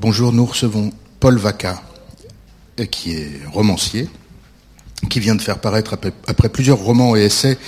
Bonjour, 0.00 0.32
nous 0.32 0.46
recevons 0.46 0.92
Paul 1.18 1.38
Vaca, 1.38 1.82
qui 2.88 3.14
est 3.14 3.40
romancier, 3.52 4.08
qui 5.10 5.18
vient 5.18 5.34
de 5.34 5.42
faire 5.42 5.58
paraître, 5.58 5.98
après, 6.28 6.48
plusieurs 6.48 6.78
romans 6.78 7.16
et 7.16 7.22
essais, 7.22 7.58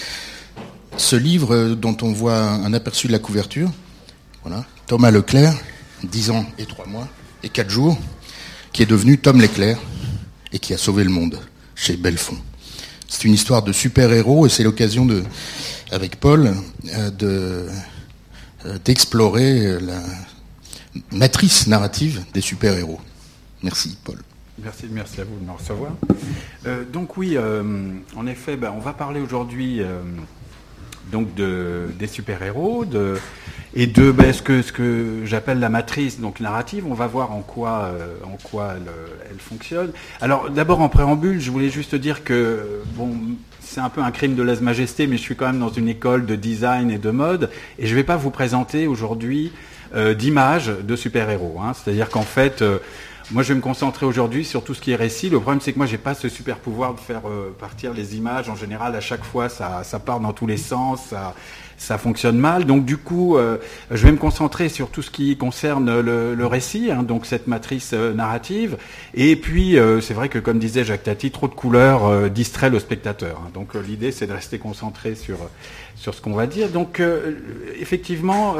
ce 0.97 1.17
livre 1.17 1.71
dont 1.71 1.97
on 2.03 2.13
voit 2.13 2.41
un 2.41 2.73
aperçu 2.73 3.09
de 3.09 3.13
la 3.13 3.19
couverture. 3.19 3.73
Voilà. 4.45 4.65
Thomas 4.87 5.11
Leclerc, 5.11 5.57
10 6.05 6.31
ans 6.31 6.47
et 6.57 6.67
3 6.67 6.87
mois 6.87 7.09
et 7.43 7.49
4 7.49 7.69
jours, 7.69 7.99
qui 8.73 8.85
est 8.85 8.87
devenu 8.87 9.19
Tom 9.19 9.41
Leclerc 9.41 9.81
et 10.53 10.61
qui 10.61 10.73
a 10.73 10.79
sauvé 10.79 11.03
le 11.03 11.11
monde 11.11 11.37
chez 11.75 11.97
Belfond. 11.97 12.39
C'est 13.09 13.25
une 13.25 13.35
histoire 13.35 13.65
de 13.65 13.73
super-héros 13.73 14.47
et 14.47 14.51
c'est 14.51 14.63
l'occasion 14.63 15.05
avec 15.91 16.15
Paul, 16.21 16.55
euh, 16.95 17.11
euh, 17.25 18.79
d'explorer 18.85 19.81
la 19.81 20.01
matrice 21.13 21.67
narrative 21.67 22.25
des 22.33 22.41
super-héros. 22.41 23.01
Merci, 23.63 23.99
Paul. 24.05 24.17
Merci, 24.63 24.87
merci 24.91 25.21
à 25.21 25.25
vous 25.25 25.39
de 25.39 25.45
me 25.45 25.53
recevoir. 25.53 25.93
Euh, 26.67 26.85
donc 26.85 27.17
oui, 27.17 27.39
en 28.17 28.27
effet, 28.27 28.57
ben, 28.57 28.73
on 28.77 28.81
va 28.81 28.93
parler 28.93 29.21
aujourd'hui 29.21 29.83
donc 31.11 31.35
de, 31.35 31.89
des 31.99 32.07
super-héros, 32.07 32.85
de, 32.85 33.17
et 33.75 33.87
de 33.87 34.11
ben, 34.11 34.33
ce 34.33 34.43
que, 34.43 34.63
ce 34.63 34.73
que 34.73 35.23
j'appelle 35.25 35.61
la 35.61 35.69
matrice 35.69 36.21
donc 36.21 36.41
narrative. 36.41 36.87
On 36.87 36.95
va 36.95 37.07
voir 37.07 37.33
en 37.33 37.43
quoi, 37.43 37.85
euh, 37.85 38.15
en 38.25 38.37
quoi 38.43 38.75
elle, 38.77 38.91
elle, 39.31 39.39
fonctionne. 39.39 39.93
Alors 40.21 40.51
d'abord 40.51 40.81
en 40.81 40.89
préambule, 40.89 41.41
je 41.41 41.51
voulais 41.51 41.71
juste 41.71 41.95
dire 41.95 42.25
que 42.25 42.83
bon, 42.97 43.13
c'est 43.61 43.81
un 43.81 43.89
peu 43.89 44.03
un 44.03 44.11
crime 44.11 44.35
de 44.35 44.43
lèse-majesté, 44.43 45.07
mais 45.07 45.17
je 45.17 45.23
suis 45.23 45.37
quand 45.37 45.47
même 45.47 45.61
dans 45.61 45.71
une 45.71 45.89
école 45.89 46.27
de 46.27 46.37
design 46.37 46.91
et 46.91 46.99
de 46.99 47.11
mode, 47.11 47.51
et 47.79 47.87
je 47.87 47.93
ne 47.93 47.97
vais 47.97 48.05
pas 48.05 48.17
vous 48.17 48.31
présenter 48.31 48.87
aujourd'hui 48.87 49.53
euh, 49.95 50.15
d'images 50.15 50.69
de 50.69 50.97
super-héros. 50.97 51.59
Hein. 51.61 51.73
C'est-à-dire 51.75 52.09
qu'en 52.09 52.23
fait, 52.23 52.63
euh, 52.63 52.79
moi, 53.33 53.43
je 53.43 53.49
vais 53.49 53.55
me 53.55 53.61
concentrer 53.61 54.07
aujourd'hui 54.07 54.45
sur 54.45 54.65
tout 54.65 54.75
ce 54.75 54.81
qui 54.81 54.91
est 54.91 54.97
récit. 54.97 55.31
Le 55.31 55.39
problème, 55.39 55.61
c'est 55.61 55.73
que 55.73 55.79
moi, 55.79 55.87
j'ai 55.87 55.99
pas 55.99 56.15
ce 56.15 56.29
super 56.29 56.59
pouvoir 56.59 56.95
de 56.95 57.01
faire 57.01 57.23
euh, 57.29 57.55
partir 57.59 57.93
les 57.93 58.17
images. 58.17 58.49
En 58.49 58.57
général, 58.57 58.95
à 58.97 59.01
chaque 59.01 59.25
fois, 59.25 59.49
ça, 59.49 59.83
ça 59.85 59.99
part 59.99 60.21
dans 60.21 60.33
tous 60.33 60.47
les 60.47 60.57
sens. 60.57 61.07
Ça, 61.11 61.35
ça 61.81 61.97
fonctionne 61.97 62.39
mal. 62.39 62.67
Donc 62.67 62.85
du 62.85 62.99
coup, 62.99 63.37
euh, 63.37 63.57
je 63.91 64.05
vais 64.05 64.13
me 64.13 64.19
concentrer 64.19 64.69
sur 64.69 64.91
tout 64.91 65.03
ce 65.03 65.11
qui 65.11 65.37
concerne 65.37 66.01
le, 66.01 66.47
récit, 66.47 66.91
hein, 66.93 67.03
donc 67.03 67.27
cette 67.27 67.47
matrice 67.47 67.93
euh, 67.95 68.13
narrative. 68.13 68.77
Et 69.15 69.35
puis, 69.35 69.79
euh, 69.79 70.01
c'est 70.01 70.15
vrai 70.15 70.29
que 70.29 70.39
comme 70.39 70.59
disait 70.59 70.85
Jacques 70.85 71.05
Tati, 71.05 71.31
trop 71.31 71.49
de 71.49 71.55
couleurs 71.55 72.31
distrait 72.31 72.71
le 72.71 72.79
spectateur. 72.79 73.41
Hein. 73.43 73.51
Donc 73.55 73.75
l'idée, 73.75 74.13
c'est 74.13 74.27
de 74.27 74.33
rester 74.33 74.59
concentré 74.59 75.15
sur 75.15 75.39
sur 76.01 76.15
ce 76.15 76.23
qu'on 76.23 76.33
va 76.33 76.47
dire. 76.47 76.71
Donc 76.71 77.03
effectivement, 77.79 78.57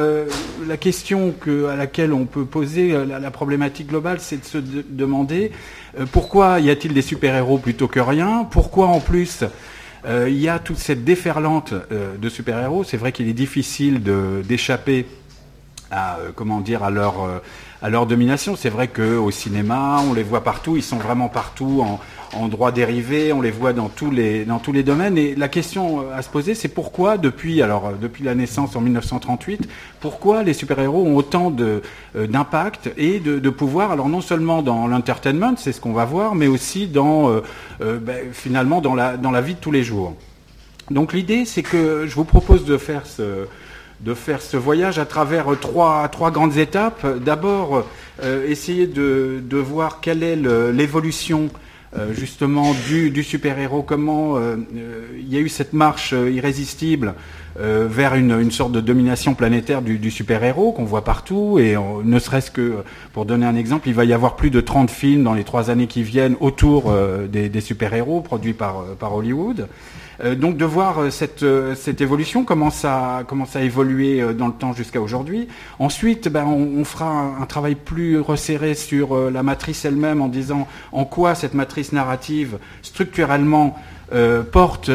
la 0.69 0.77
question 0.77 1.33
que, 1.33 1.67
à 1.67 1.75
laquelle 1.77 2.13
on 2.13 2.27
peut 2.27 2.45
poser 2.45 2.93
la, 3.07 3.31
problématique 3.31 3.89
globale, 3.89 4.19
c'est 4.21 4.37
de 4.37 4.45
se 4.45 4.59
demander 4.59 5.51
pourquoi 6.13 6.61
y 6.61 6.71
a-t-il 6.71 6.93
des 6.93 7.03
super-héros 7.03 7.59
plutôt 7.59 7.89
que 7.89 8.01
rien? 8.01 8.47
Pourquoi 8.51 8.89
en 8.89 9.01
plus 9.01 9.45
euh, 10.07 10.29
il 10.29 10.39
y 10.39 10.49
a 10.49 10.59
toute 10.59 10.79
cette 10.79 11.05
déferlante 11.05 11.73
euh, 11.93 12.17
de 12.17 12.29
super-héros? 12.29 12.85
C'est 12.85 12.97
vrai 12.97 13.13
qu'il 13.13 13.29
est 13.29 13.35
difficile 13.35 14.03
d'échapper 14.45 15.07
à 15.91 16.19
euh, 16.19 16.31
comment 16.35 16.61
dire 16.61 16.83
à 16.85 16.91
leur 16.91 17.43
à 17.83 17.91
leur 17.91 18.07
domination. 18.07 18.57
C'est 18.57 18.69
vrai 18.69 18.89
qu'au 18.89 19.31
cinéma, 19.31 20.03
on 20.09 20.15
les 20.15 20.23
voit 20.23 20.43
partout, 20.43 20.77
ils 20.77 20.83
sont 20.83 20.99
vraiment 20.99 21.29
partout 21.29 21.83
en, 21.83 22.01
en 22.35 22.49
droit 22.49 22.73
dérivé, 22.73 23.33
on 23.33 23.41
les 23.41 23.51
voit 23.51 23.73
dans 23.73 23.89
tous 23.89 24.11
les, 24.11 24.45
dans 24.45 24.59
tous 24.59 24.73
les 24.73 24.83
domaines. 24.83 25.19
Et 25.19 25.35
la 25.35 25.49
question 25.49 26.05
à 26.15 26.23
se 26.23 26.29
poser, 26.29 26.55
c'est 26.55 26.69
pourquoi, 26.69 27.19
depuis, 27.19 27.63
alors, 27.63 27.93
depuis 28.01 28.25
la 28.25 28.35
naissance 28.35 28.77
en 28.77 28.81
1938, 28.81 29.69
pourquoi 30.01 30.43
les 30.43 30.53
super-héros 30.53 31.07
ont 31.07 31.17
autant 31.17 31.55
euh, 31.61 31.81
d'impact 32.15 32.91
et 32.97 33.19
de, 33.19 33.39
de, 33.39 33.51
pouvoir, 33.51 33.91
alors 33.91 34.09
non 34.09 34.21
seulement 34.21 34.63
dans 34.63 34.87
l'entertainment, 34.87 35.55
c'est 35.57 35.73
ce 35.73 35.81
qu'on 35.81 35.93
va 35.93 36.05
voir, 36.05 36.35
mais 36.35 36.47
aussi 36.47 36.87
dans, 36.87 37.31
euh, 37.31 37.41
euh, 37.81 37.99
ben, 37.99 38.33
finalement, 38.33 38.81
dans 38.81 38.95
la, 38.95 39.17
dans 39.17 39.31
la 39.31 39.41
vie 39.41 39.55
de 39.55 39.61
tous 39.61 39.73
les 39.73 39.83
jours. 39.83 40.15
Donc 40.91 41.13
l'idée, 41.13 41.45
c'est 41.45 41.63
que 41.63 42.07
je 42.07 42.15
vous 42.15 42.25
propose 42.25 42.65
de 42.65 42.77
faire 42.77 43.07
ce, 43.07 43.47
de 44.01 44.15
faire 44.15 44.41
ce 44.41 44.57
voyage 44.57 44.99
à 44.99 45.05
travers 45.05 45.47
trois, 45.61 46.09
trois 46.09 46.31
grandes 46.31 46.57
étapes. 46.57 47.07
D'abord, 47.23 47.87
essayer 48.47 48.87
de, 48.87 49.43
de, 49.43 49.57
voir 49.59 50.01
quelle 50.01 50.23
est 50.23 50.37
l'évolution 50.37 51.51
euh, 51.99 52.15
justement 52.15 52.73
du, 52.87 53.11
du 53.11 53.25
super-héros, 53.25 53.83
comment 53.83 54.37
euh, 54.37 54.55
euh, 54.77 55.09
il 55.19 55.29
y 55.29 55.37
a 55.37 55.41
eu 55.41 55.49
cette 55.49 55.73
marche 55.73 56.13
irrésistible 56.13 57.15
vers 57.59 58.15
une, 58.15 58.31
une, 58.41 58.53
sorte 58.53 58.71
de 58.73 58.81
domination 58.81 59.35
planétaire 59.35 59.83
du, 59.83 59.99
du 59.99 60.11
super-héros 60.13 60.73
qu'on 60.73 60.85
voit 60.85 61.05
partout, 61.05 61.59
et 61.59 61.77
ne 62.05 62.19
serait-ce 62.19 62.51
que, 62.51 62.77
pour 63.13 63.27
donner 63.27 63.45
un 63.45 63.57
exemple, 63.57 63.89
il 63.89 63.95
va 63.95 64.05
y 64.05 64.13
avoir 64.15 64.37
plus 64.37 64.51
de 64.51 64.61
30 64.61 64.89
films 64.89 65.25
dans 65.25 65.35
les 65.35 65.45
trois 65.45 65.69
années 65.69 65.89
qui 65.89 66.03
viennent 66.03 66.37
autour 66.41 66.95
des, 67.29 67.49
des 67.51 67.61
super-héros 67.61 68.23
produits 68.23 68.55
par, 68.55 68.85
par 68.99 69.15
Hollywood. 69.15 69.67
Euh, 70.23 70.35
donc 70.35 70.57
de 70.57 70.65
voir 70.65 70.99
euh, 70.99 71.11
cette, 71.11 71.43
euh, 71.43 71.75
cette 71.75 72.01
évolution, 72.01 72.45
comment 72.45 72.71
ça, 72.71 73.23
comment 73.27 73.47
a 73.55 73.61
évolué 73.63 74.23
dans 74.35 74.49
le 74.49 74.53
temps 74.53 74.73
jusqu'à 74.73 75.01
aujourd'hui. 75.01 75.49
Ensuite, 75.79 76.29
ben, 76.29 76.45
on, 76.45 76.85
fera 76.85 77.37
un, 77.41 77.47
travail 77.47 77.75
plus 77.75 78.21
resserré 78.21 78.75
sur 78.75 79.31
la 79.31 79.43
matrice 79.43 79.85
elle-même 79.85 80.21
en 80.21 80.29
disant 80.29 80.69
en 80.93 81.05
quoi 81.05 81.35
cette 81.35 81.55
matrice 81.55 81.93
narrative 81.93 82.59
structurellement 82.83 83.77
porte 84.53 84.91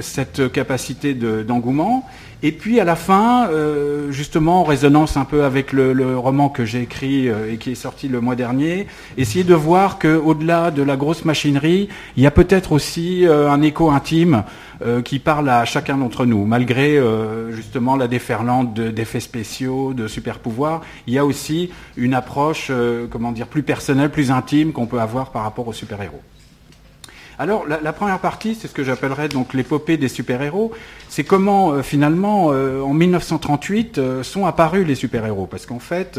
cette 0.00 0.52
capacité 0.52 1.14
d'engouement. 1.14 2.06
Et 2.44 2.52
puis 2.52 2.78
à 2.78 2.84
la 2.84 2.94
fin, 2.94 3.48
euh, 3.48 4.12
justement 4.12 4.60
en 4.60 4.64
résonance 4.64 5.16
un 5.16 5.24
peu 5.24 5.42
avec 5.42 5.72
le, 5.72 6.16
roman 6.16 6.48
que 6.48 6.64
j'ai 6.64 6.82
écrit 6.82 7.28
euh, 7.28 7.52
et 7.52 7.56
qui 7.56 7.72
est 7.72 7.74
sorti 7.74 8.06
le 8.06 8.20
mois 8.20 8.36
dernier, 8.36 8.86
essayer 9.16 9.42
de 9.42 9.54
voir 9.54 9.98
qu'au-delà 9.98 10.70
de 10.70 10.82
la 10.82 10.96
grosse 10.96 11.24
machinerie, 11.24 11.88
il 12.16 12.22
y 12.22 12.28
a 12.28 12.30
peut-être 12.30 12.70
aussi 12.70 13.26
euh, 13.26 13.50
un 13.50 13.60
écho 13.62 13.90
intime 13.90 14.44
qui 15.04 15.18
parle 15.18 15.48
à 15.48 15.64
chacun 15.64 15.96
d'entre 15.96 16.24
nous, 16.24 16.44
malgré 16.44 17.02
justement 17.50 17.96
la 17.96 18.06
déferlante 18.06 18.74
d'effets 18.74 19.18
spéciaux, 19.18 19.92
de 19.92 20.06
super 20.06 20.38
pouvoirs. 20.38 20.82
Il 21.08 21.14
y 21.14 21.18
a 21.18 21.24
aussi 21.24 21.70
une 21.96 22.14
approche, 22.14 22.70
comment 23.10 23.32
dire, 23.32 23.48
plus 23.48 23.64
personnelle, 23.64 24.10
plus 24.10 24.30
intime 24.30 24.72
qu'on 24.72 24.86
peut 24.86 25.00
avoir 25.00 25.32
par 25.32 25.42
rapport 25.42 25.66
aux 25.66 25.72
super-héros. 25.72 26.22
Alors 27.40 27.66
la, 27.68 27.92
première 27.92 28.18
partie, 28.18 28.56
c'est 28.56 28.66
ce 28.66 28.74
que 28.74 28.82
j'appellerais 28.82 29.28
donc 29.28 29.54
l'épopée 29.54 29.96
des 29.96 30.08
super-héros. 30.08 30.72
C'est 31.08 31.22
comment 31.22 31.70
euh, 31.70 31.82
finalement 31.82 32.48
euh, 32.50 32.82
en 32.82 32.92
1938 32.92 33.98
euh, 33.98 34.22
sont 34.24 34.44
apparus 34.44 34.84
les 34.84 34.96
super-héros. 34.96 35.46
Parce 35.46 35.64
qu'en 35.64 35.78
fait, 35.78 36.18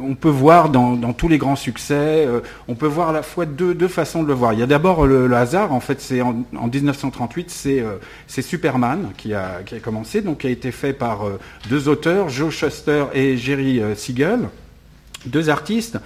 on 0.00 0.14
peut 0.14 0.28
voir 0.28 0.68
dans, 0.68 1.12
tous 1.12 1.26
les 1.26 1.38
grands 1.38 1.56
succès, 1.56 2.28
on 2.68 2.74
peut 2.74 2.86
voir 2.86 3.08
à 3.10 3.12
la 3.12 3.22
fois 3.22 3.44
deux, 3.44 3.88
façons 3.88 4.22
de 4.22 4.28
le 4.28 4.34
voir. 4.34 4.52
Il 4.52 4.60
y 4.60 4.62
a 4.62 4.66
d'abord 4.66 5.06
le, 5.06 5.32
hasard. 5.34 5.72
En 5.72 5.80
fait, 5.80 6.00
c'est 6.00 6.20
en, 6.20 6.44
1938, 6.52 7.50
c'est 8.26 8.42
Superman 8.42 9.10
qui 9.16 9.34
a, 9.34 9.62
qui 9.66 9.74
a 9.74 9.80
commencé, 9.80 10.20
donc 10.22 10.38
qui 10.38 10.46
a 10.46 10.50
été 10.50 10.70
fait 10.70 10.92
par 10.92 11.26
deux 11.68 11.88
auteurs, 11.88 12.28
Joe 12.28 12.54
Shuster 12.54 13.06
et 13.12 13.36
Jerry 13.36 13.82
Siegel 13.96 14.48
deux 15.26 15.48
artistes 15.48 15.98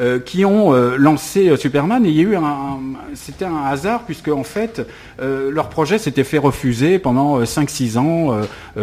euh, 0.00 0.18
qui 0.18 0.44
ont 0.44 0.74
euh, 0.74 0.96
lancé 0.96 1.48
euh, 1.48 1.56
Superman. 1.56 2.04
Et 2.04 2.08
il 2.08 2.16
y 2.16 2.20
a 2.20 2.22
eu 2.22 2.36
un, 2.36 2.80
c'était 3.14 3.44
un 3.44 3.64
hasard 3.64 4.02
puisque 4.06 4.28
en 4.28 4.42
fait 4.42 4.86
leur 5.20 5.68
projet 5.68 5.98
s'était 5.98 6.24
fait 6.24 6.38
refuser 6.38 6.98
pendant 6.98 7.40
5-6 7.42 7.98
ans 7.98 8.40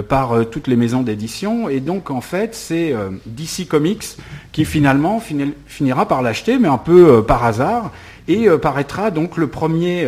par 0.07 0.45
toutes 0.49 0.67
les 0.67 0.77
maisons 0.77 1.01
d'édition. 1.01 1.67
Et 1.67 1.81
donc 1.81 2.09
en 2.09 2.21
fait 2.21 2.55
c'est 2.55 2.95
DC 3.25 3.67
Comics 3.67 4.17
qui 4.53 4.63
finalement 4.63 5.21
finira 5.67 6.07
par 6.07 6.21
l'acheter 6.21 6.57
mais 6.57 6.69
un 6.69 6.77
peu 6.77 7.23
par 7.23 7.43
hasard. 7.43 7.91
Et 8.27 8.47
paraîtra 8.61 9.11
donc 9.11 9.35
le 9.35 9.47
premier 9.47 10.07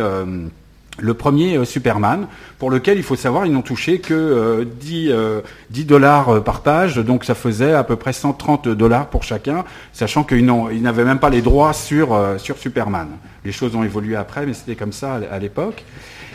le 0.98 1.14
premier 1.14 1.56
euh, 1.56 1.64
Superman, 1.64 2.26
pour 2.58 2.70
lequel 2.70 2.98
il 2.98 3.02
faut 3.02 3.16
savoir, 3.16 3.46
ils 3.46 3.52
n'ont 3.52 3.62
touché 3.62 3.98
que 3.98 4.64
10, 4.80 5.08
euh, 5.10 5.40
10, 5.70 5.82
euh, 5.82 5.84
dollars 5.84 6.42
par 6.44 6.60
page, 6.60 6.96
donc 6.96 7.24
ça 7.24 7.34
faisait 7.34 7.72
à 7.72 7.84
peu 7.84 7.96
près 7.96 8.12
130 8.12 8.68
dollars 8.68 9.08
pour 9.08 9.22
chacun, 9.22 9.64
sachant 9.92 10.24
qu'ils 10.24 10.44
n'avaient 10.44 11.04
même 11.04 11.18
pas 11.18 11.30
les 11.30 11.42
droits 11.42 11.72
sur, 11.72 12.18
sur 12.38 12.58
Superman. 12.58 13.08
Les 13.44 13.52
choses 13.52 13.74
ont 13.74 13.82
évolué 13.82 14.16
après, 14.16 14.46
mais 14.46 14.54
c'était 14.54 14.76
comme 14.76 14.92
ça 14.92 15.20
à, 15.30 15.38
l'époque. 15.38 15.84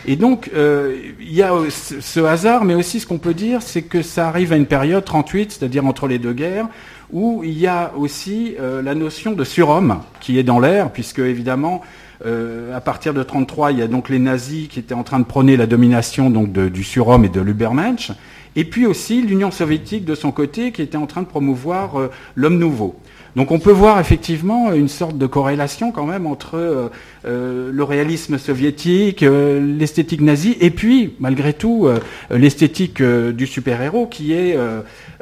Et 0.06 0.16
donc, 0.16 0.50
il 0.54 1.32
y 1.32 1.42
a 1.42 1.52
ce 1.68 2.20
hasard, 2.20 2.64
mais 2.64 2.74
aussi 2.74 3.00
ce 3.00 3.06
qu'on 3.06 3.18
peut 3.18 3.34
dire, 3.34 3.62
c'est 3.62 3.82
que 3.82 4.02
ça 4.02 4.28
arrive 4.28 4.52
à 4.52 4.56
une 4.56 4.66
période 4.66 5.04
38, 5.04 5.52
c'est-à-dire 5.52 5.84
entre 5.84 6.06
les 6.06 6.18
deux 6.18 6.32
guerres, 6.32 6.68
où 7.10 7.42
il 7.42 7.58
y 7.58 7.66
a 7.66 7.92
aussi 7.96 8.54
la 8.58 8.94
notion 8.94 9.32
de 9.32 9.44
surhomme 9.44 10.00
qui 10.20 10.38
est 10.38 10.44
dans 10.44 10.60
l'air, 10.60 10.90
puisque 10.92 11.18
évidemment, 11.18 11.82
euh, 12.26 12.76
à 12.76 12.80
partir 12.80 13.14
de 13.14 13.22
33, 13.22 13.72
il 13.72 13.78
y 13.78 13.82
a 13.82 13.88
donc 13.88 14.08
les 14.08 14.18
nazis 14.18 14.68
qui 14.68 14.78
étaient 14.78 14.94
en 14.94 15.02
train 15.02 15.18
de 15.18 15.24
prôner 15.24 15.56
la 15.56 15.66
domination 15.66 16.30
donc 16.30 16.52
du 16.52 16.84
surhomme 16.84 17.24
et 17.24 17.28
de 17.28 17.40
l'Ubermensch, 17.40 18.12
et 18.56 18.64
puis 18.64 18.86
aussi 18.86 19.22
l'Union 19.22 19.50
soviétique 19.50 20.04
de 20.04 20.14
son 20.14 20.30
côté 20.30 20.72
qui 20.72 20.82
était 20.82 20.98
en 20.98 21.06
train 21.06 21.22
de 21.22 21.26
promouvoir 21.26 21.98
euh, 21.98 22.10
l'homme 22.36 22.58
nouveau. 22.58 22.96
Donc 23.36 23.52
on 23.52 23.58
peut 23.58 23.72
voir 23.72 24.00
effectivement 24.00 24.72
une 24.72 24.88
sorte 24.88 25.16
de 25.16 25.26
corrélation 25.26 25.92
quand 25.92 26.04
même 26.04 26.26
entre 26.26 26.90
le 27.24 27.82
réalisme 27.82 28.38
soviétique, 28.38 29.20
l'esthétique 29.22 30.20
nazie, 30.20 30.56
et 30.60 30.70
puis 30.70 31.14
malgré 31.20 31.52
tout 31.52 31.88
l'esthétique 32.30 33.02
du 33.02 33.46
super-héros 33.46 34.06
qui 34.06 34.32
est 34.32 34.56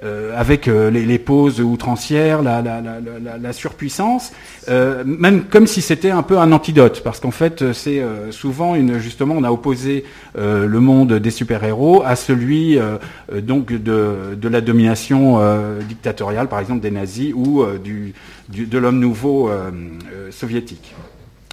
euh, 0.04 0.30
avec 0.38 0.68
euh, 0.68 0.92
les, 0.92 1.04
les, 1.04 1.18
poses 1.18 1.60
outrancières, 1.60 2.40
la, 2.40 2.62
la, 2.62 2.80
la, 2.80 3.36
la 3.36 3.52
surpuissance, 3.52 4.30
euh, 4.68 5.02
même 5.04 5.46
comme 5.46 5.66
si 5.66 5.80
c'était 5.80 6.12
un 6.12 6.22
peu 6.22 6.38
un 6.38 6.52
antidote, 6.52 7.02
parce 7.02 7.18
qu'en 7.18 7.32
fait 7.32 7.72
c'est 7.72 8.00
souvent 8.30 8.76
une 8.76 8.98
justement 8.98 9.34
on 9.36 9.42
a 9.42 9.50
opposé 9.50 10.04
le 10.36 10.78
monde 10.78 11.14
des 11.14 11.30
super-héros 11.30 12.04
à 12.04 12.14
celui 12.14 12.78
donc 13.42 13.72
de, 13.72 14.36
de, 14.36 14.48
la 14.48 14.60
domination 14.60 15.40
dictatoriale, 15.88 16.48
par 16.48 16.60
exemple 16.60 16.80
des 16.80 16.92
nazis 16.92 17.32
ou 17.34 17.64
du, 17.82 18.14
du, 18.48 18.66
de 18.66 18.78
l'homme 18.78 19.00
nouveau 19.00 19.50
soviétique. 20.30 20.94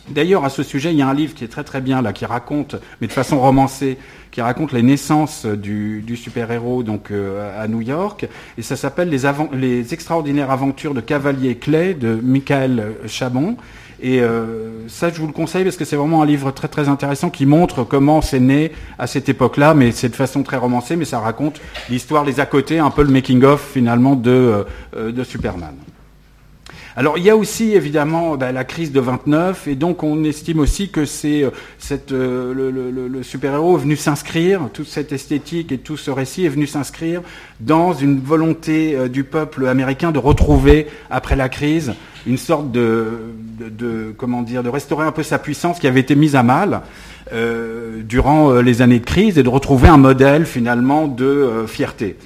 D'ailleurs, 0.09 0.45
à 0.45 0.49
ce 0.49 0.61
sujet, 0.61 0.91
il 0.91 0.97
y 0.97 1.01
a 1.01 1.07
un 1.07 1.13
livre 1.13 1.33
qui 1.33 1.43
est 1.43 1.47
très 1.47 1.63
très 1.63 1.81
bien 1.81 2.01
là, 2.01 2.13
qui 2.13 2.25
raconte, 2.25 2.75
mais 3.01 3.07
de 3.07 3.11
façon 3.11 3.39
romancée, 3.39 3.97
qui 4.31 4.39
raconte 4.41 4.71
les 4.71 4.83
naissances 4.83 5.45
du, 5.45 6.03
super-héros 6.15 6.83
donc 6.83 7.09
euh, 7.09 7.63
à 7.63 7.67
New 7.67 7.81
York, 7.81 8.27
et 8.57 8.61
ça 8.61 8.75
s'appelle 8.75 9.09
les, 9.09 9.93
extraordinaires 9.93 10.51
aventures 10.51 10.93
de 10.93 11.01
Cavalier 11.01 11.55
Clay 11.55 11.95
de 11.95 12.19
Michael 12.21 12.93
Chabon. 13.07 13.57
Et 14.01 14.19
euh, 14.19 14.87
ça, 14.87 15.09
je 15.09 15.19
vous 15.19 15.27
le 15.27 15.33
conseille 15.33 15.63
parce 15.63 15.77
que 15.77 15.85
c'est 15.85 15.95
vraiment 15.95 16.21
un 16.21 16.25
livre 16.25 16.51
très 16.51 16.67
très 16.67 16.89
intéressant 16.89 17.29
qui 17.29 17.45
montre 17.45 17.83
comment 17.83 18.21
c'est 18.21 18.41
né 18.41 18.73
à 18.99 19.07
cette 19.07 19.29
époque-là, 19.29 19.73
mais 19.73 19.91
c'est 19.91 20.09
de 20.09 20.15
façon 20.15 20.43
très 20.43 20.57
romancée, 20.57 20.97
mais 20.97 21.05
ça 21.05 21.19
raconte 21.19 21.61
l'histoire, 21.89 22.25
les 22.25 22.39
à 22.39 22.45
côté, 22.45 22.77
un 22.77 22.91
peu 22.91 23.03
le 23.03 23.11
making-of 23.11 23.71
finalement 23.73 24.15
de, 24.15 24.65
euh, 24.95 25.11
de 25.11 25.23
Superman. 25.23 25.75
Alors 26.97 27.17
il 27.17 27.25
y 27.25 27.29
a 27.29 27.35
aussi 27.35 27.73
évidemment 27.73 28.37
bah, 28.37 28.53
la 28.53 28.63
crise 28.63 28.93
de 28.93 29.01
29 29.01 29.67
et 29.67 29.75
donc 29.75 30.01
on 30.01 30.23
estime 30.23 30.59
aussi 30.59 30.89
que 30.89 31.03
c'est 31.03 31.43
euh, 31.43 31.51
euh, 32.11 33.09
le, 33.09 33.23
super-héros 33.23 33.75
venu 33.75 33.97
s'inscrire, 33.97 34.69
toute 34.71 34.87
cette 34.87 35.11
esthétique 35.11 35.73
et 35.73 35.77
tout 35.77 35.97
ce 35.97 36.09
récit 36.09 36.45
est 36.45 36.49
venu 36.49 36.67
s'inscrire 36.67 37.21
dans 37.59 37.93
une 37.93 38.21
volonté 38.21 38.95
euh, 38.95 39.09
du 39.09 39.25
peuple 39.25 39.67
américain 39.67 40.13
de 40.13 40.19
retrouver 40.19 40.87
après 41.09 41.35
la 41.35 41.49
crise 41.49 41.95
une 42.25 42.37
sorte 42.37 42.71
de, 42.71 43.33
comment 44.17 44.41
dire 44.41 44.63
de 44.63 44.69
restaurer 44.69 45.05
un 45.05 45.11
peu 45.11 45.21
sa 45.21 45.37
puissance 45.37 45.79
qui 45.79 45.87
avait 45.87 45.99
été 45.99 46.15
mise 46.15 46.35
à 46.35 46.43
mal. 46.43 46.81
durant 48.03 48.61
les 48.61 48.81
années 48.81 48.99
de 48.99 49.05
crise 49.05 49.37
et 49.37 49.43
de 49.43 49.49
retrouver 49.49 49.87
un 49.87 49.97
modèle 49.97 50.45
finalement 50.47 51.07
de 51.07 51.65
fierté. 51.67 52.17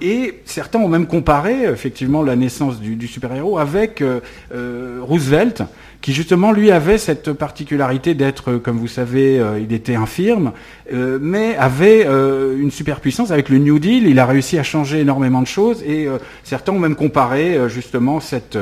Et 0.00 0.40
certains 0.44 0.78
ont 0.78 0.88
même 0.88 1.06
comparé 1.06 1.64
effectivement 1.64 2.22
la 2.22 2.36
naissance 2.36 2.80
du, 2.80 3.08
super-héros 3.08 3.58
avec 3.58 4.00
euh, 4.00 4.20
euh, 4.54 5.00
Roosevelt, 5.02 5.64
qui 6.00 6.12
justement 6.12 6.52
lui 6.52 6.70
avait 6.70 6.98
cette 6.98 7.32
particularité 7.32 8.14
d'être, 8.14 8.54
comme 8.54 8.78
vous 8.78 8.86
savez, 8.86 9.40
euh, 9.40 9.58
il 9.58 9.72
était 9.72 9.96
infirme, 9.96 10.52
mais 10.92 11.56
avait 11.56 12.04
une 12.06 12.70
superpuissance 12.70 13.30
avec 13.30 13.48
le 13.48 13.58
New 13.58 13.78
Deal. 13.78 14.06
Il 14.06 14.18
a 14.18 14.26
réussi 14.26 14.58
à 14.58 14.62
changer 14.62 15.00
énormément 15.00 15.42
de 15.42 15.46
choses 15.46 15.82
et 15.82 16.08
certains 16.44 16.72
ont 16.72 16.78
même 16.78 16.94
comparé 16.94 17.68
justement 17.68 18.20
cette, 18.20 18.56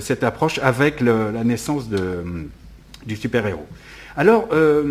cette 0.00 0.24
approche 0.24 0.58
avec 0.62 1.00
la 1.00 1.44
naissance 1.44 1.88
de, 1.88 2.22
du 3.06 3.16
super-héros. 3.16 3.66
Alors, 4.18 4.48
euh, 4.52 4.82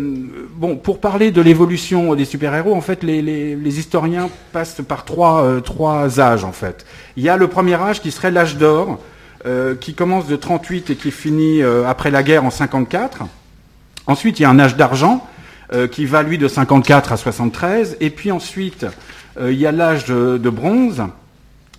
pour 0.82 1.00
parler 1.02 1.32
de 1.32 1.42
l'évolution 1.42 2.14
des 2.14 2.24
super-héros, 2.24 2.74
en 2.74 2.80
fait, 2.80 3.02
les, 3.02 3.78
historiens 3.78 4.30
passent 4.54 4.80
par 4.80 5.04
euh, 5.10 5.60
trois, 5.60 6.18
âges, 6.18 6.44
en 6.44 6.52
fait. 6.52 6.86
Il 7.18 7.22
y 7.22 7.28
a 7.28 7.36
le 7.36 7.46
premier 7.46 7.74
âge 7.74 8.00
qui 8.00 8.10
serait 8.10 8.30
l'âge 8.30 8.56
d'or, 8.56 8.98
euh, 9.44 9.74
qui 9.74 9.92
commence 9.92 10.28
de 10.28 10.36
38 10.36 10.88
et 10.88 10.96
qui 10.96 11.10
finit 11.10 11.60
après 11.62 12.10
la 12.10 12.22
guerre 12.22 12.46
en 12.46 12.50
54. 12.50 13.24
Ensuite, 14.06 14.40
il 14.40 14.44
y 14.44 14.46
a 14.46 14.50
un 14.50 14.58
âge 14.58 14.76
d'argent, 14.76 15.26
qui 15.92 16.06
va, 16.06 16.22
lui, 16.22 16.38
de 16.38 16.48
54 16.48 17.12
à 17.12 17.18
73. 17.18 17.98
Et 18.00 18.08
puis 18.08 18.32
ensuite, 18.32 18.86
il 19.38 19.52
y 19.52 19.66
a 19.66 19.72
l'âge 19.72 20.06
de 20.06 20.48
bronze, 20.48 21.02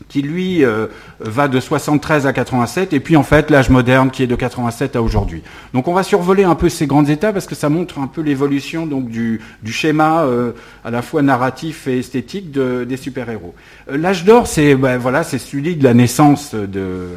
qui 0.08 0.22
lui 0.22 0.64
euh, 0.64 0.88
va 1.20 1.48
de 1.48 1.60
73 1.60 2.26
à 2.26 2.34
87, 2.34 2.94
et 2.94 3.00
puis 3.00 3.16
en 3.16 3.24
fait 3.24 3.50
l'âge 3.50 3.70
moderne 3.70 4.10
qui 4.12 4.24
est 4.24 4.28
de 4.28 4.36
87 4.36 4.96
à 4.96 5.02
aujourd'hui. 5.02 5.44
Donc 5.74 5.88
on 5.88 5.94
va 5.94 6.04
survoler 6.04 6.44
un 6.44 6.56
peu 6.56 6.70
ces 6.70 6.88
grandes 6.88 7.10
étapes 7.10 7.34
parce 7.34 7.46
que 7.46 7.56
ça 7.56 7.70
montre 7.70 8.00
un 8.00 8.08
peu 8.08 8.22
l'évolution 8.22 8.86
donc 8.86 9.10
du, 9.10 9.42
schéma 9.66 10.24
euh, 10.24 10.52
à 10.84 10.92
la 10.92 11.02
fois 11.02 11.22
narratif 11.22 11.88
et 11.88 12.00
esthétique 12.00 12.52
des 12.52 12.98
super-héros. 12.98 13.54
Euh, 13.92 13.98
l'âge 13.98 14.24
d'or, 14.24 14.48
c'est 14.48 14.76
ben, 14.76 14.98
voilà, 14.98 15.24
c'est 15.24 15.40
celui 15.40 15.76
de 15.76 15.84
la 15.84 15.94
naissance 15.94 16.56
de, 16.56 17.08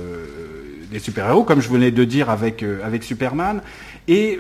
des 0.91 0.99
super-héros, 0.99 1.45
comme 1.45 1.61
je 1.61 1.69
venais 1.69 1.91
de 1.91 2.05
dire 2.05 2.31
avec 2.31 2.65
avec 2.85 3.05
Superman, 3.05 3.61
et 4.09 4.39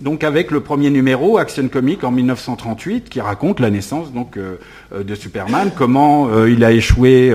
donc 0.00 0.24
avec 0.24 0.50
le 0.50 0.60
premier 0.60 0.90
numéro, 0.90 1.38
Action 1.38 1.68
Comics 1.68 2.02
en 2.02 2.10
1938, 2.10 3.08
qui 3.08 3.20
raconte 3.20 3.60
la 3.60 3.70
naissance 3.70 4.12
donc 4.12 4.36
euh, 4.36 4.56
euh, 4.92 5.04
de 5.04 5.14
Superman, 5.14 5.70
comment 5.76 6.28
euh, 6.28 6.50
il 6.50 6.64
a 6.64 6.72
échoué, 6.72 7.34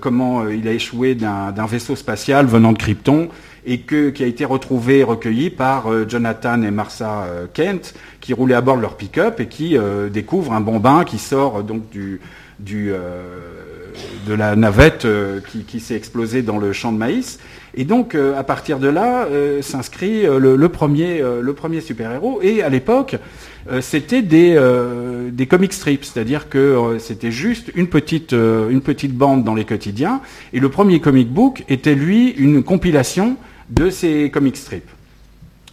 comment 0.00 0.48
il 0.48 0.66
a 0.68 0.72
échoué 0.72 1.14
d'un 1.14 1.66
vaisseau 1.66 1.96
spatial 1.96 2.46
venant 2.46 2.72
de 2.72 2.78
Krypton 2.78 3.28
et 3.66 3.80
qui 3.80 4.22
a 4.22 4.26
été 4.26 4.44
retrouvé, 4.44 5.02
recueilli 5.02 5.50
par 5.50 6.08
Jonathan 6.08 6.62
et 6.62 6.70
Martha 6.70 7.26
Kent, 7.52 7.94
qui 8.20 8.32
roulaient 8.32 8.54
à 8.54 8.60
bord 8.62 8.76
de 8.76 8.82
leur 8.82 8.96
pick-up 8.96 9.40
et 9.40 9.46
qui 9.46 9.76
découvrent 10.10 10.52
un 10.52 10.60
bombin 10.60 11.04
qui 11.04 11.18
sort 11.18 11.62
donc 11.62 11.90
du, 11.90 12.20
du 12.58 12.92
de 14.26 14.34
la 14.34 14.56
navette 14.56 15.06
qui 15.68 15.80
s'est 15.80 15.96
explosée 15.96 16.42
dans 16.42 16.58
le 16.58 16.72
champ 16.72 16.92
de 16.92 16.98
maïs 16.98 17.38
et 17.74 17.84
donc, 17.84 18.14
euh, 18.14 18.38
à 18.38 18.42
partir 18.42 18.78
de 18.78 18.88
là, 18.88 19.26
euh, 19.26 19.62
s'inscrit 19.62 20.26
euh, 20.26 20.38
le, 20.38 20.68
premier, 20.68 21.22
le 21.40 21.52
premier 21.52 21.80
super-héros. 21.80 22.40
Et 22.42 22.62
à 22.62 22.68
l'époque, 22.68 23.16
c'était 23.80 24.22
des, 24.22 24.58
des 25.32 25.46
comic 25.46 25.72
strips, 25.72 26.04
c'est-à-dire 26.04 26.48
que 26.48 26.96
c'était 26.98 27.30
juste 27.30 27.70
une 27.74 27.88
petite, 27.88 28.32
une 28.32 28.80
petite 28.80 29.14
bande 29.14 29.44
dans 29.44 29.54
les 29.54 29.64
quotidiens. 29.64 30.22
Et 30.52 30.60
le 30.60 30.68
premier 30.70 31.00
comic 31.00 31.28
book 31.28 31.64
était, 31.68 31.94
lui, 31.94 32.30
une 32.30 32.62
compilation 32.62 33.36
de 33.68 33.90
ces 33.90 34.30
comic 34.30 34.56
strips. 34.56 34.88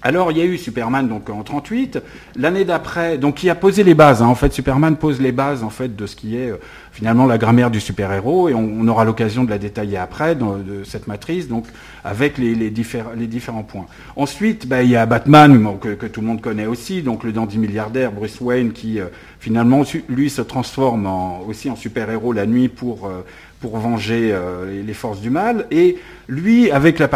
Alors 0.07 0.31
il 0.31 0.37
y 0.37 0.41
a 0.41 0.45
eu 0.45 0.57
Superman 0.57 1.05
donc 1.09 1.29
en 1.29 1.43
38, 1.43 1.99
l'année 2.37 2.63
d'après, 2.63 3.17
donc 3.17 3.35
qui 3.35 3.49
a 3.49 3.55
posé 3.55 3.83
les 3.83 3.93
bases. 3.93 4.21
Hein. 4.21 4.27
en 4.27 4.35
fait, 4.35 4.53
Superman 4.53 4.95
pose 4.95 5.19
les 5.19 5.33
bases 5.33 5.63
en 5.63 5.69
fait 5.69 5.97
de 5.97 6.05
ce 6.07 6.15
qui 6.15 6.37
est 6.37 6.53
finalement 6.93 7.25
la 7.25 7.37
grammaire 7.37 7.69
du 7.69 7.81
super-héros 7.81 8.47
et 8.47 8.53
on, 8.53 8.87
aura 8.87 9.03
l'occasion 9.03 9.43
de 9.43 9.49
la 9.49 9.57
détailler 9.57 9.97
après 9.97 10.33
dans 10.33 10.55
de 10.55 10.85
cette 10.85 11.07
matrice, 11.07 11.49
donc 11.49 11.65
avec 12.05 12.37
les, 12.37 12.55
les, 12.55 12.71
les 12.71 13.27
différents 13.27 13.63
points. 13.63 13.85
Ensuite, 14.15 14.65
bah, 14.65 14.81
il 14.81 14.91
y 14.91 14.95
a 14.95 15.05
Batman 15.05 15.77
que, 15.81 16.05
tout 16.07 16.21
le 16.21 16.27
monde 16.27 16.39
connaît 16.39 16.67
aussi, 16.67 17.01
donc 17.01 17.25
le 17.25 17.33
dandy 17.33 17.57
milliardaire 17.57 18.13
Bruce 18.13 18.39
Wayne 18.39 18.71
qui 18.71 19.01
euh, 19.01 19.07
finalement 19.41 19.83
lui 20.07 20.29
se 20.29 20.41
transforme 20.41 21.05
aussi 21.45 21.69
en 21.69 21.75
super-héros 21.75 22.31
la 22.31 22.45
nuit 22.45 22.69
pour 22.69 23.07
euh, 23.07 23.25
pour 23.59 23.77
venger 23.77 24.29
euh, 24.31 24.83
les 24.83 24.93
forces 24.93 25.19
du 25.19 25.29
mal, 25.29 25.65
et 25.71 25.97
lui 26.27 26.69
avec 26.71 26.99
la 26.99 27.09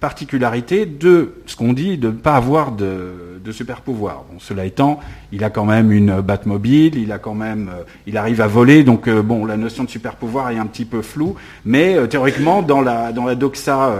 particularité 0.00 0.84
de 0.86 1.34
ce 1.46 1.54
qu'on 1.54 1.72
dit 1.72 1.96
de 1.96 2.08
ne 2.08 2.12
pas 2.12 2.34
avoir 2.34 2.72
de, 2.72 3.22
super 3.52 3.80
pouvoir. 3.80 4.24
Bon, 4.28 4.40
cela 4.40 4.64
étant, 4.64 4.98
il 5.30 5.44
a 5.44 5.50
quand 5.50 5.64
même 5.64 5.92
une 5.92 6.20
Batmobile, 6.20 6.98
il 6.98 7.12
a 7.12 7.18
quand 7.18 7.34
même, 7.34 7.68
euh, 7.72 7.84
il 8.08 8.16
arrive 8.16 8.40
à 8.40 8.48
voler, 8.48 8.82
donc 8.82 9.06
euh, 9.06 9.22
bon, 9.22 9.44
la 9.44 9.56
notion 9.56 9.84
de 9.84 9.88
super 9.88 10.16
pouvoir 10.16 10.50
est 10.50 10.58
un 10.58 10.66
petit 10.66 10.84
peu 10.84 11.00
floue, 11.00 11.36
mais 11.64 12.08
théoriquement 12.08 12.62
dans 12.62 12.80
la 12.80 13.12
dans 13.12 13.24
la 13.24 13.36
doxa 13.36 13.94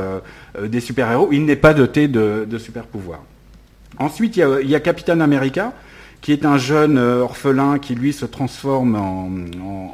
des 0.61 0.81
super 0.81 1.12
héros, 1.12 1.28
il 1.31 1.45
n'est 1.45 1.55
pas 1.55 1.75
doté 1.75 2.09
de, 2.09 2.59
super 2.59 2.87
pouvoir. 2.87 3.21
Ensuite, 3.99 4.37
il 4.37 4.69
y 4.69 4.75
a, 4.75 4.81
Captain 4.81 5.21
America 5.21 5.73
qui 6.23 6.33
est 6.33 6.45
un 6.45 6.59
jeune 6.59 6.99
orphelin 6.99 7.78
qui 7.78 7.95
lui 7.95 8.12
se 8.12 8.26
transforme 8.26 8.97
en, 8.97 9.31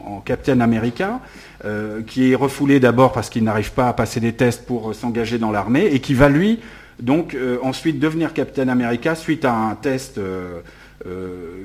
en 0.06 0.20
Captain 0.24 0.60
America. 0.60 1.20
Euh, 1.64 2.02
qui 2.04 2.32
est 2.32 2.34
refoulé 2.34 2.80
d'abord 2.80 3.12
parce 3.12 3.30
qu'il 3.30 3.44
n'arrive 3.44 3.70
pas 3.70 3.86
à 3.86 3.92
passer 3.92 4.18
des 4.18 4.32
tests 4.32 4.66
pour 4.66 4.90
euh, 4.90 4.92
s'engager 4.94 5.38
dans 5.38 5.52
l'armée, 5.52 5.84
et 5.92 6.00
qui 6.00 6.12
va 6.12 6.28
lui 6.28 6.58
donc 6.98 7.34
euh, 7.34 7.58
ensuite 7.62 8.00
devenir 8.00 8.32
Captain 8.32 8.66
America 8.66 9.14
suite 9.14 9.44
à 9.44 9.54
un 9.54 9.76
test 9.76 10.20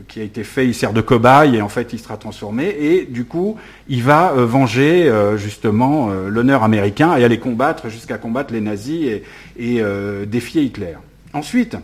qui 0.07 0.19
a 0.19 0.23
été 0.23 0.43
fait, 0.43 0.67
il 0.67 0.75
sert 0.75 0.93
de 0.93 1.01
cobaye 1.01 1.55
et 1.55 1.61
en 1.61 1.69
fait 1.69 1.93
il 1.93 1.99
sera 1.99 2.17
transformé 2.17 2.75
et 2.79 3.05
du 3.05 3.25
coup 3.25 3.55
il 3.87 4.01
va 4.01 4.33
venger 4.33 5.11
justement 5.35 6.09
l'honneur 6.09 6.63
américain 6.63 7.15
et 7.17 7.23
aller 7.23 7.37
combattre 7.37 7.87
jusqu'à 7.89 8.17
combattre 8.17 8.51
les 8.51 8.61
nazis 8.61 9.21
et 9.59 9.83
défier 10.25 10.63
Hitler. 10.63 10.95
Ensuite, 11.33 11.77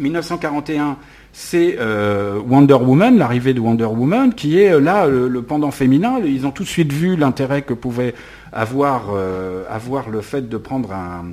1941, 0.00 0.96
c'est 1.32 1.76
euh, 1.80 2.38
Wonder 2.46 2.74
Woman, 2.74 3.16
l'arrivée 3.16 3.54
de 3.54 3.60
Wonder 3.60 3.86
Woman, 3.86 4.34
qui 4.34 4.60
est 4.60 4.72
euh, 4.72 4.80
là 4.80 5.06
le, 5.06 5.42
pendant 5.42 5.70
féminin. 5.70 6.20
Ils 6.22 6.46
ont 6.46 6.50
tout 6.50 6.62
de 6.62 6.68
suite 6.68 6.92
vu 6.92 7.16
l'intérêt 7.16 7.62
que 7.62 7.72
pouvait 7.72 8.14
avoir, 8.52 9.06
euh, 9.14 9.64
le 10.10 10.20
fait 10.20 10.48
de 10.48 10.56
prendre 10.58 10.92
un, 10.92 11.24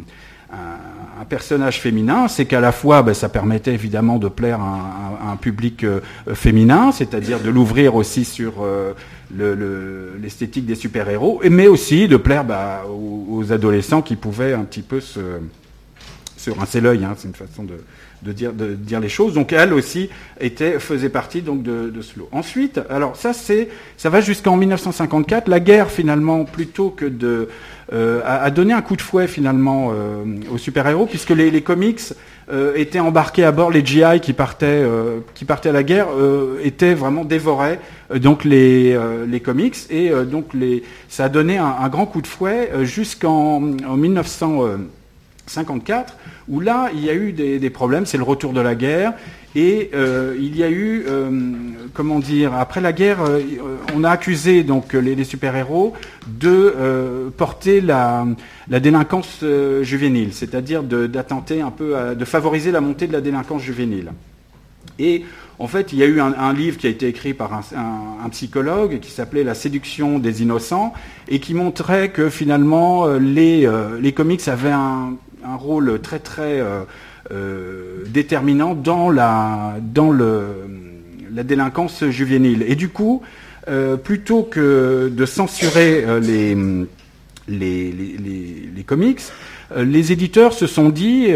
personnage 1.27 1.79
féminin, 1.79 2.27
c'est 2.27 2.45
qu'à 2.45 2.61
la 2.61 2.71
fois, 2.71 3.03
ben, 3.03 3.13
ça 3.13 3.29
permettait 3.29 3.73
évidemment 3.73 4.17
de 4.17 4.29
plaire 4.29 4.59
à, 4.61 5.31
un, 5.31 5.35
public 5.35 5.85
féminin, 6.33 6.91
c'est-à-dire 6.91 7.39
de 7.39 7.49
l'ouvrir 7.51 7.93
aussi 7.93 8.25
sur 8.25 8.65
l'esthétique 9.31 10.65
des 10.65 10.73
super-héros, 10.73 11.41
mais 11.51 11.67
aussi 11.67 12.07
de 12.07 12.17
plaire 12.17 12.45
bah, 12.45 12.83
aux, 12.89 13.51
adolescents 13.51 14.01
qui 14.01 14.15
pouvaient 14.15 14.53
un 14.53 14.63
petit 14.63 14.81
peu 14.81 15.01
se, 15.01 15.19
se 16.35 16.49
rincer 16.49 16.81
l'œil. 16.81 17.03
Hein, 17.05 17.13
c'est 17.15 17.27
une 17.27 17.35
façon 17.35 17.63
de, 17.63 17.75
de 18.23 18.31
dire, 18.31 18.53
de 18.53 18.73
dire 18.73 18.99
les 18.99 19.09
choses. 19.09 19.33
Donc 19.33 19.53
elle 19.53 19.73
aussi 19.73 20.09
était, 20.39 20.79
faisait 20.79 21.09
partie 21.09 21.41
donc 21.41 21.63
de, 21.63 21.89
de 21.89 22.01
ce 22.01 22.19
lot. 22.19 22.29
Ensuite, 22.31 22.79
alors 22.89 23.15
ça 23.15 23.33
c'est, 23.33 23.69
ça 23.97 24.09
va 24.09 24.21
jusqu'en 24.21 24.57
1954. 24.57 25.47
La 25.47 25.59
guerre 25.59 25.91
finalement, 25.91 26.45
plutôt 26.45 26.89
que 26.89 27.05
de, 27.05 27.49
euh, 27.91 28.21
a, 28.23 28.49
donné 28.51 28.73
un 28.73 28.81
coup 28.81 28.95
de 28.95 29.01
fouet 29.01 29.27
finalement 29.27 29.91
euh, 29.91 30.23
aux 30.51 30.57
super-héros, 30.57 31.05
puisque 31.07 31.31
les, 31.31 31.49
les 31.49 31.61
comics 31.61 31.99
euh, 32.51 32.75
étaient 32.75 32.99
embarqués 32.99 33.43
à 33.43 33.51
bord, 33.51 33.71
les 33.71 33.83
GI 33.85 34.19
qui 34.21 34.33
partaient, 34.33 34.65
euh, 34.67 35.19
qui 35.33 35.45
partaient 35.45 35.69
à 35.69 35.73
la 35.73 35.83
guerre 35.83 36.07
étaient 36.63 36.93
vraiment 36.93 37.25
dévorés 37.25 37.79
donc 38.13 38.43
les, 38.43 38.97
les 39.27 39.39
comics 39.39 39.75
et 39.89 40.11
donc 40.25 40.53
les, 40.53 40.83
ça 41.07 41.25
a 41.25 41.29
donné 41.29 41.57
un, 41.57 41.75
un 41.79 41.89
grand 41.89 42.05
coup 42.05 42.21
de 42.21 42.27
fouet 42.27 42.71
jusqu'en 42.83 43.61
1954 45.49 46.15
où 46.47 46.59
là, 46.59 46.89
il 46.93 47.03
y 47.03 47.09
a 47.09 47.13
eu 47.13 47.31
des, 47.31 47.69
problèmes, 47.69 48.05
c'est 48.05 48.17
le 48.17 48.23
retour 48.23 48.53
de 48.53 48.61
la 48.61 48.75
guerre, 48.75 49.13
et 49.55 49.89
euh, 49.93 50.35
il 50.39 50.55
y 50.55 50.63
a 50.63 50.69
eu, 50.69 51.05
euh, 51.07 51.29
comment 51.93 52.19
dire, 52.19 52.53
après 52.53 52.81
la 52.81 52.93
guerre, 52.93 53.21
euh, 53.21 53.41
on 53.95 54.03
a 54.03 54.11
accusé 54.11 54.63
donc 54.63 54.93
les, 54.93 55.23
super-héros 55.23 55.93
de 56.27 57.31
porter 57.37 57.81
la, 57.81 58.25
délinquance 58.67 59.43
juvénile, 59.81 60.33
c'est-à-dire 60.33 60.83
d'attenter 60.83 61.61
un 61.61 61.71
peu, 61.71 61.95
de 62.15 62.25
favoriser 62.25 62.71
la 62.71 62.81
montée 62.81 63.07
de 63.07 63.13
la 63.13 63.21
délinquance 63.21 63.61
juvénile. 63.61 64.11
Et 64.97 65.23
en 65.59 65.67
fait, 65.67 65.93
il 65.93 65.99
y 65.99 66.03
a 66.03 66.05
eu 66.05 66.19
un, 66.21 66.53
livre 66.53 66.77
qui 66.77 66.87
a 66.87 66.89
été 66.89 67.07
écrit 67.07 67.33
par 67.33 67.53
un, 67.53 68.29
psychologue 68.29 68.99
qui 68.99 69.11
s'appelait 69.11 69.43
La 69.43 69.55
séduction 69.55 70.19
des 70.19 70.41
innocents 70.41 70.93
et 71.27 71.39
qui 71.39 71.53
montrait 71.53 72.09
que 72.09 72.29
finalement 72.29 73.07
les, 73.07 73.69
les 73.99 74.13
comics 74.13 74.47
avaient 74.47 74.71
un, 74.71 75.15
un 75.45 75.55
rôle 75.55 75.99
très 76.01 76.19
très 76.19 76.59
euh, 76.59 76.81
euh, 77.31 78.03
déterminant 78.07 78.75
dans 78.75 79.09
la, 79.09 79.75
dans 79.81 80.11
le, 80.11 80.47
la 81.33 81.43
délinquance 81.43 82.05
juvénile. 82.05 82.63
Et 82.67 82.75
du 82.75 82.89
coup, 82.89 83.21
euh, 83.67 83.97
plutôt 83.97 84.43
que 84.43 85.11
de 85.13 85.25
censurer 85.25 86.05
les, 86.21 86.55
les, 87.47 87.91
les, 87.91 88.69
les, 88.75 88.83
comics, 88.83 89.21
les 89.75 90.11
éditeurs 90.11 90.53
se 90.53 90.65
sont 90.65 90.89
dit 90.89 91.27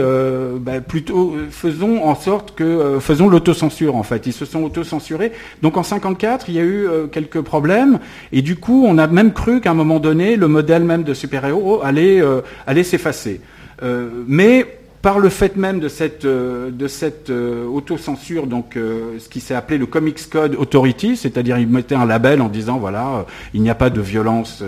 bah, 0.60 0.82
plutôt 0.82 1.36
faisons 1.52 2.04
en 2.04 2.16
sorte 2.16 2.56
que 2.56 2.98
faisons 3.00 3.30
l'autocensure 3.30 3.96
en 3.96 4.04
fait. 4.04 4.26
Ils 4.26 4.34
se 4.34 4.46
sont 4.46 4.64
autocensurés. 4.64 5.32
Donc 5.62 5.78
en 5.78 5.84
54, 5.84 6.50
il 6.50 6.56
y 6.56 6.60
a 6.60 6.64
eu 6.64 6.88
quelques 7.12 7.42
problèmes 7.42 8.00
et 8.32 8.42
du 8.42 8.56
coup, 8.56 8.86
on 8.88 8.98
a 8.98 9.06
même 9.06 9.34
cru 9.34 9.62
qu'à 9.62 9.72
un 9.72 9.76
moment 9.76 10.00
donné, 10.00 10.36
le 10.36 10.48
modèle 10.48 10.84
même 10.84 11.04
de 11.04 11.14
super-héros 11.14 11.82
allait 11.84 12.24
allait 12.66 12.84
s'effacer. 12.84 13.42
Euh, 13.82 14.24
mais 14.28 14.80
par 15.02 15.20
le 15.20 15.28
fait 15.28 15.58
même 15.58 15.82
de 15.82 15.90
cette, 15.90 16.24
euh, 16.24 16.72
de 16.72 16.88
cette 16.88 17.30
euh, 17.30 17.66
autocensure, 17.66 18.48
donc 18.48 18.76
ce 18.76 19.28
qui 19.30 19.42
s'est 19.42 19.56
appelé 19.56 19.78
le 19.78 19.86
Comics 19.86 20.30
Code 20.30 20.56
Authority, 20.56 21.18
c'est-à-dire 21.18 21.58
ils 21.58 21.68
mettaient 21.68 21.96
un 21.96 22.06
label 22.06 22.42
en 22.42 22.48
disant 22.48 22.78
voilà, 22.78 23.26
il 23.54 23.62
n'y 23.62 23.70
a 23.70 23.76
pas 23.76 23.90
de 23.90 24.02
violence 24.02 24.64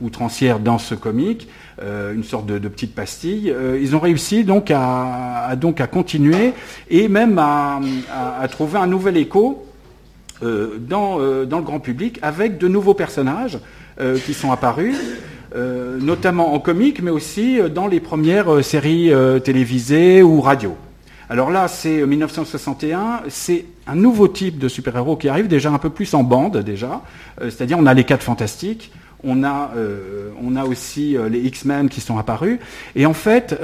outrancière 0.00 0.60
dans 0.60 0.78
ce 0.78 0.94
comic, 0.94 1.48
une 1.82 2.24
sorte 2.24 2.46
de, 2.46 2.68
petite 2.68 2.94
pastille. 2.94 3.54
ils 3.80 3.94
ont 3.94 4.00
réussi 4.00 4.44
donc 4.44 4.70
à, 4.70 5.54
donc 5.56 5.80
à 5.80 5.86
continuer 5.86 6.52
et 6.88 7.08
même 7.08 7.38
à, 7.38 7.80
à, 8.40 8.48
trouver 8.48 8.78
un 8.78 8.86
nouvel 8.86 9.18
écho 9.18 9.66
dans, 10.42 11.18
dans 11.44 11.58
le 11.58 11.64
grand 11.64 11.80
public 11.80 12.18
avec 12.22 12.56
de 12.56 12.68
nouveaux 12.68 12.94
personnages 12.94 13.58
qui 14.24 14.32
sont 14.32 14.52
apparus. 14.52 14.96
Euh, 15.54 15.98
notamment 16.00 16.54
en 16.54 16.58
comique, 16.58 17.00
mais 17.00 17.12
aussi 17.12 17.60
euh, 17.60 17.68
dans 17.68 17.86
les 17.86 18.00
premières 18.00 18.52
euh, 18.52 18.62
séries 18.62 19.12
télévisées 19.44 20.22
ou 20.22 20.40
radio. 20.40 20.76
Alors 21.30 21.50
là, 21.50 21.68
c'est 21.68 22.04
1961, 22.04 23.22
c'est 23.28 23.64
un 23.86 23.94
nouveau 23.94 24.26
type 24.26 24.58
de 24.58 24.68
super-héros 24.68 25.16
qui 25.16 25.28
arrive 25.28 25.46
déjà 25.46 25.70
un 25.70 25.78
peu 25.78 25.90
plus 25.90 26.14
en 26.14 26.22
bande 26.22 26.58
déjà, 26.58 27.02
c'est-à-dire 27.40 27.78
on 27.80 27.86
a 27.86 27.94
les 27.94 28.04
quatre 28.04 28.22
fantastiques, 28.22 28.92
on 29.24 29.42
a, 29.42 29.72
on 30.40 30.54
a 30.54 30.64
aussi 30.64 31.16
les 31.28 31.40
X-Men 31.40 31.88
qui 31.88 32.00
sont 32.00 32.16
apparus. 32.16 32.60
Et 32.94 33.06
en 33.06 33.12
fait, 33.12 33.60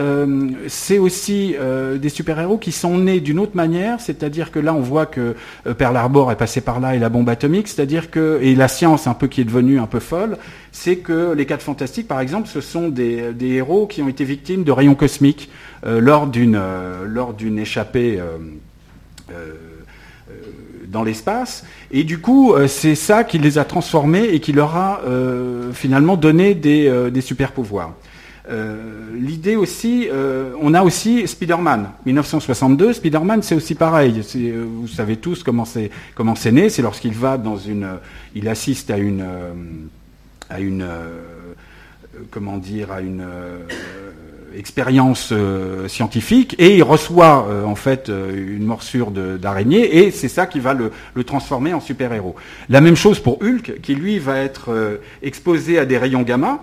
c'est 0.66 0.98
aussi 0.98 1.54
des 2.00 2.08
super-héros 2.08 2.58
qui 2.58 2.72
sont 2.72 2.98
nés 2.98 3.20
d'une 3.20 3.38
autre 3.38 3.54
manière, 3.54 4.00
c'est-à-dire 4.00 4.50
que 4.50 4.58
là, 4.58 4.74
on 4.74 4.80
voit 4.80 5.06
que 5.06 5.36
Pearl 5.78 5.96
Harbor 5.96 6.32
est 6.32 6.36
passé 6.36 6.62
par 6.62 6.80
là 6.80 6.96
et 6.96 6.98
la 6.98 7.10
bombe 7.10 7.28
atomique, 7.28 7.68
c'est-à-dire 7.68 8.10
que, 8.10 8.40
et 8.42 8.56
la 8.56 8.66
science 8.66 9.06
un 9.06 9.14
peu 9.14 9.28
qui 9.28 9.40
est 9.40 9.44
devenue 9.44 9.78
un 9.78 9.86
peu 9.86 10.00
folle, 10.00 10.36
c'est 10.72 10.96
que 10.96 11.32
les 11.32 11.46
quatre 11.46 11.62
fantastiques, 11.62 12.08
par 12.08 12.20
exemple, 12.20 12.48
ce 12.48 12.60
sont 12.60 12.88
des, 12.88 13.34
héros 13.40 13.86
qui 13.86 14.02
ont 14.02 14.08
été 14.08 14.24
victimes 14.24 14.64
de 14.64 14.72
rayons 14.72 14.94
cosmiques 14.94 15.50
lors 15.84 16.26
d'une 16.26 16.60
lors 17.04 17.34
d'une 17.34 17.58
échappée 17.58 18.18
dans 20.92 21.02
l'espace. 21.02 21.64
Et 21.90 22.04
du 22.04 22.20
coup, 22.20 22.52
euh, 22.52 22.68
c'est 22.68 22.94
ça 22.94 23.24
qui 23.24 23.38
les 23.38 23.58
a 23.58 23.64
transformés 23.64 24.24
et 24.24 24.38
qui 24.38 24.52
leur 24.52 24.76
a 24.76 25.00
euh, 25.06 25.72
finalement 25.72 26.16
donné 26.16 26.54
des, 26.54 26.86
euh, 26.86 27.10
des 27.10 27.22
super 27.22 27.50
pouvoirs. 27.50 27.94
L'idée 29.14 29.56
aussi, 29.56 30.08
on 30.60 30.74
a 30.74 30.82
aussi 30.82 31.26
Spider-Man. 31.26 31.88
1962, 32.04 32.92
Spider-Man, 32.92 33.40
c'est 33.40 33.54
aussi 33.54 33.74
pareil. 33.74 34.20
Vous 34.80 34.88
savez 34.88 35.16
tous 35.16 35.42
comment 35.42 35.64
c'est 35.64 36.52
né. 36.52 36.68
C'est 36.68 36.82
lorsqu'il 36.82 37.14
va 37.14 37.38
dans 37.38 37.56
une, 37.56 37.86
il 38.34 38.48
assiste 38.48 38.90
à 38.90 38.98
une 38.98 39.24
à 40.52 40.60
une 40.60 40.86
comment 42.30 42.58
dire 42.58 42.92
à 42.92 43.00
une 43.00 43.24
expérience 44.56 45.30
euh, 45.32 45.88
scientifique 45.88 46.54
et 46.58 46.76
il 46.76 46.82
reçoit 46.82 47.46
euh, 47.48 47.64
en 47.64 47.74
fait 47.74 48.08
euh, 48.08 48.56
une 48.56 48.64
morsure 48.64 49.10
d'araignée 49.10 49.98
et 49.98 50.10
c'est 50.10 50.28
ça 50.28 50.46
qui 50.46 50.60
va 50.60 50.74
le, 50.74 50.90
transformer 51.24 51.72
en 51.72 51.80
super-héros. 51.80 52.34
La 52.68 52.80
même 52.80 52.96
chose 52.96 53.20
pour 53.20 53.40
Hulk 53.42 53.80
qui 53.82 53.94
lui 53.94 54.18
va 54.18 54.38
être 54.38 55.00
exposé 55.22 55.78
à 55.78 55.86
des 55.86 55.98
rayons 55.98 56.22
gamma 56.22 56.60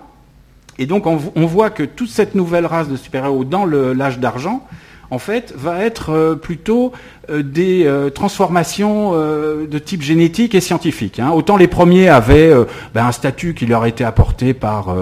et 0.78 0.86
donc 0.86 1.06
on, 1.06 1.18
on 1.34 1.46
voit 1.46 1.70
que 1.70 1.82
toute 1.82 2.10
cette 2.10 2.34
nouvelle 2.34 2.66
race 2.66 2.88
de 2.88 2.96
super-héros 2.96 3.44
dans 3.44 3.64
l'âge 3.64 4.18
d'argent 4.18 4.66
en 5.10 5.18
fait, 5.18 5.52
va 5.56 5.84
être 5.84 6.10
euh, 6.10 6.34
plutôt 6.36 6.92
euh, 7.28 7.42
des 7.42 7.84
euh, 7.84 8.10
transformations 8.10 9.10
de 9.10 9.78
type 9.78 10.02
génétique 10.02 10.54
et 10.54 10.60
scientifique. 10.60 11.18
Hein. 11.18 11.30
Autant 11.30 11.56
les 11.56 11.66
premiers 11.66 12.08
avaient 12.08 12.52
ben, 12.94 13.06
un 13.06 13.12
statut 13.12 13.54
qui 13.54 13.66
leur 13.66 13.86
était 13.86 14.04
apporté 14.04 14.54
par 14.54 14.94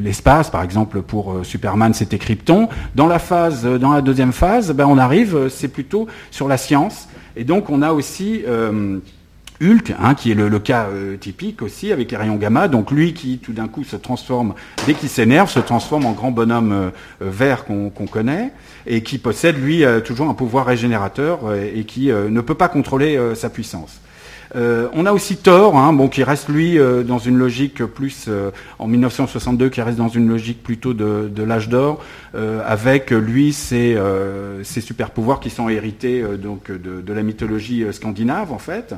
l'espace, 0.00 0.50
par 0.50 0.62
exemple 0.62 1.02
pour 1.02 1.36
Superman 1.42 1.94
c'était 1.94 2.18
Krypton. 2.18 2.68
Dans 2.94 3.06
la 3.06 3.18
phase, 3.18 3.64
dans 3.64 3.92
la 3.92 4.00
deuxième 4.00 4.32
phase, 4.32 4.72
ben, 4.72 4.86
on 4.86 4.98
arrive, 4.98 5.48
c'est 5.48 5.68
plutôt 5.68 6.06
sur 6.30 6.48
la 6.48 6.56
science. 6.56 7.08
Et 7.36 7.44
donc 7.44 7.70
on 7.70 7.82
a 7.82 7.92
aussi 7.92 8.42
Hulk, 9.62 9.94
hein, 9.98 10.14
qui 10.14 10.32
est 10.32 10.34
le, 10.34 10.58
cas 10.58 10.88
euh, 10.90 11.16
typique 11.16 11.62
aussi 11.62 11.92
avec 11.92 12.10
les 12.10 12.16
rayons 12.16 12.36
gamma. 12.36 12.68
Donc 12.68 12.90
lui 12.90 13.14
qui 13.14 13.38
tout 13.38 13.52
d'un 13.52 13.68
coup 13.68 13.84
se 13.84 13.96
transforme, 13.96 14.54
dès 14.86 14.94
qu'il 14.94 15.08
s'énerve, 15.08 15.50
se 15.50 15.60
transforme 15.60 16.06
en 16.06 16.12
grand 16.12 16.32
bonhomme 16.32 16.72
euh, 16.72 16.90
euh, 17.22 17.30
vert 17.30 17.64
qu'on 17.64 17.90
connaît 17.90 18.52
et 18.86 19.02
qui 19.02 19.18
possède 19.18 19.62
lui 19.62 19.84
toujours 20.04 20.28
un 20.28 20.34
pouvoir 20.34 20.66
régénérateur 20.66 21.54
et 21.54 21.84
qui 21.84 22.08
ne 22.08 22.40
peut 22.40 22.54
pas 22.54 22.68
contrôler 22.68 23.16
sa 23.36 23.48
puissance. 23.48 24.00
on 24.56 25.06
a 25.06 25.12
aussi 25.12 25.36
Thor, 25.36 25.76
hein, 25.78 25.92
bon, 25.92 26.08
qui 26.08 26.24
reste 26.24 26.48
lui 26.48 26.78
dans 27.06 27.18
une 27.18 27.38
logique 27.38 27.84
plus 27.84 28.28
en 28.80 28.88
1962, 28.88 29.68
qui 29.68 29.80
reste 29.82 29.98
dans 29.98 30.08
une 30.08 30.28
logique 30.28 30.64
plutôt 30.64 30.94
de, 30.94 31.42
l'âge 31.44 31.68
d'or, 31.68 32.04
avec 32.66 33.12
lui 33.12 33.52
ses, 33.52 33.96
ses, 34.64 34.80
super 34.80 35.10
pouvoirs 35.10 35.38
qui 35.38 35.50
sont 35.50 35.68
hérités 35.68 36.24
donc 36.36 36.72
de, 36.72 37.00
de, 37.00 37.12
la 37.12 37.22
mythologie 37.22 37.84
scandinave 37.92 38.52
en 38.52 38.58
fait. 38.58 38.96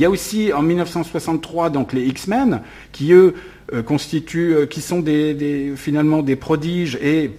Il 0.00 0.04
y 0.04 0.06
a 0.06 0.10
aussi 0.10 0.50
en 0.54 0.62
1963 0.62 1.68
donc 1.68 1.92
les 1.92 2.06
X-Men 2.06 2.62
qui 2.90 3.12
eux 3.12 3.34
euh, 3.74 3.82
constituent, 3.82 4.54
euh, 4.54 4.64
qui 4.64 4.80
sont 4.80 5.04
finalement 5.76 6.22
des 6.22 6.36
prodiges 6.36 6.96
et 7.02 7.32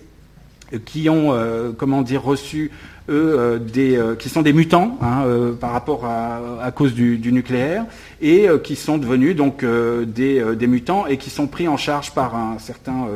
qui 0.86 1.10
ont, 1.10 1.34
comment 1.78 2.02
dire, 2.02 2.24
reçu 2.24 2.72
eux, 3.10 3.36
euh, 3.38 3.60
des, 3.60 3.98
euh, 3.98 4.16
qui 4.16 4.30
sont 4.30 4.42
des 4.42 4.54
mutants 4.54 4.98
hein, 5.02 5.24
euh, 5.26 5.54
par 5.54 5.72
rapport 5.72 6.06
à, 6.06 6.72
cause 6.72 6.94
du, 6.94 7.32
nucléaire 7.32 7.86
et 8.22 8.48
qui 8.64 8.76
sont 8.76 8.98
devenus 8.98 9.36
donc 9.36 9.66
des, 9.66 10.68
mutants 10.68 11.06
et 11.08 11.18
qui 11.18 11.30
sont 11.30 11.48
pris 11.48 11.68
en 11.68 11.78
charge 11.78 12.12
par 12.12 12.36
un 12.36 12.60
certain 12.60 13.08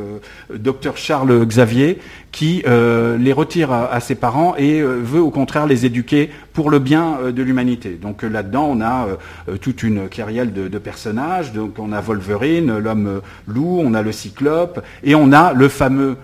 docteur 0.54 0.98
Charles 0.98 1.46
Xavier 1.46 2.00
qui 2.32 2.64
les 2.66 3.34
retire 3.34 3.72
à, 3.72 4.00
ses 4.00 4.16
parents 4.16 4.56
et 4.58 4.82
veut 4.82 5.22
au 5.22 5.30
contraire 5.30 5.68
les 5.68 5.86
éduquer 5.86 6.30
pour 6.54 6.70
le 6.70 6.80
bien 6.80 7.18
de 7.32 7.44
l'humanité. 7.44 7.98
Donc 8.02 8.24
là-dedans, 8.24 8.68
on 8.72 8.82
a 8.82 9.08
toute 9.62 9.84
une 9.84 10.10
kyrielle 10.10 10.54
de, 10.54 10.68
de, 10.68 10.78
personnages. 10.80 11.54
Donc 11.54 11.78
on 11.78 11.92
a 11.92 12.02
Wolverine, 12.02 12.78
l'homme 12.78 13.22
loup, 13.48 13.82
on 13.84 13.94
a 13.94 14.02
le 14.02 14.12
Cyclope 14.12 14.84
et 15.04 15.16
on 15.16 15.32
a 15.32 15.54
le 15.54 15.70
fameux 15.70 16.18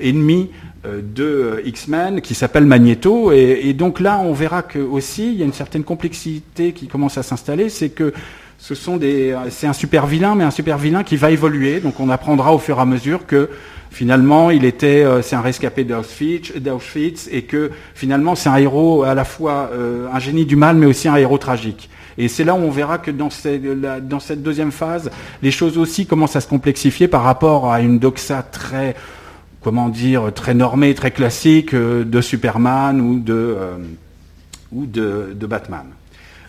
ennemi 0.00 0.50
euh, 0.86 1.02
de 1.02 1.24
euh, 1.24 1.62
X-Men 1.66 2.22
qui 2.22 2.34
s'appelle 2.34 2.64
Magneto. 2.64 3.32
Et, 3.32 3.74
donc 3.74 4.00
là, 4.00 4.18
on 4.18 4.32
verra 4.32 4.62
que 4.62 4.78
aussi 4.78 5.30
il 5.30 5.38
y 5.38 5.42
a 5.42 5.44
une 5.44 5.52
certaine 5.52 5.84
complexité 5.84 6.72
qui 6.72 6.86
commence 6.86 7.18
à 7.18 7.22
s'installer, 7.22 7.68
c'est 7.68 7.90
que 7.90 8.14
ce 8.56 8.74
sont 8.74 8.96
des, 8.96 9.36
c'est 9.50 9.66
un 9.66 9.74
super 9.74 10.06
vilain, 10.06 10.34
mais 10.34 10.44
un 10.44 10.50
super 10.50 10.78
vilain 10.78 11.04
qui 11.04 11.18
va 11.18 11.32
évoluer. 11.32 11.80
Donc 11.80 12.00
on 12.00 12.08
apprendra 12.08 12.54
au 12.54 12.58
fur 12.58 12.78
et 12.78 12.80
à 12.80 12.86
mesure 12.86 13.26
que 13.26 13.50
finalement 13.90 14.50
il 14.50 14.64
était, 14.64 15.04
euh, 15.04 15.20
c'est 15.20 15.36
un 15.36 15.42
rescapé 15.42 15.84
d'Auschwitz, 15.84 17.28
et 17.30 17.42
que 17.42 17.70
finalement 17.94 18.34
c'est 18.34 18.48
un 18.48 18.56
héros 18.56 19.02
à 19.02 19.14
la 19.14 19.26
fois 19.26 19.70
un 20.10 20.18
génie 20.18 20.46
du 20.46 20.56
mal, 20.56 20.76
mais 20.76 20.86
aussi 20.86 21.08
un 21.08 21.16
héros 21.16 21.36
tragique. 21.36 21.90
Et 22.16 22.28
c'est 22.28 22.44
là 22.44 22.54
où 22.54 22.58
on 22.58 22.70
verra 22.70 22.96
que 22.96 23.10
dans 23.10 23.28
cette, 23.28 23.62
dans 24.08 24.20
cette 24.20 24.42
deuxième 24.42 24.72
phase, 24.72 25.10
les 25.42 25.50
choses 25.50 25.76
aussi 25.76 26.06
commencent 26.06 26.36
à 26.36 26.40
se 26.40 26.48
complexifier 26.48 27.06
par 27.06 27.22
rapport 27.22 27.70
à 27.70 27.82
une 27.82 27.98
doxa 27.98 28.42
très 28.42 28.94
comment 29.62 29.88
dire, 29.88 30.32
très 30.34 30.54
normé, 30.54 30.94
très 30.94 31.10
classique 31.10 31.74
euh, 31.74 32.04
de 32.04 32.20
Superman 32.20 33.00
ou 33.00 33.18
de, 33.18 33.56
euh, 34.96 35.34
Batman. 35.34 35.86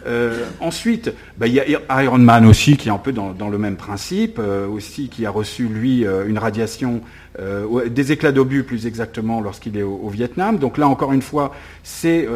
Euh, 0.07 0.45
ensuite, 0.59 1.13
bah, 1.37 1.45
il 1.45 1.53
y 1.53 1.59
a 1.59 2.03
Iron 2.03 2.17
Man 2.17 2.45
aussi 2.47 2.75
qui 2.75 2.89
est 2.89 2.91
un 2.91 2.97
peu 2.97 3.11
dans, 3.11 3.49
le 3.49 3.57
même 3.59 3.75
principe, 3.75 4.39
aussi 4.39 5.09
qui 5.09 5.27
a 5.27 5.29
reçu 5.29 5.67
lui 5.67 6.05
une 6.27 6.39
radiation, 6.39 7.01
des 7.37 8.11
éclats 8.11 8.31
d'obus 8.31 8.63
plus 8.63 8.87
exactement 8.87 9.41
lorsqu'il 9.41 9.77
est 9.77 9.83
au, 9.83 10.09
Vietnam. 10.09 10.57
Donc 10.57 10.79
là 10.79 10.87
encore 10.87 11.13
une 11.13 11.21
fois, 11.21 11.53
c'est 11.83 12.27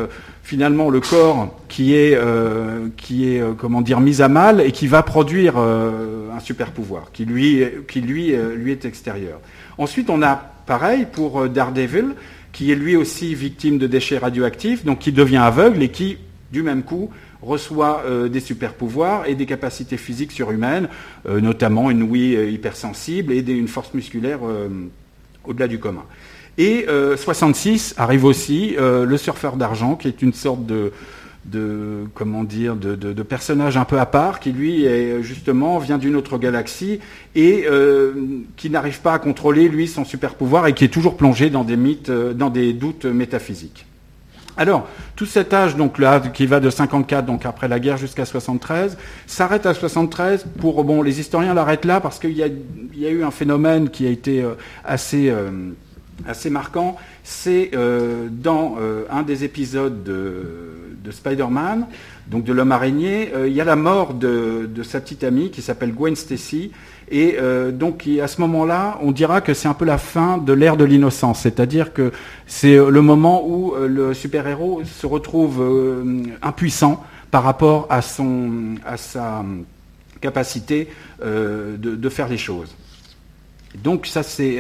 finalement 0.44 0.92
le 0.92 1.00
corps 1.00 1.60
qui 1.68 1.96
est, 1.96 2.20
qui 2.98 3.30
est 3.30 3.44
comment 3.58 3.82
dire 3.82 4.00
mis 4.00 4.22
à 4.22 4.28
mal 4.28 4.62
et 4.62 4.72
qui 4.72 4.86
va 4.86 5.02
produire 5.02 5.58
un 5.58 6.40
super 6.40 6.70
pouvoir 6.70 7.12
qui 7.14 7.26
lui, 7.26 7.64
qui 7.88 8.00
lui, 8.00 8.36
lui 8.56 8.72
est 8.74 8.86
extérieur. 8.86 9.40
Ensuite, 9.80 10.12
on 10.12 10.22
a 10.22 10.55
pareil 10.66 11.08
pour 11.12 11.42
euh, 11.42 11.50
Daredevil, 11.50 12.16
qui 12.52 12.72
est 12.72 12.76
lui 12.76 12.96
aussi 12.96 13.36
victime 13.36 13.78
de 13.78 13.88
déchets 13.88 14.18
radioactifs, 14.18 14.86
donc 14.86 15.00
qui 15.00 15.12
devient 15.12 15.38
aveugle 15.38 15.84
et 15.84 15.90
qui, 15.90 16.18
du 16.52 16.64
même 16.64 16.84
coup, 16.84 17.10
reçoit 17.42 18.04
euh, 18.06 18.28
des 18.30 18.40
super 18.40 18.74
pouvoirs 18.74 19.28
et 19.28 19.36
des 19.36 19.46
capacités 19.46 19.98
physiques 19.98 20.32
surhumaines, 20.32 20.88
euh, 21.28 21.42
notamment 21.42 21.92
une 21.92 22.04
ouïe 22.04 22.54
hypersensible 22.54 23.34
et 23.34 23.40
une 23.40 23.68
force 23.68 23.94
musculaire 23.94 24.40
au-delà 25.44 25.68
du 25.68 25.80
commun. 25.80 26.04
Et 26.58 26.86
66 27.18 27.96
arrive 27.98 28.24
aussi 28.24 28.78
le 28.80 29.18
surfeur 29.18 29.58
d'argent, 29.58 29.96
qui 29.96 30.08
est 30.08 30.22
une 30.22 30.32
sorte 30.32 30.66
de, 30.66 30.94
de 31.46 32.06
comment 32.16 32.44
dire 32.44 32.76
de, 32.76 32.96
de, 32.96 33.26
un 33.78 33.86
peu 33.86 34.00
à 34.00 34.06
part 34.06 34.40
qui 34.40 34.52
lui 34.52 34.86
est 34.86 35.22
justement 35.22 35.78
vient 35.78 35.98
d'une 35.98 36.16
autre 36.16 36.38
galaxie 36.38 37.00
et 37.36 37.66
euh, 37.70 38.14
qui 38.58 38.70
n'arrive 38.70 39.02
pas 39.02 39.14
à 39.14 39.20
contrôler 39.20 39.68
lui 39.70 39.88
son 39.88 40.06
super 40.06 40.36
pouvoir 40.36 40.68
et 40.68 40.74
qui 40.74 40.86
est 40.86 40.90
toujours 40.90 41.18
plongé 41.18 41.50
dans 41.50 41.64
des 41.64 41.78
mythes 41.78 42.10
euh, 42.10 42.34
dans 42.34 42.50
des 42.50 42.74
doutes 42.74 43.06
métaphysiques. 43.06 43.86
Alors, 44.58 44.88
tout 45.18 45.26
cet 45.26 45.54
âge, 45.54 45.76
donc 45.76 46.00
là, 46.00 46.22
qui 46.22 46.46
va 46.46 46.62
de 46.62 46.70
54, 46.70 47.26
donc 47.26 47.46
après 47.46 47.68
la 47.68 47.80
guerre, 47.80 47.98
jusqu'à 47.98 48.24
73, 48.24 48.98
s'arrête 49.28 49.66
à 49.66 49.74
73 49.74 50.46
pour, 50.60 50.82
bon, 50.86 51.02
les 51.02 51.20
historiens 51.20 51.54
l'arrêtent 51.54 51.84
là 51.84 52.00
parce 52.00 52.20
qu'il 52.20 52.32
y, 52.32 52.44
a, 52.44 53.10
eu 53.10 53.24
un 53.24 53.32
phénomène 53.32 53.90
qui 53.90 54.08
a 54.08 54.10
été 54.10 54.42
euh, 54.42 54.54
assez 56.26 56.50
marquant. 56.50 56.96
C'est 57.28 57.72
dans 57.74 58.78
un 59.10 59.24
des 59.24 59.44
épisodes 59.44 60.04
de, 60.04 60.76
de 61.06 61.12
Spider-Man, 61.12 61.88
donc 62.28 62.44
de 62.44 62.54
l'homme 62.54 62.72
araignée, 62.72 63.32
euh, 63.36 63.48
il 63.48 63.54
y 63.54 63.62
a 63.62 63.64
la 63.64 63.76
mort 63.76 64.16
de, 64.16 64.68
sa 64.84 65.00
petite 65.00 65.24
amie 65.24 65.52
qui 65.52 65.62
s'appelle 65.62 65.94
Gwen 65.94 66.16
Stacy. 66.16 66.72
Et 67.12 67.36
euh, 67.40 67.72
donc 67.72 68.08
à 68.22 68.28
ce 68.28 68.42
moment-là, 68.42 68.98
on 69.02 69.12
dira 69.12 69.42
que 69.42 69.54
c'est 69.54 69.68
un 69.68 69.76
peu 69.76 69.86
la 69.86 70.00
fin 70.00 70.40
de 70.40 70.54
l'ère 70.54 70.76
de 70.76 70.86
l'innocence, 70.86 71.42
c'est-à-dire 71.42 71.94
que 71.94 72.12
c'est 72.48 72.78
le 72.78 73.02
moment 73.02 73.48
où 73.48 73.76
euh, 73.76 73.88
le 73.88 74.14
super-héros 74.16 74.82
se 74.84 75.06
retrouve 75.06 75.64
impuissant 76.42 77.04
par 77.30 77.44
rapport 77.44 77.88
à 77.90 78.02
sa 78.02 79.44
capacité 80.22 80.88
de, 81.22 82.10
faire 82.10 82.28
les 82.28 82.38
choses. 82.38 82.76
Donc 83.84 84.08
ça 84.08 84.24
c'est 84.24 84.60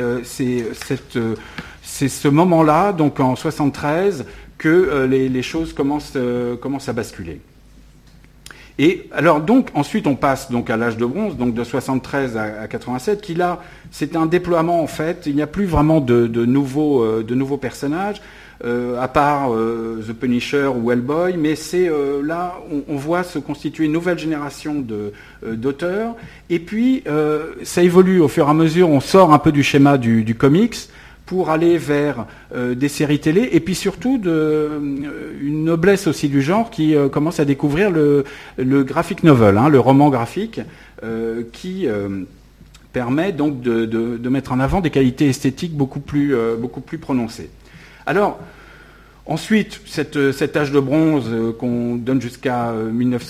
c'est 1.85 2.09
ce 2.09 2.27
moment-là, 2.27 2.91
donc 2.91 3.19
en 3.19 3.35
73, 3.35 4.25
que 4.57 4.67
euh, 4.67 5.07
les, 5.07 5.41
choses 5.43 5.73
commencent, 5.73 6.13
euh, 6.15 6.55
commencent, 6.57 6.89
à 6.89 6.93
basculer. 6.93 7.39
Et 8.77 9.07
alors 9.13 9.39
donc 9.39 9.69
ensuite 9.73 10.05
on 10.05 10.15
passe 10.15 10.51
donc 10.51 10.69
à 10.69 10.75
l'âge 10.75 10.97
de 10.97 11.05
bronze, 11.05 11.37
donc 11.37 11.53
de 11.53 11.63
73 11.63 12.35
à, 12.35 12.67
87, 12.67 13.21
qui 13.21 13.33
là 13.33 13.61
c'est 13.91 14.17
un 14.17 14.25
déploiement 14.25 14.81
en 14.81 14.87
fait. 14.87 15.23
Il 15.27 15.35
n'y 15.35 15.41
a 15.41 15.47
plus 15.47 15.65
vraiment 15.65 16.01
de, 16.01 16.27
nouveaux, 16.45 17.01
euh, 17.03 17.23
de 17.23 17.35
nouveaux 17.35 17.57
personnages. 17.57 18.21
À 18.63 19.07
part 19.07 19.51
The 19.51 20.13
Punisher 20.13 20.67
ou 20.67 20.91
Hellboy, 20.91 21.37
mais 21.37 21.55
c'est 21.55 21.89
là 22.23 22.55
on, 22.87 22.95
voit 22.95 23.23
se 23.23 23.37
constituer 23.37 23.85
une 23.85 23.91
nouvelle 23.91 24.17
génération 24.17 24.83
d'auteurs. 25.43 26.15
et 26.49 26.59
puis 26.59 27.03
ça 27.63 27.83
évolue 27.83 28.21
au 28.21 28.27
fur 28.27 28.47
et 28.47 28.49
à 28.49 28.53
mesure. 28.53 28.89
On 28.89 28.99
sort 28.99 29.33
un 29.33 29.39
peu 29.39 29.51
du 29.51 29.63
schéma 29.63 29.97
du, 29.97 30.35
comics 30.35 30.75
pour 31.25 31.49
aller 31.49 31.77
vers 31.77 32.25
euh, 32.53 32.75
des 32.75 32.87
séries 32.87 33.19
télé 33.19 33.49
et 33.51 33.59
puis 33.59 33.73
surtout 33.73 34.17
de, 34.17 34.29
euh, 34.29 34.79
une 35.41 35.63
noblesse 35.63 36.05
aussi 36.05 36.29
du 36.29 36.41
genre 36.41 36.69
qui 36.69 36.95
euh, 36.95 37.09
commence 37.09 37.39
à 37.39 37.45
découvrir 37.45 37.89
le, 37.89 38.25
le 38.57 38.83
graphic 38.83 39.23
novel, 39.23 39.57
hein, 39.57 39.69
le 39.69 39.79
roman 39.79 40.09
graphique, 40.09 40.61
qui 41.51 41.87
permet 42.93 43.31
donc 43.31 43.61
de, 43.61 43.85
de, 43.85 44.29
mettre 44.29 44.53
en 44.53 44.59
avant 44.59 44.81
des 44.81 44.89
qualités 44.89 45.29
esthétiques 45.29 45.75
beaucoup 45.75 45.99
plus, 45.99 46.35
beaucoup 46.59 46.81
plus 46.81 46.97
prononcées. 46.97 47.51
Alors, 48.05 48.39
Ensuite, 49.27 49.81
cette, 49.87 50.31
cet 50.33 50.55
âge 50.55 50.71
de 50.71 50.79
bronze 50.79 51.31
qu'on 51.57 51.95
donne 51.95 52.21
jusqu'à 52.21 52.71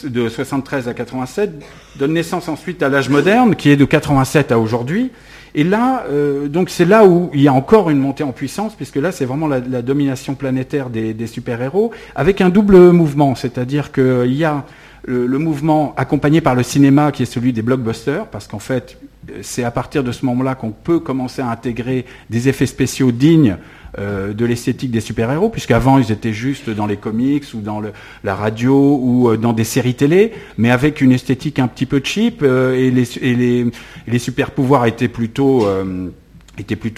de 0.04 0.28
73 0.28 0.90
à 0.90 0.94
87 0.94 1.54
donne 1.98 2.12
naissance 2.12 2.50
ensuite 2.50 2.84
à 2.84 2.90
l'âge 2.90 3.08
moderne, 3.08 3.56
qui 3.56 3.70
est 3.70 3.78
de 3.78 3.86
87 3.86 4.52
à 4.52 4.60
aujourd'hui, 4.60 5.12
et 5.58 5.64
là, 5.64 6.04
euh, 6.10 6.50
donc 6.50 6.70
c'est 6.70 6.84
là 6.84 7.06
où 7.06 7.32
il 7.34 7.42
y 7.42 7.48
a 7.48 7.54
encore 7.54 7.90
une 7.90 8.00
montée 8.00 8.26
en 8.26 8.34
puissance, 8.34 8.76
puisque 8.76 8.98
là 8.98 9.14
c'est 9.14 9.24
vraiment 9.24 9.48
la, 9.48 9.62
domination 9.62 10.36
planétaire 10.36 10.90
des, 10.90 11.28
super-héros, 11.28 11.92
avec 12.14 12.42
un 12.42 12.50
double 12.50 12.92
mouvement, 12.92 13.36
c'est-à-dire 13.36 13.94
qu'il 13.94 14.34
y 14.34 14.44
a 14.44 14.66
le, 15.06 15.38
mouvement 15.38 15.94
accompagné 15.96 16.42
par 16.42 16.56
le 16.56 16.64
cinéma 16.64 17.14
qui 17.14 17.24
est 17.24 17.26
celui 17.26 17.54
des 17.54 17.62
blockbusters, 17.62 18.26
parce 18.28 18.48
qu'en 18.48 18.60
fait 18.60 18.98
c'est 19.42 19.64
à 19.64 19.72
partir 19.72 20.04
de 20.04 20.12
ce 20.12 20.26
moment-là 20.26 20.56
qu'on 20.56 20.72
peut 20.72 21.00
commencer 21.00 21.42
à 21.42 21.50
intégrer 21.50 22.06
des 22.30 22.50
effets 22.50 22.66
spéciaux 22.66 23.12
dignes 23.12 23.58
euh, 23.98 24.34
de 24.34 24.46
l'esthétique 24.46 24.92
des 24.92 25.00
super-héros, 25.00 25.50
puisqu'avant 25.50 25.98
ils 25.98 26.12
étaient 26.12 26.34
juste 26.34 26.70
dans 26.70 26.86
les 26.86 26.98
comics 26.98 27.46
ou 27.54 27.62
dans 27.62 27.82
la 28.26 28.36
radio 28.36 29.00
ou 29.02 29.30
euh, 29.30 29.38
dans 29.38 29.54
des 29.54 29.64
séries 29.64 29.96
télé, 29.96 30.34
mais 30.58 30.70
avec 30.70 31.00
une 31.00 31.14
esthétique 31.14 31.60
un 31.60 31.68
petit 31.68 31.86
peu 31.86 32.02
cheap 32.04 32.42
euh, 32.44 32.74
et, 32.74 32.92
les, 32.92 34.20
super-pouvoirs 34.20 34.86
étaient 34.86 35.08
plutôt 35.08 35.66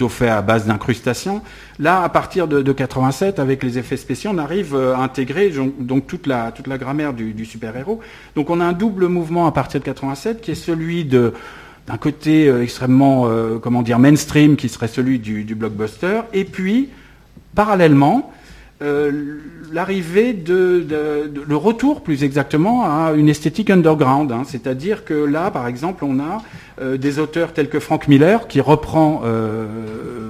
faits 0.08 0.28
à 0.28 0.42
base 0.42 0.66
d'incrustation. 0.66 1.40
Là, 1.78 2.02
à 2.02 2.08
partir 2.08 2.48
de, 2.48 2.72
87, 2.72 3.38
avec 3.38 3.62
les 3.62 3.78
effets 3.78 3.96
spéciaux, 3.96 4.32
on 4.34 4.38
arrive 4.38 4.74
à 4.74 4.98
intégrer 4.98 5.52
donc 5.78 6.08
toute 6.08 6.26
la, 6.26 6.52
grammaire 6.78 7.12
du, 7.12 7.32
du 7.32 7.44
super-héros. 7.44 8.00
Donc 8.34 8.50
on 8.50 8.60
a 8.60 8.64
un 8.64 8.72
double 8.72 9.06
mouvement 9.06 9.46
à 9.46 9.52
partir 9.52 9.78
de 9.78 9.84
87 9.84 10.40
qui 10.40 10.50
est 10.50 10.56
celui 10.56 11.04
de 11.04 11.32
d'un 11.88 11.96
côté 11.96 12.48
euh, 12.48 12.62
extrêmement, 12.62 13.26
euh, 13.26 13.58
comment 13.58 13.82
dire, 13.82 13.98
mainstream, 13.98 14.56
qui 14.56 14.68
serait 14.68 14.88
celui 14.88 15.18
du, 15.18 15.54
blockbuster, 15.54 16.20
et 16.34 16.44
puis, 16.44 16.90
parallèlement, 17.54 18.30
euh, 18.82 19.38
l'arrivée 19.72 20.34
de, 20.34 20.86
le 21.48 21.56
retour 21.56 22.02
plus 22.02 22.22
exactement 22.24 22.84
à 22.84 23.12
une 23.16 23.28
esthétique 23.28 23.70
underground, 23.70 24.30
hein. 24.30 24.42
c'est-à-dire 24.46 25.04
que 25.04 25.14
là, 25.14 25.50
par 25.50 25.66
exemple, 25.66 26.04
on 26.04 26.20
a 26.20 26.42
des 26.96 27.18
auteurs 27.18 27.52
tels 27.52 27.68
que 27.68 27.80
Frank 27.80 28.06
Miller 28.06 28.46
qui 28.46 28.60
reprend 28.60 29.22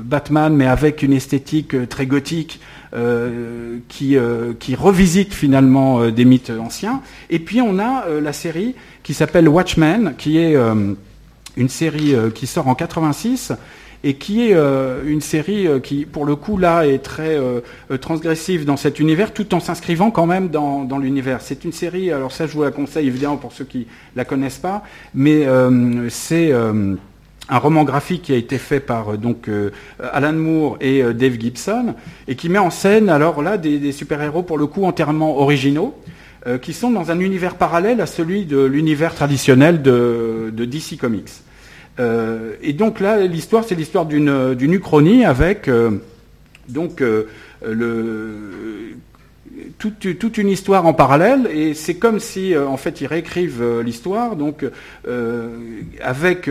Batman 0.03 0.57
mais 0.57 0.66
avec 0.66 1.03
une 1.03 1.12
esthétique 1.12 1.88
très 1.90 2.07
gothique. 2.07 2.59
qui, 3.88 4.16
qui 4.59 4.75
revisite 4.75 5.35
finalement 5.35 6.09
des 6.09 6.25
mythes 6.25 6.51
anciens. 6.59 7.03
Et 7.29 7.38
puis 7.38 7.61
on 7.61 7.79
a 7.79 8.07
la 8.09 8.33
série 8.33 8.75
qui 9.03 9.12
s'appelle 9.12 9.47
Watchmen, 9.47 10.14
qui 10.16 10.38
est 10.38 10.57
une 11.59 11.68
série 11.68 12.14
qui 12.35 12.47
sort 12.47 12.68
en 12.68 12.75
86 12.75 13.53
et 14.05 14.14
qui 14.14 14.49
est 14.49 14.57
une 15.05 15.21
série 15.21 15.66
qui, 15.83 16.07
pour 16.07 16.25
le 16.25 16.37
coup, 16.37 16.57
là, 16.57 16.87
est 16.87 17.03
très 17.03 17.37
transgressive 18.01 18.64
dans 18.64 18.77
cet 18.77 19.01
univers, 19.01 19.35
tout 19.35 19.55
en 19.55 19.61
s'inscrivant 19.61 20.11
quand 20.11 20.27
même 20.27 20.49
dans, 20.49 20.99
l'univers. 20.99 21.40
C'est 21.40 21.64
une 21.64 21.73
série, 21.73 22.12
alors 22.12 22.33
ça, 22.33 22.47
je 22.47 22.53
vous 22.53 22.62
la 22.62 22.71
conseille 22.71 23.09
évidemment 23.09 23.37
pour 23.37 23.53
ceux 23.53 23.64
qui 23.64 23.88
la 24.14 24.25
connaissent 24.25 24.59
pas, 24.59 24.85
mais 25.14 25.47
c'est 26.09 26.53
un 27.49 27.59
roman 27.59 27.85
graphique 27.85 28.23
qui 28.23 28.33
a 28.33 28.37
été 28.37 28.59
fait 28.59 28.81
par 28.81 29.14
euh, 29.14 29.16
donc 29.16 29.49
euh, 29.49 29.71
Alan 30.12 30.33
Moore 30.33 30.77
et 30.81 31.03
euh, 31.03 31.12
Dave 31.12 31.38
Gibson 31.38 31.94
et 32.27 32.37
qui 32.37 32.49
met 32.49 32.59
en 32.59 32.71
scène 32.71 33.09
alors 33.09 33.42
là 33.42 33.57
des, 33.57 33.92
super-héros 33.92 34.42
pour 34.42 34.59
le 34.59 34.66
coup 34.66 34.85
entièrement 34.85 35.38
originaux 35.38 35.94
qui 36.62 36.73
sont 36.73 36.90
dans 36.90 37.11
un 37.11 37.18
univers 37.18 37.57
parallèle 37.57 38.01
à 38.01 38.07
celui 38.07 38.47
de 38.47 38.64
l'univers 38.64 39.14
traditionnel 39.14 39.83
de, 39.83 40.51
DC 40.55 40.97
Comics. 40.99 41.29
Et 41.98 42.72
donc 42.74 43.00
là 43.00 43.26
l'histoire 43.26 43.64
c'est 43.64 43.74
l'histoire 43.74 44.06
d'une 44.06 44.72
uchronie 44.72 45.24
avec 45.24 45.68
donc 46.68 47.00
le 47.00 48.94
toute, 49.78 50.38
une 50.38 50.48
histoire 50.48 50.87
en 50.87 50.92
parallèle. 50.92 51.48
Et 51.52 51.74
c'est 51.74 51.94
comme 51.94 52.20
si 52.20 52.54
euh, 52.54 52.66
en 52.66 52.76
fait 52.76 53.00
ils 53.00 53.06
réécrivent 53.06 53.62
euh, 53.62 53.82
l'histoire. 53.82 54.37
Donc 54.37 54.64
euh, 55.06 55.48
avec 56.02 56.50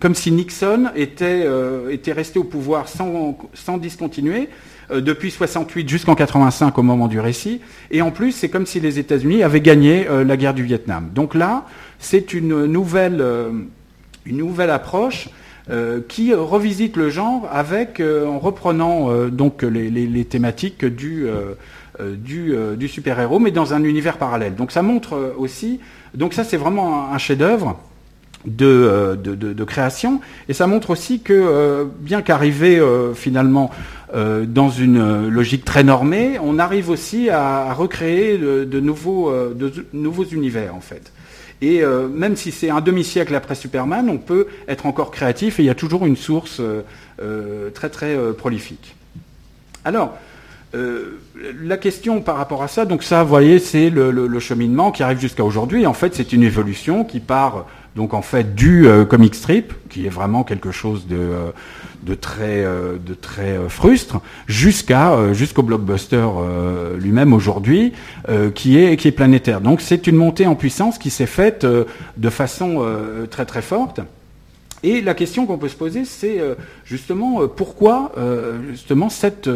comme 0.00 0.14
si 0.14 0.32
Nixon 0.32 0.90
était 0.94 1.46
était 1.90 2.12
resté 2.12 2.38
au 2.38 2.44
pouvoir 2.44 2.88
sans 2.88 3.38
sans 3.54 3.78
discontinuer 3.78 4.48
depuis 4.92 5.30
68 5.30 5.88
jusqu'en 5.88 6.14
85 6.14 6.76
au 6.78 6.82
moment 6.82 7.08
du 7.08 7.20
récit. 7.20 7.60
Et 7.90 8.02
en 8.02 8.10
plus 8.10 8.32
c'est 8.32 8.48
comme 8.48 8.66
si 8.66 8.80
les 8.80 8.98
États-Unis 8.98 9.42
avaient 9.42 9.60
gagné 9.60 10.06
la 10.24 10.36
guerre 10.36 10.54
du 10.54 10.62
Vietnam. 10.62 11.10
Donc 11.14 11.34
là 11.34 11.66
c'est 11.98 12.32
une 12.32 12.66
nouvelle 12.66 13.22
une 14.26 14.38
nouvelle 14.38 14.70
approche 14.70 15.28
qui 16.08 16.34
revisite 16.34 16.96
le 16.96 17.10
genre 17.10 17.48
avec 17.52 18.00
en 18.00 18.40
reprenant 18.40 19.28
donc 19.28 19.62
les, 19.62 20.24
thématiques 20.24 20.84
du 20.84 21.28
euh, 22.00 22.16
euh, 22.50 22.86
super-héros, 22.88 23.38
mais 23.38 23.50
dans 23.50 23.74
un 23.74 23.84
univers 23.84 24.16
parallèle. 24.16 24.54
Donc 24.54 24.72
ça 24.72 24.82
montre 24.82 25.14
euh, 25.14 25.32
aussi, 25.36 25.80
donc 26.14 26.34
ça 26.34 26.44
c'est 26.44 26.56
vraiment 26.56 27.12
un, 27.12 27.18
chef-d'œuvre. 27.18 27.78
De, 28.46 29.18
de, 29.22 29.64
création 29.64 30.22
et 30.48 30.54
ça 30.54 30.66
montre 30.66 30.88
aussi 30.88 31.20
que 31.20 31.86
bien 32.00 32.22
qu'arrivé 32.22 32.82
finalement 33.14 33.70
dans 34.14 34.70
une 34.70 35.28
logique 35.28 35.62
très 35.66 35.84
normée, 35.84 36.38
on 36.42 36.58
arrive 36.58 36.88
aussi 36.88 37.28
à, 37.28 37.74
recréer 37.74 38.38
de, 38.38 38.80
nouveaux, 38.80 39.30
de 39.30 39.70
nouveaux 39.92 40.24
univers 40.24 40.74
en 40.74 40.80
fait. 40.80 41.12
Et 41.62 41.82
même 41.84 42.36
si 42.36 42.52
c'est 42.52 42.70
un 42.70 42.80
demi-siècle 42.80 43.34
après 43.34 43.54
Superman, 43.54 44.08
on 44.08 44.16
peut 44.16 44.46
être 44.66 44.86
encore 44.86 45.10
créatif 45.10 45.60
et 45.60 45.62
il 45.62 45.66
y 45.66 45.70
a 45.70 45.74
toujours 45.74 46.06
une 46.06 46.16
source 46.16 46.62
très 47.74 47.90
très 47.90 48.16
prolifique. 48.32 48.94
Alors, 49.84 50.16
euh, 50.74 51.18
la 51.60 51.76
question 51.76 52.20
par 52.20 52.36
rapport 52.36 52.62
à 52.62 52.68
ça, 52.68 52.84
donc 52.84 53.02
ça, 53.02 53.24
vous 53.24 53.28
voyez, 53.28 53.58
c'est 53.58 53.90
le, 53.90 54.38
cheminement 54.38 54.92
qui 54.92 55.02
arrive 55.02 55.18
jusqu'à 55.18 55.44
aujourd'hui. 55.44 55.86
En 55.86 55.94
fait, 55.94 56.14
c'est 56.14 56.32
une 56.32 56.42
évolution 56.42 57.04
qui 57.04 57.18
part 57.20 57.66
donc 57.96 58.14
en 58.14 58.22
fait 58.22 58.54
du 58.54 58.86
euh, 58.86 59.04
comic 59.04 59.34
strip, 59.34 59.72
qui 59.88 60.06
est 60.06 60.10
vraiment 60.10 60.44
quelque 60.44 60.70
chose 60.70 61.06
de, 61.06 61.16
euh, 61.16 61.50
de 62.02 62.14
très, 62.14 62.64
de 62.64 63.14
très 63.14 63.58
frustre, 63.68 64.20
jusqu'à 64.46 65.32
jusqu'au 65.34 65.62
blockbuster 65.62 66.26
lui-même 66.98 67.34
aujourd'hui, 67.34 67.92
qui 68.54 68.78
est 68.78 69.10
planétaire. 69.10 69.60
Donc 69.60 69.82
c'est 69.82 70.06
une 70.06 70.16
montée 70.16 70.46
en 70.46 70.54
puissance 70.54 70.96
qui 70.96 71.10
s'est 71.10 71.26
faite 71.26 71.66
de 71.66 72.30
façon 72.30 72.86
très 73.30 73.44
très 73.44 73.60
forte. 73.60 74.00
Et 74.82 75.02
la 75.02 75.12
question 75.12 75.44
qu'on 75.44 75.58
peut 75.58 75.68
se 75.68 75.76
poser, 75.76 76.06
c'est 76.06 76.40
euh, 76.40 76.54
justement 76.84 77.42
euh, 77.42 77.46
pourquoi 77.46 78.12
euh, 78.16 78.58
justement 78.70 79.10
cette 79.10 79.46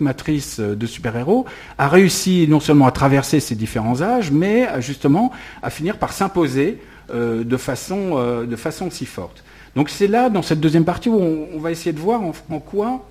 matrice 0.00 0.58
de 0.58 0.86
super-héros 0.86 1.44
a 1.78 1.88
réussi 1.88 2.46
non 2.48 2.58
seulement 2.58 2.86
à 2.86 2.90
traverser 2.90 3.38
ces 3.38 3.54
différents 3.54 4.02
âges, 4.02 4.32
mais 4.32 4.68
justement 4.80 5.30
à 5.62 5.70
finir 5.70 5.98
par 5.98 6.12
s'imposer 6.12 6.78
de, 7.12 7.56
façon, 7.56 8.44
de 8.44 8.56
façon 8.56 8.90
si 8.90 9.06
forte. 9.06 9.44
Donc 9.76 9.90
c'est 9.90 10.06
là, 10.06 10.30
dans 10.30 10.42
cette 10.42 10.60
deuxième 10.60 10.84
partie, 10.84 11.08
où 11.08 11.20
on, 11.20 11.58
va 11.58 11.70
essayer 11.70 11.92
de 11.92 11.98
voir 11.98 12.22
en, 12.22 12.60
quoi 12.60 13.04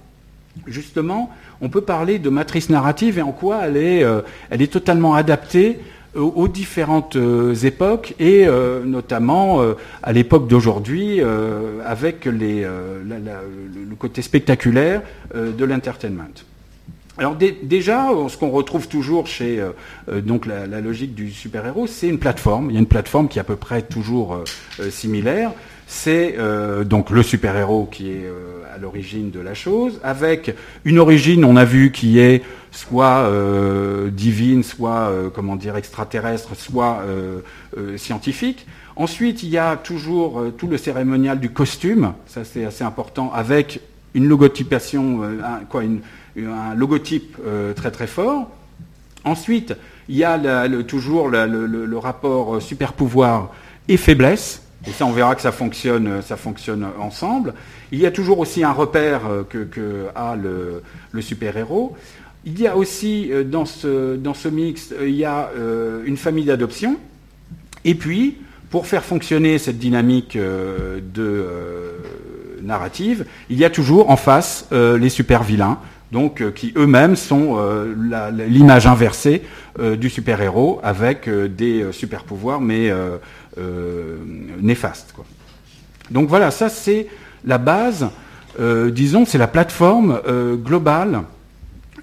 justement, 0.68 1.32
on 1.62 1.70
peut 1.70 1.82
parler 1.82 2.20
de 2.20 2.30
matrice 2.30 2.70
narrative 2.70 3.20
et 3.20 3.22
en 3.22 3.32
quoi 3.32 3.66
elle 3.66 3.78
est, 3.78 4.06
elle 4.50 4.62
est 4.62 4.72
totalement 4.72 5.14
adaptée 5.16 5.80
aux 6.16 6.48
différentes 6.48 7.16
euh, 7.16 7.54
époques 7.56 8.14
et 8.20 8.48
euh, 8.48 8.84
notamment 8.84 9.62
euh, 9.62 9.74
à 10.04 10.14
l'époque 10.14 10.48
d'aujourd'hui 10.48 11.22
avec 11.86 12.26
le 12.26 13.96
côté 13.98 14.22
spectaculaire 14.22 15.02
de 15.34 15.66
l'entertainment. 15.66 16.44
Alors 17.18 17.36
déjà, 17.36 18.10
ce 18.28 18.38
qu'on 18.38 18.50
retrouve 18.50 18.88
toujours 18.88 19.28
chez 19.28 19.64
donc 20.12 20.48
la, 20.48 20.66
logique 20.82 21.14
du 21.14 21.30
super-héros, 21.30 21.86
c'est 21.86 22.08
une 22.08 22.18
plateforme. 22.18 22.72
Il 22.72 22.74
y 22.74 22.78
a 22.78 22.80
une 22.80 22.88
plateforme 22.88 23.28
qui 23.28 23.38
est 23.38 23.42
à 23.42 23.46
peu 23.46 23.56
près 23.56 23.84
toujours 23.84 24.44
similaire. 24.90 25.52
C'est 25.86 26.36
donc 26.86 27.12
le 27.12 27.22
super-héros 27.22 27.88
qui 27.92 28.10
est 28.10 28.26
à 28.74 28.80
l'origine 28.80 29.30
de 29.30 29.40
la 29.40 29.54
chose, 29.54 30.00
avec 30.04 30.56
une 30.86 30.98
origine, 30.98 31.46
on 31.46 31.56
a 31.56 31.66
vu, 31.66 31.92
qui 31.92 32.20
est 32.20 32.42
soit 32.72 33.28
euh, 33.28 34.10
divine, 34.10 34.64
soit 34.64 35.10
euh, 35.10 35.30
comment 35.30 35.56
dire 35.56 35.78
extraterrestre, 35.78 36.56
soit 36.56 37.04
euh, 37.08 37.98
scientifique. 37.98 38.66
Ensuite, 38.96 39.44
il 39.44 39.50
y 39.50 39.58
a 39.58 39.76
toujours 39.76 40.44
tout 40.58 40.68
le 40.68 40.78
cérémonial 40.78 41.40
du 41.40 41.52
costume, 41.52 42.14
ça 42.26 42.44
c'est 42.44 42.66
assez 42.66 42.84
important, 42.84 43.32
avec 43.34 43.80
une 44.14 44.28
logotypation, 44.28 45.24
un, 45.24 45.66
quoi, 45.70 45.84
logotype 46.76 47.38
très 47.76 47.92
très 47.92 48.08
fort. 48.08 48.50
Ensuite, 49.24 49.76
il 50.10 50.18
y 50.18 50.24
a 50.24 50.68
toujours 50.84 51.30
le, 51.30 51.98
rapport 51.98 52.62
super 52.62 52.94
pouvoir 52.94 53.52
et 53.88 53.98
faiblesse. 53.98 54.62
Et 54.86 54.92
ça, 54.92 55.06
on 55.06 55.14
verra 55.14 55.34
que 55.36 55.42
ça 55.42 55.54
fonctionne, 55.54 56.22
ça 56.22 56.36
fonctionne 56.36 56.86
ensemble. 57.00 57.54
Il 57.92 58.00
y 58.00 58.06
a 58.06 58.12
toujours 58.12 58.40
aussi 58.40 58.64
un 58.64 58.72
repère 58.72 59.22
que, 59.50 60.08
a 60.16 60.36
le 60.36 61.22
super-héros. 61.22 61.96
Il 62.46 62.60
y 62.60 62.68
a 62.68 62.76
aussi 62.76 63.32
euh, 63.32 63.44
dans 63.44 63.66
ce, 63.66 64.18
dans 64.18 64.34
ce 64.34 64.50
mix, 64.50 64.92
euh, 64.92 65.08
il 65.08 65.16
y 65.16 65.24
a 65.24 65.50
euh, 65.58 66.04
une 66.06 66.18
famille 66.18 66.44
d'adoption. 66.44 66.98
Et 67.86 67.96
puis, 67.96 68.38
pour 68.70 68.86
faire 68.86 69.04
fonctionner 69.04 69.58
cette 69.60 69.78
dynamique 69.78 70.36
de 70.36 71.46
narrative, 72.64 73.26
il 73.50 73.58
y 73.58 73.66
a 73.66 73.70
toujours 73.70 74.10
en 74.10 74.18
face 74.18 74.68
les 74.72 75.10
super 75.10 75.44
vilains, 75.44 75.78
donc 76.12 76.44
qui 76.54 76.74
eux-mêmes 76.76 77.16
sont 77.16 77.58
l'image 78.48 78.88
inversée 78.88 79.44
du 79.80 80.10
super-héros 80.10 80.80
avec 80.84 81.30
des 81.30 81.92
super 81.92 82.24
pouvoirs 82.24 82.62
mais 82.62 82.92
néfastes. 84.62 85.14
Donc 86.12 86.30
voilà, 86.30 86.52
ça 86.52 86.70
c'est 86.70 87.08
la 87.46 87.58
base, 87.58 88.10
disons, 88.60 89.26
c'est 89.26 89.38
la 89.38 89.48
plateforme 89.48 90.20
globale 90.64 91.24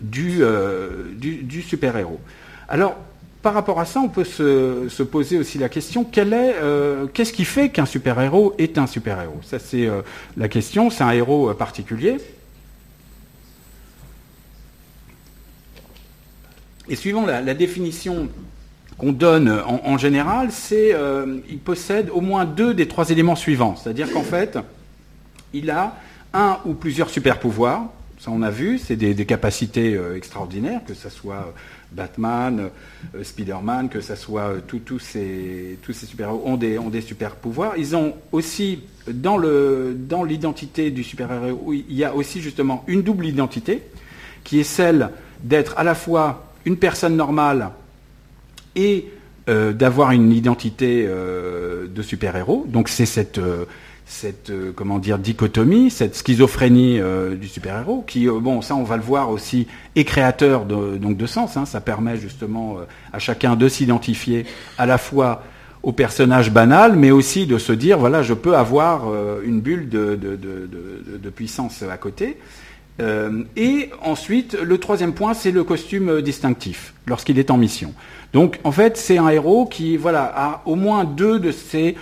euh, 0.02 1.12
du, 1.12 1.42
du, 1.42 1.62
super-héros. 1.62 2.20
Alors, 2.68 2.96
par 3.42 3.54
rapport 3.54 3.80
à 3.80 3.86
ça, 3.86 4.00
on 4.00 4.08
peut 4.08 4.24
se, 4.24 5.02
poser 5.02 5.38
aussi 5.38 5.58
la 5.58 5.68
question 5.68 6.06
euh, 6.16 7.06
qu'est-ce 7.12 7.32
qui 7.32 7.44
fait 7.44 7.70
qu'un 7.70 7.86
super-héros 7.86 8.54
est 8.58 8.76
un 8.76 8.86
super-héros? 8.86 9.40
Ça, 9.42 9.58
c'est 9.58 9.86
euh, 9.86 10.02
la 10.36 10.48
question. 10.48 10.90
C'est 10.90 11.04
un 11.04 11.12
héros 11.12 11.52
particulier. 11.54 12.18
Et 16.88 16.96
suivant 16.96 17.24
la, 17.24 17.54
définition 17.54 18.28
qu'on 18.98 19.12
donne 19.12 19.48
en, 19.48 19.96
général, 19.96 20.50
c'est 20.50 20.94
il 21.48 21.58
possède 21.58 22.10
au 22.10 22.20
moins 22.20 22.44
deux 22.44 22.74
des 22.74 22.88
trois 22.88 23.10
éléments 23.10 23.36
suivants. 23.36 23.76
C'est-à-dire 23.76 24.12
qu'en 24.12 24.24
fait, 24.24 24.58
il 25.52 25.70
a 25.70 25.96
un 26.34 26.58
ou 26.64 26.74
plusieurs 26.74 27.08
super-pouvoirs, 27.08 27.86
ça, 28.20 28.30
on 28.30 28.42
a 28.42 28.50
vu, 28.50 28.78
c'est 28.78 28.96
des, 28.96 29.24
capacités 29.24 29.94
euh, 29.94 30.14
extraordinaires, 30.14 30.82
que 30.86 30.92
ce 30.92 31.08
soit 31.08 31.36
euh, 31.36 31.52
Batman, 31.92 32.70
euh, 33.14 33.24
Spider-Man, 33.24 33.88
que 33.88 34.00
ce 34.00 34.14
soit 34.14 34.54
tous 34.66 34.98
ces, 34.98 35.78
tous 35.82 35.92
ces 35.92 36.06
super-héros 36.06 36.42
ont 36.44 36.56
des, 36.56 37.00
super-pouvoirs. 37.00 37.74
Ils 37.76 37.96
ont 37.96 38.14
aussi, 38.32 38.80
dans 39.08 39.38
l'identité 40.24 40.90
du 40.90 41.02
super-héros, 41.02 41.72
il 41.72 41.94
y 41.94 42.04
a 42.04 42.14
aussi 42.14 42.40
justement 42.40 42.84
une 42.86 43.02
double 43.02 43.26
identité, 43.26 43.82
qui 44.44 44.60
est 44.60 44.64
celle 44.64 45.10
d'être 45.42 45.74
à 45.78 45.84
la 45.84 45.94
fois 45.94 46.52
une 46.64 46.76
personne 46.76 47.16
normale 47.16 47.70
et 48.76 49.06
d'avoir 49.46 50.12
une 50.12 50.30
identité 50.30 51.04
de 51.06 52.02
super-héros. 52.02 52.66
Donc 52.68 52.88
c'est 52.88 53.06
cette 53.06 53.40
cette 54.10 54.50
euh, 54.50 54.72
comment 54.74 54.98
dire 54.98 55.18
dichotomie, 55.18 55.88
cette 55.88 56.16
schizophrénie 56.16 56.98
euh, 56.98 57.36
du 57.36 57.46
super-héros, 57.46 58.04
qui 58.06 58.28
euh, 58.28 58.40
bon 58.40 58.60
ça 58.60 58.74
on 58.74 58.82
va 58.82 58.96
le 58.96 59.02
voir 59.02 59.30
aussi 59.30 59.68
est 59.94 60.04
créateur 60.04 60.64
de, 60.64 60.96
donc 60.96 61.16
de 61.16 61.26
sens. 61.26 61.56
Hein. 61.56 61.64
ça 61.64 61.80
permet 61.80 62.16
justement 62.16 62.78
à 63.12 63.18
chacun 63.20 63.54
de 63.54 63.68
s'identifier 63.68 64.46
à 64.78 64.86
la 64.86 64.98
fois 64.98 65.44
au 65.84 65.92
personnage 65.92 66.50
banal, 66.50 66.96
mais 66.96 67.12
aussi 67.12 67.46
de 67.46 67.56
se 67.56 67.72
dire, 67.72 67.98
voilà, 67.98 68.22
je 68.22 68.34
peux 68.34 68.54
avoir 68.54 69.04
une 69.42 69.60
bulle 69.60 69.88
de, 69.88 70.14
de, 70.14 71.30
puissance 71.30 71.82
à 71.82 71.96
côté. 71.96 72.36
et 73.56 73.90
ensuite, 74.02 74.58
le 74.62 74.76
troisième 74.76 75.14
point, 75.14 75.32
c'est 75.32 75.50
le 75.50 75.64
costume 75.64 76.20
distinctif 76.20 76.92
lorsqu'il 77.06 77.38
est 77.38 77.50
en 77.50 77.56
mission. 77.56 77.94
Donc, 78.34 78.60
en 78.62 78.72
fait, 78.72 78.98
c'est 78.98 79.16
un 79.16 79.30
héros 79.30 79.64
qui, 79.64 79.96
voilà, 79.96 80.30
a 80.36 80.62
au 80.66 80.74
moins 80.74 81.04
deux 81.04 81.38
de 81.38 81.50
ces 81.50 81.96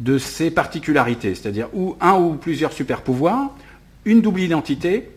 de 0.00 0.18
ses 0.18 0.50
particularités, 0.50 1.34
c'est-à-dire 1.34 1.68
ou 1.72 1.94
un 2.00 2.14
ou 2.14 2.34
plusieurs 2.34 2.72
super 2.72 3.02
pouvoirs, 3.02 3.54
une 4.04 4.22
double 4.22 4.40
identité 4.40 5.10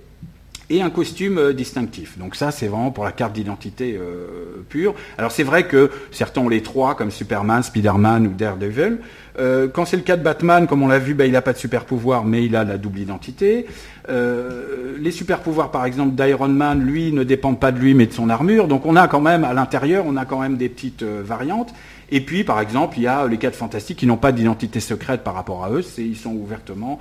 et 0.69 0.81
un 0.81 0.89
costume 0.89 1.37
euh, 1.37 1.53
distinctif. 1.53 2.17
Donc 2.17 2.35
ça, 2.35 2.51
c'est 2.51 2.67
vraiment 2.67 2.91
pour 2.91 3.03
la 3.03 3.11
carte 3.11 3.33
d'identité 3.33 3.97
euh, 3.99 4.63
pure. 4.69 4.95
Alors 5.17 5.31
c'est 5.31 5.43
vrai 5.43 5.67
que 5.67 5.89
certains 6.11 6.41
ont 6.41 6.49
les 6.49 6.61
trois, 6.61 6.95
comme 6.95 7.11
Superman, 7.11 7.63
Spider-Man 7.63 8.27
ou 8.27 8.31
Daredevil. 8.31 8.99
Euh, 9.39 9.67
quand 9.67 9.85
c'est 9.85 9.97
le 9.97 10.03
cas 10.03 10.15
de 10.15 10.23
Batman, 10.23 10.67
comme 10.67 10.83
on 10.83 10.87
l'a 10.87 10.99
vu, 10.99 11.13
ben, 11.13 11.25
il 11.25 11.31
n'a 11.31 11.41
pas 11.41 11.53
de 11.53 11.57
super 11.57 11.85
pouvoir, 11.85 12.23
mais 12.23 12.45
il 12.45 12.55
a 12.55 12.63
la 12.63 12.77
double 12.77 12.99
identité. 12.99 13.65
les 14.07 15.11
super 15.11 15.39
pouvoirs, 15.39 15.71
par 15.71 15.85
exemple, 15.85 16.15
d'Iron 16.15 16.49
Man, 16.49 16.81
lui, 16.81 17.11
ne 17.13 17.23
dépendent 17.23 17.59
pas 17.59 17.71
de 17.71 17.79
lui, 17.79 17.93
mais 17.93 18.05
de 18.05 18.13
son 18.13 18.29
armure. 18.29 18.67
Donc 18.67 18.85
on 18.85 18.95
a 18.95 19.07
quand 19.07 19.21
même, 19.21 19.43
à 19.43 19.53
l'intérieur, 19.53 20.05
on 20.07 20.17
a 20.17 20.25
quand 20.25 20.39
même 20.39 20.57
des 20.57 20.69
petites 20.69 21.03
variantes. 21.03 21.73
Et 22.15 22.21
puis, 22.21 22.43
par 22.43 22.61
exemple, 22.61 22.97
il 22.97 23.03
y 23.03 23.07
a 23.07 23.27
les 23.27 23.37
quatre 23.37 23.55
fantastiques 23.55 23.97
qui 23.97 24.05
n'ont 24.05 24.17
pas 24.17 24.31
d'identité 24.31 24.79
secrète 24.79 25.23
par 25.23 25.33
rapport 25.33 25.65
à 25.65 25.71
eux, 25.71 25.83
ils 25.97 26.15
sont 26.15 26.33
ouvertement 26.33 26.99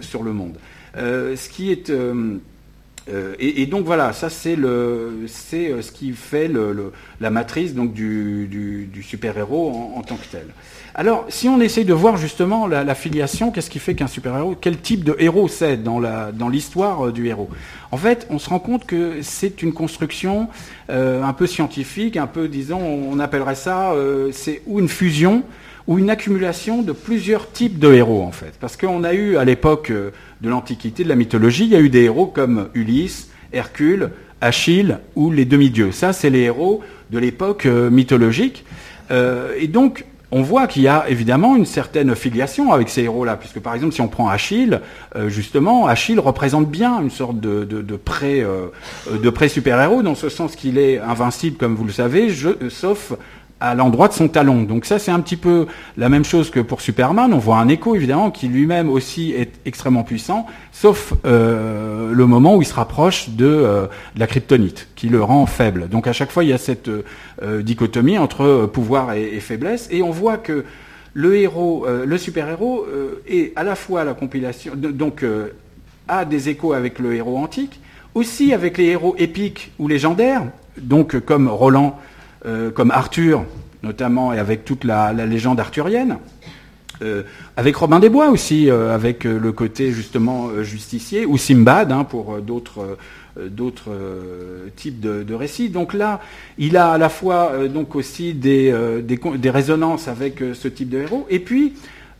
sur 0.00 0.22
le 0.22 0.32
monde. 0.32 0.56
ce 0.96 1.48
qui 1.48 1.70
est 1.70 1.90
euh, 3.10 3.34
et, 3.38 3.66
donc 3.66 3.84
voilà, 3.84 4.12
ça 4.12 4.30
c'est 4.30 4.56
euh, 4.56 5.26
ce 5.28 5.92
qui 5.92 6.12
fait 6.12 6.50
la 7.20 7.30
matrice 7.30 7.74
donc 7.74 7.92
du, 7.92 8.90
super-héros 9.02 9.92
en, 9.94 10.02
tant 10.02 10.16
que 10.16 10.26
tel. 10.30 10.46
Alors, 10.94 11.26
si 11.28 11.48
on 11.48 11.60
essaye 11.60 11.84
de 11.84 11.92
voir 11.92 12.16
justement 12.16 12.66
la, 12.66 12.94
filiation, 12.94 13.50
qu'est-ce 13.50 13.70
qui 13.70 13.80
fait 13.80 13.94
qu'un 13.94 14.06
super-héros, 14.06 14.56
quel 14.60 14.78
type 14.78 15.02
de 15.02 15.16
héros 15.18 15.48
c'est 15.48 15.82
dans 15.82 16.48
l'histoire 16.48 17.06
euh, 17.06 17.12
du 17.12 17.26
héros? 17.26 17.50
En 17.90 17.96
fait, 17.96 18.26
on 18.30 18.38
se 18.38 18.48
rend 18.48 18.60
compte 18.60 18.86
que 18.86 19.22
c'est 19.22 19.62
une 19.62 19.72
construction 19.72 20.48
un 20.88 21.32
peu 21.32 21.46
scientifique, 21.46 22.16
un 22.16 22.26
peu, 22.26 22.48
disons, 22.48 22.80
on 22.80 23.18
appellerait 23.20 23.54
ça, 23.54 23.94
c'est 24.32 24.62
ou 24.66 24.80
une 24.80 24.88
fusion 24.88 25.44
ou 25.86 25.98
une 25.98 26.10
accumulation 26.10 26.82
de 26.82 26.92
plusieurs 26.92 27.50
types 27.50 27.78
de 27.78 27.92
héros 27.92 28.22
en 28.22 28.32
fait. 28.32 28.54
Parce 28.60 28.76
qu'on 28.76 29.04
a 29.04 29.12
eu 29.12 29.36
à 29.36 29.44
l'époque 29.44 29.90
euh, 29.90 30.10
de 30.40 30.48
l'Antiquité, 30.48 31.04
de 31.04 31.08
la 31.08 31.16
mythologie, 31.16 31.64
il 31.64 31.70
y 31.70 31.76
a 31.76 31.80
eu 31.80 31.90
des 31.90 32.04
héros 32.04 32.26
comme 32.26 32.68
Ulysse, 32.74 33.30
Hercule, 33.52 34.10
Achille 34.40 34.98
ou 35.14 35.30
les 35.30 35.44
demi-dieux. 35.44 35.92
Ça, 35.92 36.12
c'est 36.12 36.30
les 36.30 36.40
héros 36.40 36.82
de 37.10 37.18
l'époque 37.18 37.66
euh, 37.66 37.90
mythologique. 37.90 38.64
Euh, 39.10 39.54
et 39.58 39.68
donc, 39.68 40.06
on 40.36 40.42
voit 40.42 40.66
qu'il 40.66 40.82
y 40.82 40.88
a 40.88 41.08
évidemment 41.08 41.54
une 41.54 41.64
certaine 41.64 42.14
filiation 42.14 42.72
avec 42.72 42.88
ces 42.88 43.04
héros-là, 43.04 43.36
puisque 43.36 43.60
par 43.60 43.74
exemple, 43.74 43.94
si 43.94 44.00
on 44.00 44.08
prend 44.08 44.28
Achille, 44.28 44.80
justement, 45.28 45.86
Achille 45.86 46.18
représente 46.18 46.68
bien 46.68 47.00
une 47.00 47.10
sorte 47.10 47.38
de, 47.38 47.64
de, 47.64 47.96
pré, 47.96 48.44
de 49.10 49.30
pré-super-héros, 49.30 50.02
dans 50.02 50.16
ce 50.16 50.28
sens 50.28 50.56
qu'il 50.56 50.76
est 50.78 50.98
invincible, 50.98 51.56
comme 51.56 51.76
vous 51.76 51.84
le 51.84 51.92
savez, 51.92 52.34
sauf 52.68 53.12
à 53.60 53.74
l'endroit 53.74 54.08
de 54.08 54.12
son 54.12 54.28
talon. 54.28 54.62
Donc 54.62 54.84
ça, 54.84 54.98
c'est 54.98 55.10
un 55.10 55.20
petit 55.20 55.36
peu 55.36 55.66
la 55.96 56.08
même 56.08 56.24
chose 56.24 56.50
que 56.50 56.60
pour 56.60 56.80
Superman. 56.80 57.32
On 57.32 57.38
voit 57.38 57.58
un 57.58 57.68
écho, 57.68 57.94
évidemment, 57.94 58.30
qui 58.30 58.48
lui-même 58.48 58.90
aussi 58.90 59.32
est 59.32 59.52
extrêmement 59.64 60.02
puissant, 60.02 60.46
sauf 60.72 61.14
euh, 61.24 62.12
le 62.12 62.26
moment 62.26 62.56
où 62.56 62.62
il 62.62 62.66
se 62.66 62.74
rapproche 62.74 63.30
de, 63.30 63.46
euh, 63.46 63.86
la 64.16 64.26
kryptonite, 64.26 64.88
qui 64.96 65.08
le 65.08 65.22
rend 65.22 65.46
faible. 65.46 65.88
Donc 65.88 66.06
à 66.06 66.12
chaque 66.12 66.30
fois, 66.30 66.44
il 66.44 66.50
y 66.50 66.52
a 66.52 66.58
cette 66.58 66.88
euh, 66.88 67.62
dichotomie 67.62 68.18
entre 68.18 68.66
pouvoir 68.66 69.14
et, 69.14 69.40
faiblesse. 69.40 69.88
Et 69.90 70.02
on 70.02 70.10
voit 70.10 70.36
que 70.36 70.64
le 71.14 71.36
héros, 71.36 71.86
le 72.04 72.18
super-héros, 72.18 72.86
est 73.28 73.52
à 73.54 73.62
la 73.62 73.76
fois 73.76 74.02
la 74.02 74.14
compilation, 74.14 74.72
donc 74.74 75.24
a 76.08 76.24
des 76.24 76.48
échos 76.48 76.72
avec 76.72 76.98
le 76.98 77.14
héros 77.14 77.38
antique, 77.38 77.78
aussi 78.16 78.52
avec 78.52 78.78
les 78.78 78.86
héros 78.86 79.14
épiques 79.16 79.70
ou 79.78 79.86
légendaires, 79.86 80.42
donc 80.76 81.20
comme 81.20 81.46
Roland, 81.46 82.00
euh, 82.46 82.70
comme 82.70 82.90
Arthur, 82.90 83.44
notamment, 83.82 84.32
et 84.32 84.38
avec 84.38 84.64
toute 84.64 84.84
la, 84.84 85.12
légende 85.12 85.60
arthurienne. 85.60 86.18
Euh, 87.02 87.22
avec 87.56 87.74
Robin 87.76 88.00
des 88.00 88.08
Bois 88.08 88.28
aussi, 88.28 88.70
euh, 88.70 88.94
avec 88.94 89.24
le 89.24 89.52
côté 89.52 89.92
justement 89.92 90.62
justicier, 90.62 91.26
ou 91.26 91.38
Simbad 91.38 91.90
hein, 91.90 92.04
pour 92.04 92.38
d'autres 92.40 92.98
types 94.76 95.00
de, 95.00 95.34
récits. 95.34 95.70
Donc 95.70 95.94
là, 95.94 96.20
il 96.58 96.76
a 96.76 96.92
à 96.92 96.98
la 96.98 97.08
fois 97.08 97.66
donc 97.68 97.96
aussi 97.96 98.34
des, 98.34 98.74
des, 99.02 99.50
résonances 99.50 100.06
avec 100.06 100.42
ce 100.52 100.68
type 100.68 100.90
de 100.90 100.98
héros, 100.98 101.26
et 101.30 101.38
puis 101.38 101.72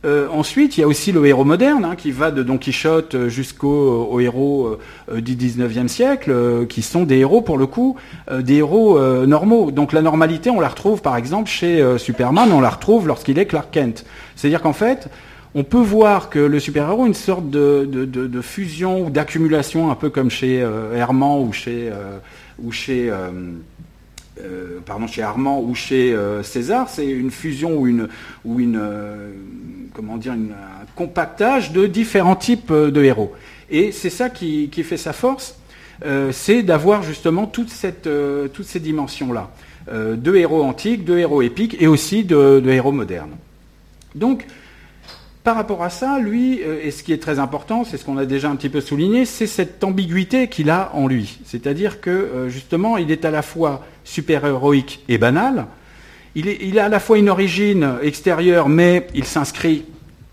euh, 0.05 0.29
ensuite, 0.31 0.77
il 0.77 0.83
y 0.83 0.85
a 0.85 0.87
aussi 0.87 1.13
le 1.13 1.25
héros 1.25 1.45
moderne, 1.45 1.85
hein, 1.85 1.97
qui 1.97 2.11
va 2.11 2.31
de 2.31 2.43
Don 2.43 2.59
Quichotte 2.59 3.15
euh, 3.15 3.29
jusqu'au 3.29 4.21
héros 4.21 4.79
euh, 5.11 5.21
du 5.21 5.35
19e 5.35 5.89
siècle, 5.89 6.67
qui 6.69 6.83
sont 6.83 7.05
des 7.05 7.19
héros, 7.19 7.41
pour 7.41 7.57
le 7.57 7.67
coup, 7.67 7.97
des 8.31 8.57
héros 8.57 8.99
normaux. 9.27 9.71
Donc 9.71 9.93
la 9.93 10.03
normalité, 10.03 10.51
on 10.51 10.61
la 10.61 10.69
retrouve, 10.69 11.03
par 11.03 11.17
exemple, 11.17 11.49
chez 11.49 11.83
Superman, 11.99 12.51
on 12.53 12.61
la 12.61 12.71
retrouve 12.71 13.07
lorsqu'il 13.07 13.39
est 13.39 13.47
Clark 13.47 13.71
Kent. 13.71 14.05
C'est-à-dire 14.37 14.63
qu'en 14.63 14.73
fait, 14.73 15.09
on 15.55 15.65
peut 15.65 15.81
voir 15.81 16.31
que 16.31 16.39
le 16.39 16.59
super-héros 16.59 17.07
une 17.07 17.15
sorte 17.15 17.49
de, 17.51 18.41
fusion 18.43 19.07
ou 19.07 19.11
d'accumulation, 19.11 19.91
un 19.91 19.95
peu 19.95 20.11
comme 20.11 20.31
chez 20.31 20.67
Herman 20.95 21.41
ou 21.41 21.53
chez... 21.53 21.91
ou 22.63 22.73
chez 22.73 23.11
pardon, 24.85 25.07
chez 25.07 25.23
Armand 25.23 25.61
ou 25.61 25.75
chez 25.75 26.17
César, 26.43 26.89
c'est 26.89 27.07
une 27.07 27.31
fusion 27.31 27.79
ou 27.79 27.87
une, 27.87 28.09
ou 28.45 28.61
une, 28.61 28.81
comment 29.95 30.17
dire, 30.17 30.33
un 30.33 30.85
compactage 30.95 31.73
de 31.73 31.87
différents 31.87 32.37
types 32.37 32.71
euh, 32.71 32.91
de 32.91 33.03
héros. 33.03 33.33
Et 33.71 33.93
c'est 33.93 34.11
ça 34.11 34.31
qui, 34.31 34.69
fait 34.85 34.97
sa 34.97 35.13
force, 35.13 35.57
euh, 36.05 36.33
c'est 36.33 36.63
d'avoir 36.63 37.03
justement 37.03 37.51
euh, 38.07 38.49
toutes 38.49 38.67
ces 38.67 38.81
dimensions-là. 38.81 39.51
de 39.91 40.37
héros 40.37 40.63
antiques, 40.63 41.05
de 41.05 41.19
héros 41.19 41.43
épiques 41.43 41.77
et 41.81 41.87
aussi 41.87 42.25
de, 42.25 42.63
héros 42.67 42.93
modernes. 42.93 43.37
Donc, 44.15 44.47
par 45.45 45.57
rapport 45.57 45.83
à 45.83 45.91
ça, 45.91 46.19
lui, 46.19 46.61
et 46.61 46.91
ce 46.91 47.03
qui 47.03 47.13
est 47.13 47.23
très 47.23 47.39
important, 47.39 47.85
c'est 47.85 47.99
ce 47.99 48.05
qu'on 48.05 48.17
a 48.17 48.25
déjà 48.25 48.51
un 48.51 48.57
petit 48.57 48.71
peu 48.71 48.81
souligné, 48.81 49.27
c'est 49.27 49.47
cette 49.47 49.85
ambiguïté 49.85 50.49
qu'il 50.49 50.71
a 50.71 50.91
en 50.95 51.07
lui. 51.07 51.39
C'est-à-dire 51.45 52.01
que, 52.01 52.47
justement, 52.49 52.97
il 52.97 53.11
est 53.11 53.27
à 53.27 53.31
la 53.31 53.43
fois 53.43 53.85
super-héroïque 54.05 55.05
et 55.09 55.19
banal, 55.19 55.67
il, 56.35 56.79
a 56.79 56.87
à 56.87 56.89
la 56.89 56.99
fois 56.99 57.19
une 57.19 57.29
origine 57.29 57.89
extérieure, 58.03 58.69
mais 58.69 59.07
il 59.15 59.25
s'inscrit 59.25 59.85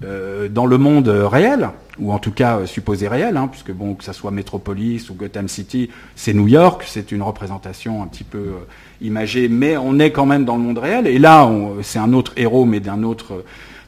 euh, 0.04 0.50
dans 0.50 0.66
le 0.66 0.80
monde 0.80 1.10
réel, 1.10 1.70
ou 2.00 2.12
en 2.12 2.18
tout 2.18 2.32
cas 2.32 2.58
euh, 2.58 2.66
supposé 2.66 3.08
réel, 3.08 3.38
hein, 3.38 3.48
puisque 3.48 3.72
bon, 3.72 3.94
que 3.94 4.04
ce 4.04 4.12
soit 4.12 4.32
Metropolis 4.32 5.12
ou 5.12 5.14
Gotham 5.14 5.48
City, 5.48 5.92
c'est 6.16 6.34
New 6.34 6.48
York, 6.48 6.84
c'est 6.88 7.12
une 7.12 7.22
représentation 7.22 8.02
un 8.02 8.08
petit 8.08 8.24
peu 8.24 8.40
euh, 8.40 8.68
imagée, 9.02 9.48
mais 9.48 9.78
on 9.78 10.00
est 10.00 10.12
quand 10.12 10.26
même 10.26 10.44
dans 10.44 10.58
le 10.58 10.64
monde 10.64 10.80
réel. 10.80 11.06
Et 11.06 11.20
là, 11.20 11.48
c'est 11.84 12.00
un 12.00 12.14
autre 12.14 12.34
héros, 12.36 12.66
mais 12.66 12.80
d'un 12.80 13.04
autre 13.04 13.44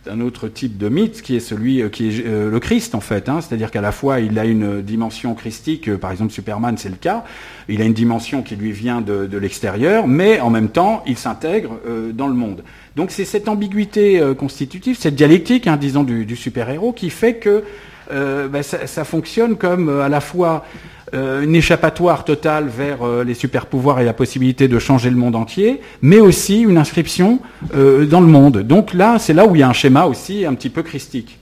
d'un 0.06 0.20
autre 0.20 0.48
type 0.48 0.78
de 0.78 0.90
mythe 0.90 1.22
qui 1.22 1.36
est 1.36 1.40
celui 1.40 1.82
euh, 1.82 1.90
qui 1.90 2.10
est 2.10 2.26
euh, 2.26 2.52
le 2.52 2.60
Christ 2.60 2.94
en 2.96 3.00
fait. 3.00 3.30
Hein. 3.30 3.40
C'est-à-dire 3.42 3.72
qu'à 3.72 3.82
la 3.82 3.92
fois 3.92 4.20
il 4.20 4.38
a 4.38 4.46
une 4.46 4.82
dimension 4.82 5.34
christique, 5.34 5.88
euh, 5.88 5.98
par 5.98 6.12
exemple 6.12 6.34
Superman 6.34 6.78
c'est 6.78 6.90
le 6.90 6.96
cas, 6.96 7.24
il 7.70 7.82
a 7.82 7.86
une 7.86 7.94
dimension 7.94 8.42
qui 8.42 8.56
lui 8.56 8.72
vient 8.72 9.02
de, 9.02 9.38
l'extérieur, 9.38 10.08
mais 10.08 10.40
en 10.40 10.50
même 10.50 10.70
temps 10.70 11.04
il 11.08 11.18
s'intègre 11.18 11.80
dans 12.14 12.28
le 12.28 12.34
monde. 12.34 12.64
Donc 12.96 13.12
c'est 13.12 13.26
cette 13.26 13.48
ambiguïté 13.48 14.22
constitutive, 14.38 14.98
cette 15.00 15.16
dialectique, 15.16 15.68
hein, 15.68 15.78
disons, 15.78 16.04
du, 16.04 16.36
super-héros 16.36 16.92
qui 16.92 17.10
fait 17.10 17.36
que 17.36 17.64
ça, 18.10 18.86
ça, 18.86 19.04
fonctionne 19.04 19.56
comme 19.56 19.90
à 19.90 20.10
la 20.10 20.20
fois 20.20 20.66
euh, 21.14 21.44
une 21.44 21.56
échappatoire 21.56 22.26
totale 22.26 22.68
vers 22.68 23.04
euh, 23.04 23.24
les 23.24 23.36
super 23.36 23.68
pouvoirs 23.68 24.00
et 24.00 24.06
la 24.06 24.14
possibilité 24.14 24.68
de 24.68 24.80
changer 24.80 25.12
le 25.12 25.16
monde 25.16 25.36
entier, 25.36 25.80
mais 26.02 26.20
aussi 26.20 26.62
une 26.62 26.78
inscription 26.78 27.40
euh, 27.76 28.06
dans 28.06 28.20
le 28.20 28.28
monde. 28.28 28.60
Donc 28.60 28.94
là, 28.96 29.20
c'est 29.20 29.34
là 29.34 29.46
où 29.46 29.56
il 29.56 29.60
y 29.60 29.64
a 29.64 29.70
un 29.70 29.74
schéma 29.74 30.06
aussi 30.06 30.46
un 30.46 30.56
petit 30.56 30.70
peu 30.70 30.82
christique. 30.82 31.38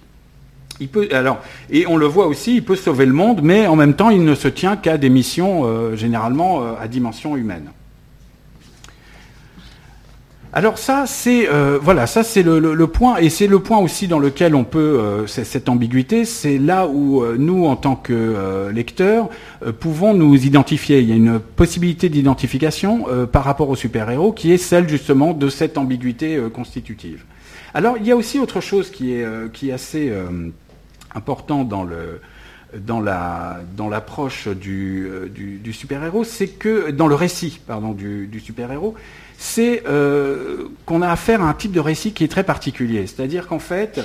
Et 1.69 1.85
on 1.87 1.95
le 1.95 2.07
voit 2.07 2.25
aussi, 2.25 2.55
il 2.55 2.65
peut 2.65 2.75
sauver 2.75 3.05
le 3.05 3.13
monde, 3.13 3.41
mais 3.43 3.67
en 3.67 3.75
même 3.75 3.93
temps, 3.93 4.09
il 4.09 4.25
ne 4.25 4.33
se 4.33 4.47
tient 4.47 4.75
qu'à 4.75 4.97
des 4.97 5.11
missions 5.11 5.95
généralement 5.95 6.63
à 6.75 6.87
dimension 6.87 7.37
humaine. 7.37 7.69
Alors 10.53 10.77
ça, 10.77 11.05
c'est 11.07 11.47
euh, 11.47 11.79
voilà, 11.81 12.07
ça 12.07 12.23
c'est 12.23 12.43
le, 12.43 12.87
point, 12.87 13.17
et 13.17 13.29
c'est 13.29 13.47
le 13.47 13.59
point 13.59 13.77
aussi 13.77 14.09
dans 14.09 14.19
lequel 14.19 14.53
on 14.53 14.65
peut 14.65 14.79
euh, 14.99 15.25
cette 15.25 15.69
ambiguïté, 15.69 16.25
c'est 16.25 16.57
là 16.57 16.87
où 16.87 17.23
euh, 17.23 17.37
nous, 17.39 17.65
en 17.67 17.77
tant 17.77 17.95
que 17.95 18.69
lecteurs, 18.73 19.29
pouvons 19.79 20.13
nous 20.13 20.35
identifier. 20.45 20.99
Il 20.99 21.09
y 21.09 21.13
a 21.13 21.15
une 21.15 21.39
possibilité 21.39 22.09
d'identification 22.09 23.05
par 23.31 23.45
rapport 23.45 23.69
au 23.69 23.75
super-héros 23.75 24.33
qui 24.33 24.51
est 24.51 24.57
celle 24.57 24.89
justement 24.89 25.33
de 25.33 25.49
cette 25.49 25.77
ambiguïté 25.77 26.39
constitutive. 26.53 27.23
Alors 27.73 27.97
il 27.97 28.05
y 28.05 28.11
a 28.11 28.15
aussi 28.15 28.39
autre 28.39 28.59
chose 28.59 28.91
qui 28.91 29.13
est 29.13 29.25
qui 29.53 29.69
est 29.69 29.73
assez 29.73 30.11
important 31.13 31.63
dans 31.63 31.83
le 31.83 32.21
dans 32.77 32.99
la 32.99 33.59
dans 33.75 33.89
l'approche 33.89 34.47
du, 34.47 35.09
du, 35.33 35.73
super-héros, 35.73 36.23
c'est 36.23 36.47
que 36.47 36.91
dans 36.91 37.07
le 37.07 37.15
récit 37.15 37.59
pardon 37.65 37.91
du, 37.91 38.27
du 38.27 38.39
super-héros, 38.39 38.95
c'est 39.41 39.83
qu'on 40.85 41.01
a 41.01 41.09
affaire 41.09 41.41
à 41.41 41.49
un 41.49 41.53
type 41.53 41.71
de 41.71 41.79
récit 41.79 42.13
qui 42.13 42.23
est 42.23 42.27
très 42.27 42.43
particulier. 42.43 43.07
C'est-à-dire 43.07 43.47
qu'en 43.47 43.59
fait, 43.59 43.99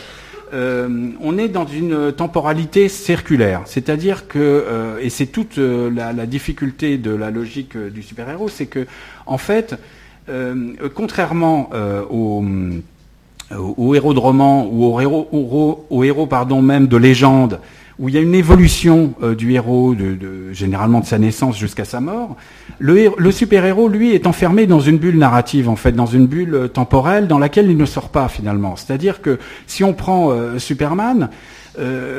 euh, 0.54 1.10
on 1.20 1.38
est 1.38 1.48
dans 1.48 1.66
une 1.66 2.12
temporalité 2.12 2.88
circulaire, 2.88 3.62
c'est-à-dire 3.64 4.28
que, 4.28 4.38
euh, 4.38 4.98
et 5.00 5.10
c'est 5.10 5.26
toute 5.26 5.58
euh, 5.58 5.90
la, 5.90 6.26
difficulté 6.26 6.98
de 6.98 7.10
la 7.10 7.32
logique 7.32 7.76
du 7.76 8.02
super-héros, 8.02 8.48
c'est 8.48 8.66
que, 8.66 8.86
en 9.26 9.38
fait, 9.38 9.74
contrairement 10.94 11.70
aux, 12.10 13.94
héros 13.94 14.14
de 14.14 14.18
roman 14.18 14.66
ou 14.66 14.84
aux 14.86 15.00
héros, 15.00 15.86
aux 15.88 16.04
héros 16.04 16.26
pardon, 16.26 16.62
même 16.62 16.88
de 16.88 16.96
légende, 16.96 17.60
où 17.98 18.08
il 18.08 18.14
y 18.14 18.18
a 18.18 18.20
une 18.20 18.34
évolution 18.34 19.14
euh, 19.22 19.34
du 19.34 19.52
héros, 19.52 19.94
généralement 20.52 21.00
de 21.00 21.06
sa 21.06 21.18
naissance 21.18 21.56
jusqu'à 21.56 21.84
sa 21.84 22.00
mort. 22.00 22.36
Le, 22.78 23.30
super-héros, 23.30 23.88
lui, 23.88 24.12
est 24.12 24.26
enfermé 24.26 24.66
dans 24.66 24.80
une 24.80 24.98
bulle 24.98 25.18
narrative, 25.18 25.68
en 25.68 25.76
fait, 25.76 25.92
dans 25.92 26.06
une 26.06 26.26
bulle 26.26 26.54
euh, 26.54 26.68
temporelle 26.68 27.26
dans 27.26 27.38
laquelle 27.38 27.70
il 27.70 27.76
ne 27.76 27.86
sort 27.86 28.10
pas 28.10 28.28
finalement. 28.28 28.76
C'est-à-dire 28.76 29.22
que 29.22 29.38
si 29.66 29.82
on 29.82 29.94
prend 29.94 30.30
euh, 30.30 30.58
Superman, 30.58 31.30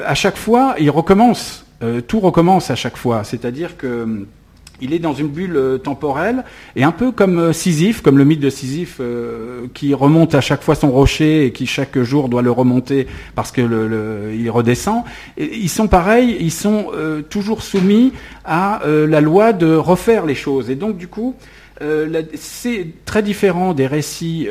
à 0.05 0.13
chaque 0.13 0.37
fois, 0.37 0.75
il 0.77 0.91
recommence, 0.91 1.65
tout 2.07 2.19
recommence 2.19 2.69
à 2.69 2.75
chaque 2.75 2.95
fois. 2.95 3.23
C'est-à-dire 3.23 3.75
que 3.75 4.27
il 4.81 4.93
est 4.93 4.99
dans 4.99 5.13
une 5.13 5.27
bulle 5.27 5.55
euh, 5.55 5.77
temporelle, 5.77 6.43
et 6.75 6.83
un 6.83 6.91
peu 6.91 7.11
comme 7.11 7.39
euh, 7.39 7.53
Sisyphe, 7.53 8.01
comme 8.01 8.17
le 8.17 8.25
mythe 8.25 8.39
de 8.39 8.49
Sisyphe, 8.49 8.97
euh, 8.99 9.67
qui 9.73 9.93
remonte 9.93 10.35
à 10.35 10.41
chaque 10.41 10.63
fois 10.63 10.75
son 10.75 10.91
rocher 10.91 11.45
et 11.45 11.51
qui 11.51 11.65
chaque 11.65 11.99
jour 11.99 12.29
doit 12.29 12.41
le 12.41 12.51
remonter 12.51 13.07
parce 13.35 13.51
que 13.51 13.61
il 14.33 14.49
redescend. 14.49 15.03
ils 15.37 15.69
sont 15.69 15.87
pareils, 15.87 16.37
ils 16.39 16.51
sont 16.51 16.87
toujours 17.29 17.63
soumis 17.63 18.13
à 18.45 18.81
la 18.85 19.21
loi 19.21 19.53
de 19.53 19.73
refaire 19.73 20.25
les 20.25 20.35
choses. 20.35 20.69
Et 20.69 20.75
donc 20.75 20.97
du 20.97 21.07
coup, 21.07 21.35
c'est 22.35 22.87
très 23.05 23.21
différent 23.21 23.73
des 23.73 23.87
récits 23.87 24.47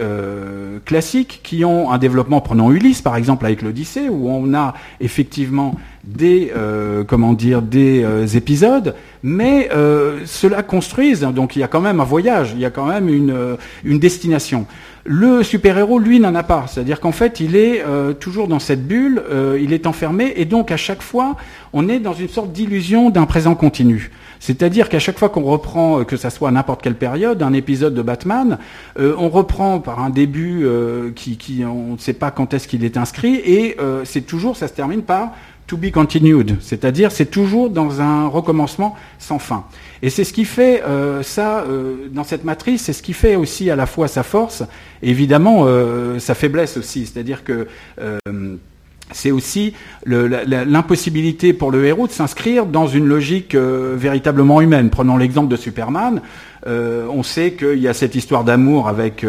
classiques 0.84 1.40
qui 1.42 1.64
ont 1.64 1.90
un 1.90 1.98
développement, 1.98 2.40
prenons 2.40 2.70
Ulysse 2.70 3.02
par 3.02 3.16
exemple 3.16 3.44
avec 3.46 3.62
l'Odyssée, 3.62 4.08
où 4.08 4.28
on 4.28 4.54
a 4.54 4.74
effectivement 5.00 5.74
des, 6.06 6.52
euh, 6.56 7.04
comment 7.04 7.32
dire, 7.32 7.62
des 7.62 8.02
euh, 8.04 8.26
épisodes, 8.26 8.94
mais 9.22 9.68
euh, 9.74 10.20
cela 10.24 10.62
construise, 10.62 11.20
donc 11.20 11.56
il 11.56 11.58
y 11.58 11.62
a 11.62 11.68
quand 11.68 11.80
même 11.80 12.00
un 12.00 12.04
voyage, 12.04 12.52
il 12.54 12.60
y 12.60 12.64
a 12.64 12.70
quand 12.70 12.86
même 12.86 13.08
une, 13.08 13.56
une 13.84 13.98
destination. 13.98 14.66
Le 15.04 15.42
super-héros, 15.42 15.98
lui, 15.98 16.18
n'en 16.18 16.34
a 16.34 16.42
pas. 16.42 16.66
C'est-à-dire 16.68 16.98
qu'en 16.98 17.12
fait, 17.12 17.38
il 17.38 17.54
est 17.54 17.84
toujours 18.18 18.48
dans 18.48 18.58
cette 18.58 18.88
bulle, 18.88 19.22
il 19.60 19.72
est 19.72 19.86
enfermé, 19.86 20.32
et 20.34 20.44
donc 20.46 20.72
à 20.72 20.76
chaque 20.76 21.00
fois, 21.00 21.36
on 21.72 21.88
est 21.88 22.00
dans 22.00 22.12
une 22.12 22.28
sorte 22.28 22.50
d'illusion 22.50 23.10
d'un 23.10 23.24
présent 23.24 23.54
continu. 23.54 24.10
C'est-à-dire 24.40 24.88
qu'à 24.88 24.99
chaque 24.99 25.18
fois 25.18 25.29
qu'on 25.29 25.42
reprend, 25.42 26.05
que 26.05 26.16
ça 26.16 26.31
soit 26.31 26.49
à 26.49 26.53
n'importe 26.53 26.83
quelle 26.83 26.96
période, 26.96 27.42
un 27.42 27.53
épisode 27.53 27.94
de 27.94 28.03
Batman, 28.03 28.59
on 28.99 29.29
reprend 29.29 29.81
par 29.81 30.01
un 30.01 30.11
début 30.11 30.66
qui, 31.14 31.37
qui 31.37 31.64
on 31.64 31.92
ne 31.92 31.99
sait 31.99 32.12
pas 32.12 32.31
quand 32.31 32.55
est-ce 32.55 32.68
qu'il 32.68 32.85
est 32.85 32.96
inscrit, 32.96 33.37
et 33.37 33.77
c'est 34.05 34.22
toujours, 34.22 34.57
ça 34.57 34.68
se 34.68 34.72
termine 34.72 35.03
par 35.03 35.33
to 35.66 35.77
be 35.77 35.90
continued, 35.90 36.57
c'est-à-dire 36.61 37.11
c'est 37.11 37.27
toujours 37.27 37.70
dans 37.70 38.01
un 38.01 38.29
recommencement 38.29 38.94
sans 39.18 39.38
fin. 39.38 39.64
Et 40.03 40.11
c'est 40.11 40.25
ce 40.25 40.33
qui 40.33 40.44
fait 40.44 40.83
euh, 40.83 41.22
ça 41.22 41.61
euh, 41.62 42.09
dans 42.12 42.25
cette 42.25 42.44
matrice, 42.44 42.83
c'est 42.83 42.92
ce 42.92 43.03
qui 43.03 43.12
fait 43.12 43.37
aussi 43.37 43.70
à 43.70 43.77
la 43.77 43.87
fois 43.87 44.07
sa 44.09 44.22
force, 44.22 44.62
évidemment 45.03 45.64
euh, 45.64 46.18
sa 46.18 46.35
faiblesse 46.35 46.77
aussi, 46.77 47.07
c'est-à-dire 47.07 47.42
que 47.42 47.66
c'est 49.12 49.31
aussi 49.31 49.73
l'impossibilité 50.05 51.53
pour 51.53 51.71
le 51.71 51.85
héros 51.85 52.07
de 52.07 52.12
s'inscrire 52.12 52.66
dans 52.66 52.87
une 52.87 53.07
logique 53.07 53.55
véritablement 53.55 54.61
humaine. 54.61 54.90
Prenons 54.90 55.16
l'exemple 55.16 55.49
de 55.49 55.57
Superman. 55.57 56.21
on 56.66 57.23
sait 57.23 57.53
qu'il 57.53 57.79
y 57.79 57.88
a 57.88 57.95
cette 57.95 58.16
histoire 58.16 58.42
d'amour 58.42 58.88
avec 58.88 59.25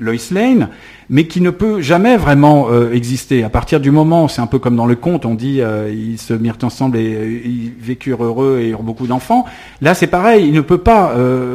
Lois 0.00 0.14
Lane, 0.32 0.68
mais 1.10 1.26
qui 1.26 1.40
ne 1.40 1.50
peut 1.50 1.80
jamais 1.82 2.16
vraiment 2.16 2.68
euh, 2.70 2.92
exister. 2.92 3.44
À 3.44 3.50
partir 3.50 3.80
du 3.80 3.90
moment, 3.90 4.28
c'est 4.28 4.40
un 4.40 4.46
peu 4.46 4.58
comme 4.58 4.76
dans 4.76 4.86
le 4.86 4.96
conte, 4.96 5.26
on 5.26 5.34
dit 5.34 5.60
euh, 5.60 5.92
ils 5.92 6.18
se 6.18 6.32
mirent 6.32 6.56
ensemble 6.62 6.96
et 6.96 7.14
euh, 7.14 7.40
ils 7.44 7.72
vécurent 7.78 8.24
heureux 8.24 8.60
et 8.60 8.70
eurent 8.70 8.82
beaucoup 8.82 9.06
d'enfants. 9.06 9.44
Là, 9.82 9.94
c'est 9.94 10.06
pareil, 10.06 10.46
il 10.46 10.54
ne 10.54 10.62
peut 10.62 10.78
pas 10.78 11.14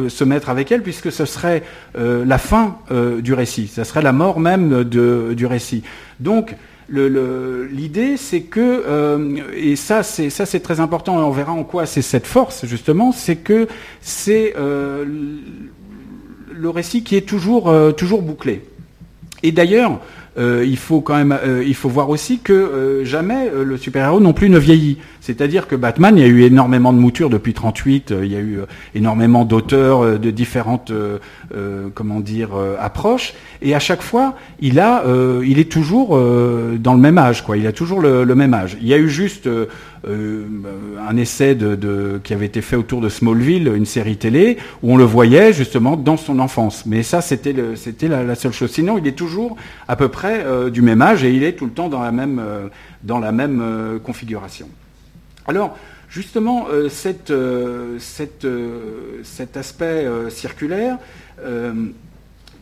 se 0.09 0.23
mettre 0.23 0.49
avec 0.49 0.71
elle 0.71 0.83
puisque 0.83 1.11
ce 1.11 1.25
serait 1.25 1.63
la 1.95 2.37
fin 2.37 2.77
du 3.21 3.33
récit, 3.33 3.67
ce 3.67 3.83
serait 3.83 4.01
la 4.01 4.11
mort 4.11 4.39
même 4.39 4.83
de, 4.83 5.33
du 5.35 5.45
récit. 5.45 5.83
Donc, 6.19 6.55
l'idée, 6.89 8.17
c'est 8.17 8.41
que, 8.41 9.55
et 9.55 9.75
ça, 9.75 10.03
c'est 10.03 10.29
ça, 10.29 10.45
c'est 10.45 10.59
très 10.59 10.79
important, 10.79 11.19
et 11.19 11.23
on 11.23 11.31
verra 11.31 11.53
en 11.53 11.63
quoi 11.63 11.85
c'est 11.85 12.01
cette 12.01 12.27
force 12.27 12.65
justement, 12.65 13.11
c'est 13.11 13.37
que 13.37 13.67
c'est 14.01 14.53
le 14.55 16.69
récit 16.69 17.03
qui 17.03 17.15
est 17.15 17.27
toujours, 17.27 17.73
toujours 17.95 18.21
bouclé. 18.21 18.61
Et 19.45 19.51
d'ailleurs, 19.51 19.99
euh, 20.39 20.65
il 20.67 20.75
faut 20.75 21.01
quand 21.01 21.15
même, 21.15 21.31
euh, 21.31 21.63
il 21.65 21.75
faut 21.75 21.87
voir 21.87 22.09
aussi 22.09 22.39
que 22.39 22.51
euh, 22.51 23.05
jamais 23.05 23.51
le 23.55 23.77
super-héros 23.77 24.19
non 24.19 24.33
plus 24.33 24.49
ne 24.49 24.57
vieillit. 24.57 24.97
C'est-à-dire 25.21 25.67
que 25.67 25.75
Batman, 25.75 26.17
il 26.17 26.21
y 26.21 26.25
a 26.25 26.27
eu 26.27 26.41
énormément 26.41 26.91
de 26.93 26.97
moutures 26.97 27.29
depuis 27.29 27.53
38, 27.53 28.11
il 28.23 28.31
y 28.31 28.35
a 28.35 28.39
eu 28.39 28.59
énormément 28.95 29.45
d'auteurs 29.45 30.19
de 30.19 30.29
différentes, 30.29 30.91
comment 31.95 32.19
dire, 32.19 32.49
approches, 32.79 33.33
et 33.63 33.73
à 33.73 33.79
chaque 33.79 34.03
fois, 34.03 34.35
il 34.59 34.79
a, 34.79 35.03
il 35.43 35.57
est 35.57 35.71
toujours 35.71 36.09
dans 36.09 36.93
le 36.93 36.99
même 36.99 37.17
âge, 37.17 37.43
quoi. 37.43 37.57
Il 37.57 37.65
a 37.65 37.71
toujours 37.71 38.01
le, 38.01 38.23
le 38.23 38.35
même 38.35 38.53
âge. 38.53 38.77
Il 38.79 38.87
y 38.87 38.93
a 38.93 38.99
eu 38.99 39.09
juste 39.09 39.49
un 40.07 41.17
essai 41.17 41.55
de, 41.55 42.19
qui 42.23 42.33
avait 42.33 42.45
été 42.45 42.61
fait 42.61 42.75
autour 42.75 43.01
de 43.01 43.09
Smallville, 43.09 43.71
une 43.75 43.85
série 43.85 44.17
télé, 44.17 44.57
où 44.83 44.93
on 44.93 44.97
le 44.97 45.03
voyait 45.03 45.53
justement 45.53 45.95
dans 45.95 46.17
son 46.17 46.39
enfance. 46.39 46.85
Mais 46.85 47.03
ça, 47.03 47.21
c'était 47.21 47.53
la, 47.53 48.23
la, 48.23 48.35
seule 48.35 48.53
chose. 48.53 48.71
Sinon, 48.71 48.97
il 48.97 49.07
est 49.07 49.17
toujours 49.17 49.55
à 49.87 49.95
peu 49.95 50.09
près 50.09 50.43
euh, 50.45 50.69
du 50.69 50.81
même 50.81 51.01
âge 51.01 51.23
et 51.23 51.31
il 51.31 51.43
est 51.43 51.53
tout 51.53 51.65
le 51.65 51.71
temps 51.71 51.89
dans 51.89 52.01
la 52.01 52.11
même, 52.11 52.39
euh, 52.39 52.67
dans 53.03 53.19
la 53.19 53.31
même 53.31 53.61
euh, 53.61 53.99
configuration. 53.99 54.67
Alors, 55.47 55.77
justement, 56.09 56.67
cet 56.89 57.31
aspect 59.55 60.07
circulaire, 60.29 60.97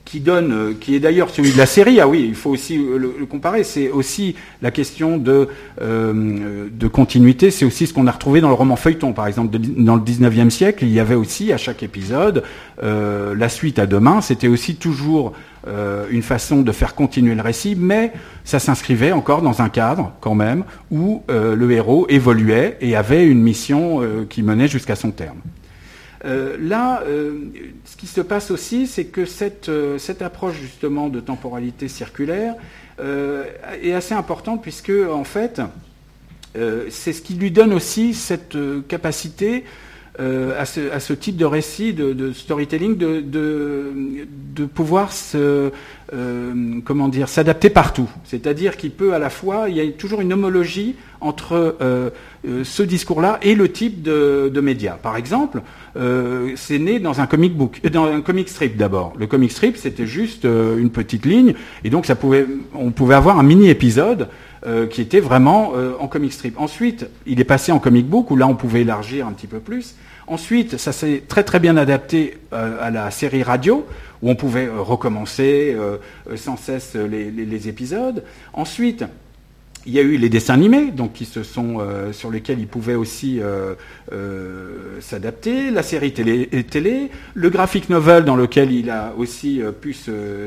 qui 0.05 0.19
donne, 0.19 0.75
qui 0.79 0.95
est 0.95 0.99
d'ailleurs 0.99 1.29
celui 1.29 1.51
de 1.51 1.57
la 1.57 1.65
série, 1.65 1.99
ah 1.99 2.07
oui, 2.07 2.25
il 2.27 2.35
faut 2.35 2.49
aussi 2.49 2.77
le, 2.77 3.25
comparer, 3.25 3.63
c'est 3.63 3.89
aussi 3.89 4.35
la 4.61 4.69
question 4.69 5.17
de, 5.17 5.47
de 5.81 6.87
continuité, 6.87 7.51
c'est 7.51 7.65
aussi 7.65 7.87
ce 7.87 7.93
qu'on 7.93 8.05
a 8.07 8.11
retrouvé 8.11 8.41
dans 8.41 8.49
le 8.49 8.53
roman 8.53 8.75
feuilleton, 8.75 9.13
par 9.13 9.27
exemple, 9.27 9.57
dans 9.59 9.95
le 9.95 10.01
19e 10.01 10.49
siècle, 10.49 10.83
il 10.83 10.91
y 10.91 10.99
avait 10.99 11.15
aussi 11.15 11.53
à 11.53 11.57
chaque 11.57 11.83
épisode 11.83 12.43
la 12.81 13.49
suite 13.49 13.79
à 13.79 13.85
demain, 13.85 14.21
c'était 14.21 14.49
aussi 14.49 14.75
toujours 14.75 15.33
euh, 15.65 16.07
une 16.09 16.23
façon 16.23 16.61
de 16.61 16.71
faire 16.73 16.93
continuer 16.93 17.35
le 17.35 17.41
récit, 17.41 17.75
mais 17.77 18.11
ça 18.43 18.59
s'inscrivait 18.59 19.13
encore 19.13 19.41
dans 19.41 19.61
un 19.61 19.69
cadre 19.69 20.11
quand 20.19 20.35
même 20.35 20.65
où 20.91 21.23
euh, 21.31 21.55
le 21.55 21.71
héros 21.71 22.05
évoluait 22.09 22.77
et 22.81 22.97
avait 22.97 23.25
une 23.25 23.41
mission 23.41 24.01
euh, 24.01 24.25
qui 24.29 24.43
menait 24.43 24.67
jusqu'à 24.67 24.97
son 24.97 25.11
terme. 25.11 25.37
Là, 26.23 27.03
ce 27.86 27.97
qui 27.97 28.07
se 28.07 28.21
passe 28.21 28.51
aussi, 28.51 28.88
c'est 28.88 29.05
que 29.05 29.25
cette, 29.25 29.69
cette, 29.97 30.21
approche 30.21 30.55
justement 30.55 31.09
de 31.09 31.19
temporalité 31.19 31.88
circulaire 31.88 32.55
est 32.99 33.93
assez 33.93 34.13
importante 34.13 34.62
puisque 34.62 34.91
en 35.12 35.23
fait, 35.23 35.62
c'est 36.55 37.13
ce 37.13 37.21
qui 37.21 37.33
lui 37.33 37.51
donne 37.51 37.73
aussi 37.73 38.13
cette 38.13 38.57
capacité 38.88 39.65
euh, 40.19 40.62
à, 40.62 40.65
ce, 40.65 40.91
à, 40.91 40.99
ce, 40.99 41.13
type 41.13 41.38
de 41.38 41.45
récit, 41.45 41.91
de, 41.93 42.13
de 42.13 42.34
storytelling, 42.34 42.97
de, 42.97 43.19
de, 43.19 43.91
de, 44.56 44.65
pouvoir 44.65 45.12
se, 45.12 45.71
euh, 46.13 46.80
comment 46.86 47.08
dire, 47.08 47.28
s'adapter 47.28 47.71
partout. 47.71 48.08
C'est-à-dire 48.23 48.78
qu'il 48.78 48.91
peut 48.91 49.15
à 49.15 49.19
la 49.19 49.32
fois, 49.32 49.69
il 49.69 49.78
y 49.78 49.82
a 49.82 49.91
toujours 49.91 50.21
une 50.21 50.32
homologie 50.32 50.95
entre 51.19 51.54
euh, 51.82 52.12
euh 52.47 52.63
ce 52.63 52.84
discours-là 52.84 53.39
et 53.41 53.56
le 53.56 53.71
type 53.71 54.04
de, 54.04 54.52
de 54.54 54.62
média. 54.62 54.99
Par 55.02 55.17
exemple, 55.17 55.63
euh, 55.97 56.52
c'est 56.58 56.78
né 56.78 56.99
dans 56.99 57.19
un 57.19 57.26
comic 57.26 57.58
book, 57.58 57.82
dans 57.91 58.06
un 58.06 58.21
comic 58.21 58.49
strip 58.49 58.78
d'abord. 58.78 59.13
Le 59.17 59.26
comic 59.26 59.52
strip, 59.52 59.78
c'était 59.78 60.06
juste 60.06 60.43
une 60.43 60.91
petite 60.91 61.26
ligne, 61.26 61.56
et 61.84 61.89
donc 61.89 62.06
ça 62.06 62.13
pouvait, 62.13 62.45
on 62.76 62.91
pouvait 62.91 63.15
avoir 63.15 63.39
un 63.39 63.43
mini 63.43 63.69
épisode 63.69 64.28
euh, 64.65 64.88
qui 64.88 65.02
était 65.02 65.19
vraiment 65.19 65.73
euh, 65.76 65.93
en 65.99 66.08
comic 66.08 66.32
strip. 66.32 66.58
Ensuite, 66.58 67.06
il 67.26 67.41
est 67.41 67.45
passé 67.45 67.73
en 67.73 67.80
comic 67.80 68.08
book, 68.08 68.32
où 68.32 68.38
là 68.38 68.47
on 68.47 68.56
pouvait 68.56 68.82
élargir 68.82 69.28
un 69.28 69.34
petit 69.34 69.47
peu 69.47 69.60
plus. 69.60 69.95
Ensuite, 70.26 70.78
ça 70.78 70.93
s'est 70.93 71.23
très 71.28 71.43
très 71.43 71.60
bien 71.60 71.76
adapté 71.76 72.38
euh, 72.54 72.78
à 72.82 72.89
la 72.89 73.12
série 73.12 73.43
radio, 73.43 73.86
où 74.21 74.30
on 74.30 74.36
pouvait 74.36 74.69
recommencer 74.69 75.76
sans 76.38 76.56
cesse 76.56 76.95
les, 76.95 77.30
les, 77.30 77.67
épisodes. 77.67 78.23
Ensuite, 78.54 79.04
il 79.86 79.93
y 79.93 80.00
a 80.00 80.02
eu 80.02 80.17
les 80.17 80.30
dessins 80.30 80.54
animés, 80.54 80.91
donc 80.91 81.13
qui 81.13 81.26
se 81.26 81.43
sont 81.43 81.78
euh, 81.80 82.13
sur 82.13 82.32
lesquels 82.32 82.60
ils 82.60 82.67
pouvaient 82.67 82.96
aussi 82.96 83.39
euh, 83.41 83.76
euh, 84.13 85.00
s'adapter, 85.02 85.72
la 85.72 85.84
série 85.84 86.13
télé, 86.13 86.48
télé, 86.69 87.10
le 87.34 87.50
graphic 87.50 87.89
novel 87.89 88.24
dans 88.24 88.36
lequel 88.36 88.72
il 88.72 88.89
a 88.89 89.13
aussi 89.17 89.62
pu 89.82 89.93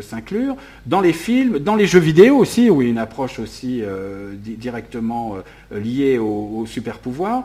s'inclure, 0.01 0.57
dans 0.87 1.01
les 1.01 1.13
films, 1.13 1.59
dans 1.59 1.75
les 1.75 1.87
jeux 1.87 2.01
vidéo 2.01 2.37
aussi, 2.37 2.71
où 2.71 2.81
il 2.81 2.87
y 2.87 2.89
a 2.89 2.93
une 2.93 2.99
approche 2.99 3.39
aussi 3.39 3.83
directement 4.43 5.37
liée 5.71 6.19
au, 6.19 6.61
au 6.61 6.67
super 6.67 6.99
pouvoir, 6.99 7.45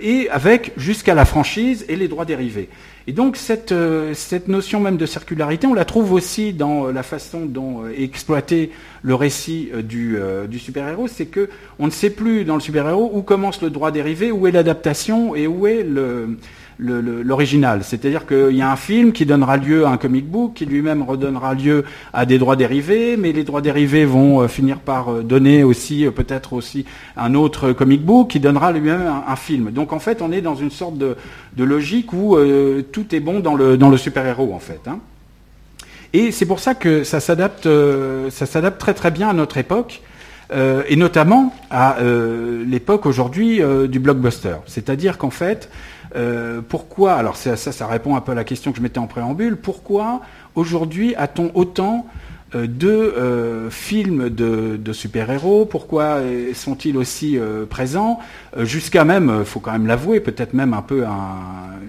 et 0.00 0.28
avec 0.30 0.72
jusqu'à 0.76 1.14
la 1.14 1.24
franchise 1.24 1.84
et 1.88 1.96
les 1.96 2.08
droits 2.08 2.24
dérivés. 2.24 2.68
Et 3.06 3.12
donc 3.12 3.36
cette, 3.36 3.72
euh, 3.72 4.14
cette 4.14 4.48
notion 4.48 4.80
même 4.80 4.96
de 4.96 5.04
circularité, 5.04 5.66
on 5.66 5.74
la 5.74 5.84
trouve 5.84 6.12
aussi 6.12 6.54
dans 6.54 6.86
euh, 6.86 6.92
la 6.92 7.02
façon 7.02 7.44
dont 7.44 7.86
est 7.86 8.00
euh, 8.00 8.04
exploité 8.04 8.70
le 9.02 9.14
récit 9.14 9.70
du, 9.82 10.16
du 10.48 10.58
super-héros, 10.58 11.08
c'est 11.08 11.26
que 11.26 11.50
on 11.78 11.84
ne 11.86 11.90
sait 11.90 12.08
plus 12.08 12.46
dans 12.46 12.54
le 12.54 12.60
super-héros 12.60 13.10
où 13.12 13.20
commence 13.20 13.60
le 13.60 13.68
droit 13.68 13.90
dérivé, 13.90 14.32
où 14.32 14.46
est 14.46 14.50
l'adaptation 14.50 15.34
et 15.34 15.46
où 15.46 15.66
est 15.66 15.82
le, 15.82 16.38
l'original. 16.78 17.84
C'est-à-dire 17.84 18.26
qu'il 18.26 18.56
y 18.56 18.62
a 18.62 18.70
un 18.70 18.76
film 18.76 19.12
qui 19.12 19.26
donnera 19.26 19.56
lieu 19.56 19.86
à 19.86 19.90
un 19.90 19.96
comic 19.96 20.28
book, 20.28 20.54
qui 20.54 20.66
lui-même 20.66 21.02
redonnera 21.02 21.54
lieu 21.54 21.84
à 22.12 22.26
des 22.26 22.38
droits 22.38 22.56
dérivés, 22.56 23.16
mais 23.16 23.32
les 23.32 23.44
droits 23.44 23.60
dérivés 23.60 24.04
vont 24.04 24.40
euh, 24.40 24.48
finir 24.48 24.78
par 24.78 25.08
euh, 25.08 25.22
donner 25.22 25.62
aussi 25.62 26.06
euh, 26.06 26.10
peut-être 26.10 26.52
aussi 26.52 26.84
un 27.16 27.34
autre 27.34 27.72
comic 27.72 28.04
book 28.04 28.30
qui 28.30 28.40
donnera 28.40 28.72
lui-même 28.72 29.02
un, 29.26 29.36
film. 29.36 29.70
Donc 29.72 29.92
en 29.92 29.98
fait, 29.98 30.22
on 30.22 30.32
est 30.32 30.40
dans 30.40 30.54
une 30.54 30.70
sorte 30.70 30.96
de, 30.96 31.16
logique 31.58 32.12
où 32.12 32.36
tout 32.92 33.14
est 33.14 33.20
bon 33.20 33.40
dans 33.40 33.54
le, 33.54 33.76
dans 33.76 33.90
le 33.90 33.96
super-héros 33.96 34.52
en 34.54 34.58
fait. 34.58 34.80
Hein. 34.86 34.98
Et 36.12 36.30
c'est 36.30 36.46
pour 36.46 36.60
ça 36.60 36.74
que 36.74 37.02
ça 37.02 37.18
s'adapte, 37.20 37.68
ça 38.30 38.46
s'adapte 38.46 38.80
très 38.80 38.94
très 38.94 39.10
bien 39.10 39.28
à 39.28 39.32
notre 39.32 39.58
époque. 39.58 40.02
Et 40.52 40.96
notamment 40.96 41.54
à 41.70 41.96
l'époque 42.66 43.06
aujourd'hui 43.06 43.60
du 43.88 43.98
blockbuster. 43.98 44.56
C'est-à-dire 44.66 45.18
qu'en 45.18 45.30
fait, 45.30 45.70
euh, 46.16 46.60
pourquoi, 46.66 47.14
alors 47.14 47.36
ça, 47.36 47.56
ça, 47.56 47.86
répond 47.86 48.14
un 48.14 48.20
peu 48.20 48.32
à 48.32 48.34
la 48.34 48.44
question 48.44 48.70
que 48.70 48.78
je 48.78 48.82
mettais 48.82 48.98
en 48.98 49.06
préambule, 49.06 49.56
pourquoi 49.56 50.20
aujourd'hui 50.54 51.14
a-t-on 51.16 51.50
autant 51.54 52.06
euh, 52.54 52.68
de 52.68 52.88
euh, 52.88 53.68
films 53.68 54.30
de, 54.30 54.92
super-héros? 54.92 55.66
Pourquoi 55.66 56.20
sont-ils 56.54 56.96
aussi 56.96 57.36
présents? 57.68 58.20
Jusqu'à 58.58 59.04
même, 59.04 59.34
il 59.40 59.44
faut 59.44 59.60
quand 59.60 59.72
même 59.72 59.88
l'avouer, 59.88 60.20
peut-être 60.20 60.54
même 60.54 60.72
un 60.72 60.82
peu 60.82 61.04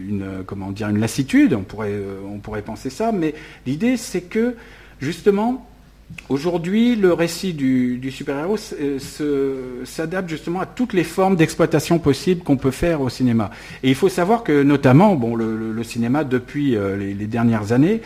une, 0.08 0.26
comment 0.48 0.72
dire, 0.72 0.90
une 0.90 1.00
lassitude, 1.00 1.54
on 1.54 1.62
pourrait, 1.62 2.00
on 2.28 2.40
pourrait 2.40 2.64
penser 2.64 2.90
ça, 2.90 3.12
mais 3.12 3.36
l'idée 3.68 3.96
c'est 3.98 4.22
que 4.22 4.56
justement, 5.00 5.68
Aujourd'hui, 6.30 6.96
le 6.96 7.14
récit 7.14 7.54
du, 7.54 8.12
super-héros 8.12 8.58
euh, 8.80 9.86
s'adapte 9.86 10.30
justement 10.30 10.60
à 10.60 10.66
toutes 10.66 10.94
les 10.94 11.04
formes 11.04 11.36
d'exploitation 11.36 12.00
possibles 12.00 12.44
qu'on 12.44 12.58
peut 12.58 12.72
faire 12.72 13.02
au 13.02 13.10
cinéma. 13.10 13.52
Et 13.84 13.90
il 13.90 13.96
faut 13.96 14.10
savoir 14.10 14.44
que 14.44 14.64
notamment, 14.64 15.16
le, 15.36 15.84
cinéma 15.84 16.24
depuis 16.24 16.76
euh, 16.76 16.96
les, 16.96 17.28
dernières 17.28 17.72
années, 17.72 18.02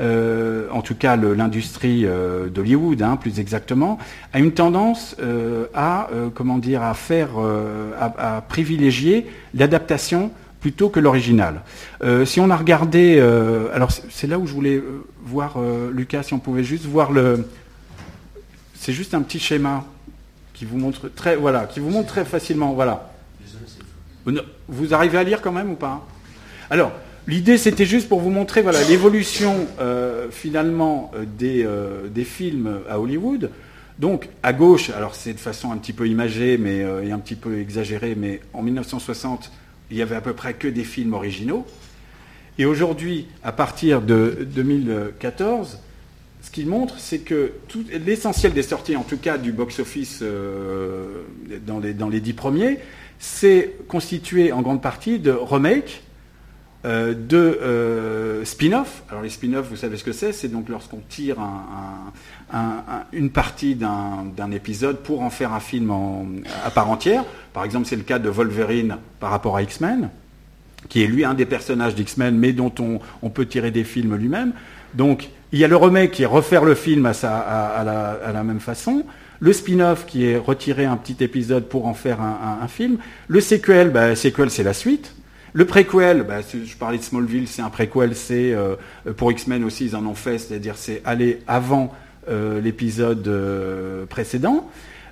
euh, 0.00 0.68
en 0.72 0.82
tout 0.82 0.94
cas 0.94 1.16
l'industrie 1.16 2.06
d'Hollywood, 2.52 3.02
hein, 3.02 3.16
plus 3.16 3.38
exactement, 3.40 3.98
a 4.32 4.38
une 4.40 4.52
tendance 4.52 5.16
à 5.74 6.08
privilégier 8.48 9.26
l'adaptation 9.54 10.30
plutôt 10.64 10.88
que 10.88 10.98
l'original. 10.98 11.60
Euh, 12.02 12.24
si 12.24 12.40
on 12.40 12.48
a 12.48 12.56
regardé, 12.56 13.18
euh, 13.18 13.66
alors 13.74 13.90
c'est 13.92 14.26
là 14.26 14.38
où 14.38 14.46
je 14.46 14.54
voulais 14.54 14.76
euh, 14.76 15.04
voir, 15.22 15.58
Lucas, 15.92 16.22
si 16.22 16.32
on 16.32 16.38
pouvait 16.38 16.64
juste 16.64 16.86
voir 16.86 17.12
le... 17.12 17.46
C'est 18.74 18.94
juste 18.94 19.12
un 19.12 19.20
petit 19.20 19.38
schéma 19.38 19.84
qui 20.54 20.64
vous 20.64 20.78
montre 20.78 21.10
très, 21.10 21.36
voilà, 21.36 21.66
qui 21.66 21.80
vous 21.80 21.90
montre 21.90 22.08
très 22.08 22.24
facilement, 22.24 22.72
voilà. 22.72 23.12
Vous 24.66 24.94
arrivez 24.94 25.18
à 25.18 25.22
lire 25.22 25.42
quand 25.42 25.52
même 25.52 25.70
ou 25.70 25.74
pas? 25.74 26.06
Alors, 26.70 26.92
l'idée 27.26 27.58
c'était 27.58 27.84
juste 27.84 28.08
pour 28.08 28.20
vous 28.20 28.30
montrer 28.30 28.62
voilà, 28.62 28.82
l'évolution 28.84 29.66
finalement 30.30 31.12
des, 31.36 31.68
des, 32.08 32.24
films 32.24 32.78
à 32.88 32.98
Hollywood. 32.98 33.50
Donc, 33.98 34.30
à 34.42 34.54
gauche, 34.54 34.88
alors 34.88 35.14
c'est 35.14 35.34
de 35.34 35.40
façon 35.40 35.72
un 35.72 35.76
petit 35.76 35.92
peu 35.92 36.08
imagée 36.08 36.56
mais, 36.56 36.78
et 36.78 37.12
un 37.12 37.18
petit 37.18 37.36
peu 37.36 37.60
exagérée, 37.60 38.14
mais 38.18 38.40
en 38.54 38.62
1960, 38.62 39.52
il 39.90 39.96
y 39.96 40.02
avait 40.02 40.16
à 40.16 40.20
peu 40.20 40.32
près 40.32 40.54
que 40.54 40.68
des 40.68 40.84
films 40.84 41.14
originaux. 41.14 41.66
Et 42.58 42.66
aujourd'hui, 42.66 43.26
à 43.42 43.52
partir 43.52 44.00
de 44.00 44.46
2014, 44.54 45.78
ce 46.44 46.50
qu'il 46.50 46.68
montre, 46.68 46.98
c'est 46.98 47.20
que 47.20 47.52
l'essentiel 48.04 48.52
des 48.52 48.62
sorties, 48.62 48.96
en 48.96 49.02
tout 49.02 49.16
cas 49.16 49.38
du 49.38 49.50
box-office 49.50 50.20
euh, 50.22 51.22
dans, 51.66 51.80
les, 51.80 51.94
dans 51.94 52.10
dix 52.10 52.34
premiers, 52.34 52.78
c'est 53.18 53.76
constitué 53.88 54.52
en 54.52 54.60
grande 54.60 54.82
partie 54.82 55.18
de 55.18 55.30
remakes, 55.30 56.02
euh, 56.84 57.14
de 57.14 57.36
euh, 57.38 58.44
spin-off. 58.44 59.04
Alors 59.08 59.22
les 59.22 59.30
spin-off, 59.30 59.68
vous 59.70 59.76
savez 59.76 59.96
ce 59.96 60.04
que 60.04 60.12
c'est 60.12 60.32
C'est 60.32 60.48
donc 60.48 60.68
lorsqu'on 60.68 61.00
tire 61.08 61.38
une 63.12 63.30
partie 63.30 63.74
d'un 63.74 64.50
épisode 64.52 64.98
pour 64.98 65.22
en 65.22 65.30
faire 65.30 65.52
un 65.52 65.60
film 65.60 65.92
à 66.64 66.70
part 66.70 66.90
entière. 66.90 67.24
Par 67.52 67.64
exemple, 67.64 67.86
c'est 67.86 67.96
le 67.96 68.02
cas 68.02 68.18
de 68.18 68.28
Wolverine 68.28 68.96
par 69.20 69.30
rapport 69.30 69.56
à 69.56 69.62
X-Men, 69.62 70.10
qui 70.88 71.02
est 71.02 71.06
lui 71.06 71.24
un 71.24 71.34
des 71.34 71.46
personnages 71.46 71.94
d'X-Men, 71.94 72.36
mais 72.36 72.52
dont 72.52 72.72
on, 73.22 73.30
peut 73.30 73.46
tirer 73.46 73.70
des 73.70 73.84
films 73.84 74.16
lui-même. 74.16 74.52
Donc 74.94 75.30
il 75.52 75.58
y 75.58 75.64
a 75.64 75.68
le 75.68 75.76
remake 75.76 76.12
qui 76.12 76.22
est 76.24 76.26
refaire 76.26 76.64
le 76.64 76.74
film 76.74 77.06
à, 77.06 77.84
la, 78.32 78.42
même 78.44 78.60
façon. 78.60 79.04
Le 79.40 79.52
spin-off 79.52 80.06
qui 80.06 80.26
est 80.26 80.36
retirer 80.36 80.84
un 80.84 80.96
petit 80.96 81.22
épisode 81.22 81.68
pour 81.68 81.86
en 81.86 81.94
faire 81.94 82.20
un, 82.20 82.68
film. 82.68 82.98
Le 83.28 83.40
sequel, 83.40 83.90
bah, 83.90 84.16
sequel 84.16 84.50
c'est 84.50 84.62
la 84.62 84.74
suite. 84.74 85.14
Le 85.52 85.64
préquel, 85.64 86.24
bah, 86.24 86.40
je 86.40 86.76
parlais 86.76 86.98
de 86.98 87.02
Smallville, 87.04 87.46
c'est 87.46 87.62
un 87.62 87.70
préquel, 87.70 88.16
c'est 88.16 88.52
euh, 88.52 88.74
pour 89.16 89.30
X-Men 89.30 89.62
aussi, 89.62 89.86
ils 89.86 89.94
en 89.94 90.04
ont 90.04 90.16
fait, 90.16 90.38
c'est-à-dire 90.38 90.74
c'est 90.76 91.00
aller 91.04 91.38
avant 91.46 91.92
euh, 92.28 92.60
l'épisode 92.60 93.26
euh, 93.28 94.06
précédent. 94.06 94.68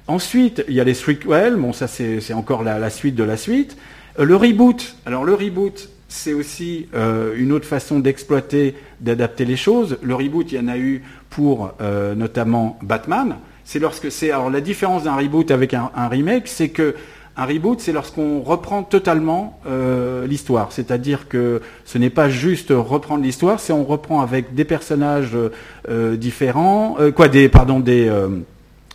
Ensuite, 0.06 0.64
il 0.68 0.74
y 0.74 0.80
a 0.80 0.84
les 0.84 0.94
sequels, 0.94 1.56
bon 1.56 1.72
ça 1.72 1.86
c'est 1.86 2.32
encore 2.32 2.62
la, 2.64 2.90
suite 2.90 3.14
de 3.14 3.22
la 3.22 3.36
suite. 3.36 3.76
le 4.18 4.34
reboot, 4.34 4.96
alors 5.06 5.24
le 5.24 5.34
reboot, 5.34 5.88
c'est 6.08 6.32
aussi 6.32 6.88
une 7.38 7.52
autre 7.52 7.66
façon 7.66 8.00
d'exploiter, 8.00 8.74
d'adapter 9.00 9.44
les 9.44 9.56
choses. 9.56 9.98
Le 10.02 10.16
reboot, 10.16 10.50
il 10.50 10.56
y 10.56 10.58
en 10.58 10.66
a 10.66 10.76
eu 10.76 11.04
pour 11.30 11.72
notamment 12.16 12.80
Batman. 12.82 13.36
C'est 13.64 13.78
lorsque 13.78 14.10
c'est 14.10 14.32
alors 14.32 14.50
la 14.50 14.60
différence 14.60 15.04
d'un 15.04 15.14
reboot 15.14 15.52
avec 15.52 15.72
un 15.72 16.08
remake, 16.08 16.48
c'est 16.48 16.70
que 16.70 16.96
un 17.36 17.46
reboot, 17.46 17.80
c'est 17.80 17.92
lorsqu'on 17.92 18.42
reprend 18.42 18.82
totalement 18.82 19.58
euh, 19.66 20.26
l'histoire. 20.26 20.70
C'est-à-dire 20.70 21.28
que 21.28 21.62
ce 21.84 21.96
n'est 21.96 22.10
pas 22.10 22.28
juste 22.28 22.68
reprendre 22.70 23.22
l'histoire, 23.22 23.58
c'est 23.58 23.72
on 23.72 23.84
reprend 23.84 24.20
avec 24.20 24.54
des 24.54 24.64
personnages 24.64 25.36
euh, 25.88 26.16
différents, 26.16 26.96
euh, 27.00 27.10
quoi, 27.10 27.28
des, 27.28 27.48
pardon, 27.48 27.80
des, 27.80 28.12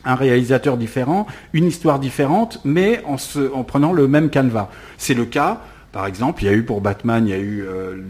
un 0.06 0.16
réalisateur 0.16 0.78
différent, 0.78 1.26
une 1.54 1.66
histoire 1.66 2.00
différente, 2.00 2.62
mais 2.64 3.02
en, 3.06 3.16
en 3.54 3.64
prenant 3.64 3.92
le 3.92 4.08
même 4.08 4.30
canevas. 4.30 4.70
C'est 4.98 5.16
le 5.16 5.26
cas. 5.26 5.62
Par 5.92 6.06
exemple, 6.06 6.44
il 6.44 6.46
y 6.46 6.50
a 6.50 6.54
eu 6.54 6.62
pour 6.62 6.80
Batman, 6.82 7.26
il 7.26 7.30
y 7.32 7.34
a 7.34 7.40
eu 7.40 7.66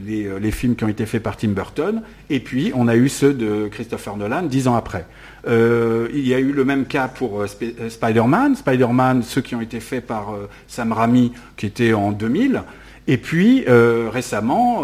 les, 0.06 0.52
films 0.52 0.76
qui 0.76 0.84
ont 0.84 0.90
été 0.90 1.06
faits 1.06 1.24
par 1.24 1.38
Tim 1.38 1.50
Burton, 1.50 2.02
et 2.30 2.42
puis 2.42 2.74
on 2.76 2.90
a 2.90 2.98
eu 2.98 3.08
ceux 3.08 3.34
de 3.34 3.70
Christopher 3.70 4.18
Nolan 4.18 4.44
dix 4.44 4.68
ans 4.68 4.76
après. 4.76 5.06
Euh, 5.48 6.10
il 6.14 6.28
y 6.28 6.34
a 6.34 6.40
eu 6.40 6.52
le 6.52 6.66
même 6.66 6.86
cas 6.86 7.08
pour 7.08 7.42
euh, 7.42 7.48
euh, 7.62 7.90
Spider-Man. 7.90 8.56
Spider-Man, 8.56 9.24
ceux 9.24 9.42
qui 9.42 9.56
ont 9.56 9.62
été 9.62 9.80
faits 9.80 10.06
par 10.06 10.34
Sam 10.68 10.92
Raimi, 10.92 11.32
qui 11.56 11.66
était 11.66 11.94
en 11.94 12.12
2000. 12.12 12.64
Et 13.10 13.18
puis, 13.18 13.64
récemment, 14.12 14.84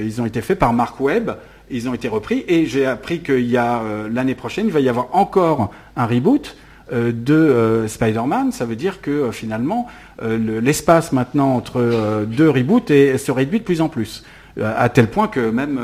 ils 0.00 0.20
ont 0.20 0.26
été 0.26 0.40
faits 0.42 0.60
par 0.60 0.72
Mark 0.72 1.00
Webb. 1.00 1.32
Ils 1.70 1.88
ont 1.88 1.94
été 1.94 2.06
repris. 2.06 2.44
Et 2.46 2.66
j'ai 2.66 2.86
appris 2.86 3.20
qu'il 3.20 3.48
y 3.48 3.56
a 3.56 3.82
l'année 4.08 4.36
prochaine, 4.36 4.66
il 4.66 4.72
va 4.72 4.78
y 4.78 4.88
avoir 4.88 5.08
encore 5.10 5.72
un 5.96 6.06
reboot 6.06 6.56
de 6.92 7.84
Spider-Man. 7.88 8.52
Ça 8.52 8.64
veut 8.64 8.76
dire 8.76 9.00
que 9.00 9.32
finalement, 9.32 9.88
l'espace 10.22 11.10
maintenant 11.10 11.56
entre 11.56 12.24
deux 12.28 12.48
reboots 12.48 12.86
se 13.18 13.32
réduit 13.32 13.58
de 13.58 13.64
plus 13.64 13.80
en 13.80 13.88
plus. 13.88 14.22
à 14.62 14.88
tel 14.88 15.08
point 15.08 15.26
que 15.26 15.50
même 15.50 15.80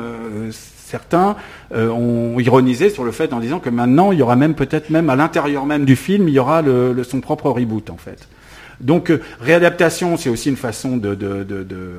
certains 0.88 1.36
euh, 1.74 1.90
ont 1.90 2.40
ironisé 2.40 2.88
sur 2.88 3.04
le 3.04 3.12
fait 3.12 3.32
en 3.32 3.40
disant 3.40 3.60
que 3.60 3.68
maintenant, 3.68 4.10
il 4.10 4.18
y 4.18 4.22
aura 4.22 4.36
même 4.36 4.54
peut-être 4.54 4.88
même 4.88 5.10
à 5.10 5.16
l'intérieur 5.16 5.66
même 5.66 5.84
du 5.84 5.96
film, 5.96 6.28
il 6.28 6.34
y 6.34 6.38
aura 6.38 6.62
son 7.04 7.20
propre 7.20 7.50
reboot 7.50 7.90
en 7.90 7.98
fait. 7.98 8.26
Donc 8.80 9.10
euh, 9.10 9.20
réadaptation, 9.40 10.16
c'est 10.16 10.30
aussi 10.30 10.48
une 10.48 10.56
façon 10.56 10.96
de, 10.96 11.16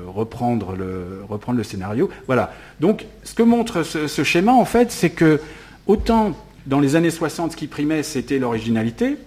reprendre, 0.07 0.75
le, 0.75 1.63
scénario. 1.63 2.09
Voilà. 2.25 2.51
Donc 2.79 3.05
ce 3.23 3.33
que 3.33 3.43
montre 3.43 3.83
ce, 3.83 4.23
schéma 4.23 4.53
en 4.53 4.65
fait, 4.65 4.91
c'est 4.91 5.11
que 5.11 5.39
autant 5.85 6.31
dans 6.65 6.79
les 6.79 6.95
années 6.95 7.11
60, 7.11 7.51
ce 7.51 7.57
qui 7.57 7.67
primait, 7.67 8.03
c'était 8.03 8.39
l'originalité, 8.39 9.17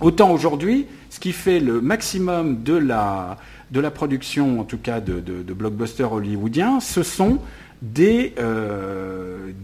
autant 0.00 0.30
aujourd'hui, 0.30 0.86
ce 1.08 1.20
qui 1.20 1.32
fait 1.32 1.60
le 1.60 1.80
maximum 1.80 2.62
de 2.62 2.74
la, 2.74 3.38
de 3.70 3.80
production, 3.88 4.60
en 4.60 4.64
tout 4.64 4.78
cas 4.78 5.00
de, 5.00 5.20
de 5.20 5.54
blockbusters 5.54 6.12
hollywoodiens, 6.12 6.80
ce 6.80 7.02
sont 7.02 7.38
des, 7.82 8.34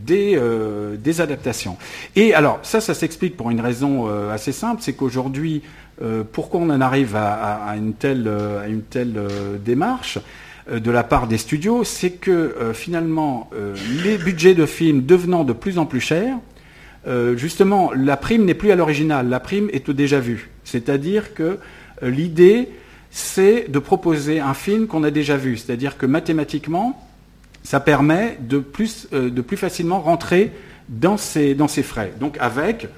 des, 0.04 0.40
des, 0.98 1.20
adaptations. 1.20 1.76
Et 2.14 2.34
alors, 2.34 2.58
ça, 2.62 2.80
ça 2.80 2.94
s'explique 2.94 3.36
pour 3.36 3.50
une 3.50 3.60
raison 3.60 4.08
assez 4.30 4.52
simple, 4.52 4.82
c'est 4.82 4.94
qu'aujourd'hui, 4.94 5.62
pourquoi 6.32 6.60
on 6.60 6.70
en 6.70 6.80
arrive 6.80 7.14
à, 7.16 7.74
une 7.76 7.94
telle, 7.94 8.28
à 8.28 8.68
une 8.68 8.82
telle 8.82 9.20
démarche 9.64 10.18
de 10.70 10.90
la 10.90 11.04
part 11.04 11.26
des 11.26 11.38
studios, 11.38 11.84
c'est 11.84 12.12
que 12.12 12.54
finalement, 12.74 13.50
les 14.02 14.18
budgets 14.18 14.54
de 14.54 14.66
films 14.66 15.04
devenant 15.04 15.44
de 15.44 15.52
plus 15.52 15.78
en 15.78 15.86
plus 15.86 16.00
chers, 16.00 16.36
justement, 17.36 17.92
la 17.94 18.16
prime 18.16 18.44
n'est 18.44 18.54
plus 18.54 18.70
à 18.70 18.76
l'original, 18.76 19.28
la 19.28 19.40
prime 19.40 19.68
est 19.72 19.88
au 19.88 19.92
déjà 19.92 20.20
vu. 20.20 20.50
C'est-à-dire 20.64 21.34
que 21.34 21.58
l'idée, 22.02 22.68
c'est 23.10 23.70
de 23.70 23.78
proposer 23.78 24.40
un 24.40 24.54
film 24.54 24.86
qu'on 24.86 25.04
a 25.04 25.10
déjà 25.10 25.36
vu. 25.36 25.56
C'est-à-dire 25.56 25.96
que 25.96 26.06
mathématiquement, 26.06 27.05
ça 27.66 27.80
permet 27.80 28.38
de 28.40 28.60
plus, 28.60 29.08
euh, 29.12 29.28
facilement 29.56 30.00
rentrer 30.00 30.52
dans 30.88 31.16
ces, 31.16 31.56
dans 31.56 31.66
ces 31.66 31.82
frais. 31.82 32.12
Donc 32.20 32.36
avec 32.38 32.88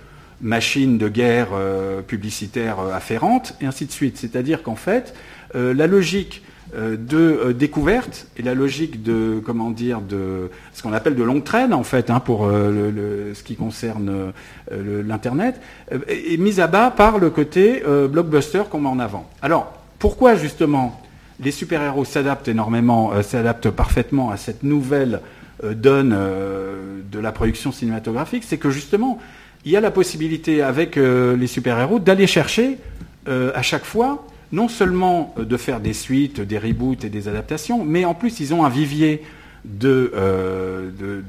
machine 0.42 0.98
de 0.98 1.08
guerre 1.08 1.48
euh, 1.54 2.02
publicitaire 2.02 2.78
euh, 2.78 2.92
afférente, 2.92 3.54
et 3.62 3.66
ainsi 3.66 3.86
de 3.86 3.92
suite. 3.92 4.18
C'est-à-dire 4.18 4.62
qu'en 4.62 4.76
fait, 4.76 5.14
la 5.54 5.86
logique 5.86 6.42
de 6.76 7.52
découverte 7.52 8.26
et 8.36 8.42
la 8.42 8.52
logique 8.52 9.02
de 9.02 9.40
comment 9.42 9.70
dire 9.70 10.02
de 10.02 10.50
ce 10.74 10.82
qu'on 10.82 10.92
appelle 10.92 11.14
de 11.14 11.22
longue 11.22 11.42
traîne 11.42 11.72
en 11.72 11.84
fait 11.84 12.10
hein, 12.10 12.20
pour 12.20 12.46
ce 12.46 13.42
qui 13.42 13.56
concerne 13.56 14.34
l'internet 14.70 15.58
est 16.06 16.38
mise 16.38 16.60
à 16.60 16.66
bas 16.66 16.90
par 16.90 17.16
le 17.16 17.30
côté 17.30 17.82
blockbuster 18.10 18.64
qu'on 18.70 18.80
met 18.80 18.90
en 18.90 18.98
avant. 18.98 19.26
Alors 19.40 19.72
pourquoi 19.98 20.34
justement 20.34 21.00
les 21.40 21.50
super-héros 21.50 22.04
s'adaptent 22.04 22.48
énormément, 22.48 23.12
euh, 23.12 23.22
s'adaptent 23.22 23.70
parfaitement 23.70 24.30
à 24.30 24.36
cette 24.36 24.62
nouvelle 24.62 25.20
euh, 25.64 25.74
donne 25.74 26.12
euh, 26.16 27.00
de 27.10 27.18
la 27.18 27.32
production 27.32 27.72
cinématographique, 27.72 28.44
c'est 28.46 28.58
que 28.58 28.70
justement, 28.70 29.18
il 29.64 29.72
y 29.72 29.76
a 29.76 29.80
la 29.80 29.90
possibilité 29.90 30.62
avec 30.62 30.96
les 30.96 31.46
super-héros 31.48 31.98
d'aller 31.98 32.28
chercher 32.28 32.78
à 33.26 33.60
chaque 33.60 33.84
fois 33.84 34.24
non 34.52 34.68
seulement 34.68 35.34
de 35.36 35.56
faire 35.56 35.80
des 35.80 35.92
suites, 35.92 36.40
des 36.40 36.58
reboots 36.58 37.04
et 37.04 37.08
des 37.08 37.28
adaptations, 37.28 37.84
mais 37.84 38.04
en 38.04 38.14
plus 38.14 38.38
ils 38.38 38.54
ont 38.54 38.64
un 38.64 38.68
vivier 38.68 39.24
de, 39.64 40.12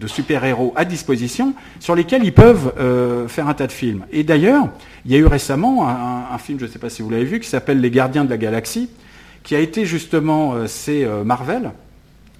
super-héros 0.05 0.73
à 0.75 0.85
disposition 0.85 1.55
sur 1.79 1.95
lesquels 1.95 2.23
ils 2.23 2.33
peuvent 2.33 2.71
faire 3.27 3.49
un 3.49 3.53
tas 3.55 3.67
de 3.67 3.71
films. 3.71 4.05
Et 4.11 4.23
d'ailleurs, 4.23 4.69
il 5.05 5.11
y 5.11 5.15
a 5.15 5.17
eu 5.17 5.25
récemment 5.25 5.89
un, 5.89 6.37
film, 6.37 6.59
je 6.59 6.65
ne 6.65 6.69
sais 6.69 6.79
pas 6.79 6.89
si 6.89 7.01
vous 7.01 7.09
l'avez 7.09 7.25
vu, 7.25 7.39
qui 7.39 7.49
s'appelle 7.49 7.81
Les 7.81 7.91
Gardiens 7.91 8.25
de 8.25 8.29
la 8.29 8.37
Galaxie, 8.37 8.89
qui 9.43 9.55
a 9.55 9.59
été 9.59 9.85
justement, 9.85 10.53
euh, 10.53 10.67
c'est 10.67 11.03
euh, 11.03 11.23
Marvel, 11.23 11.71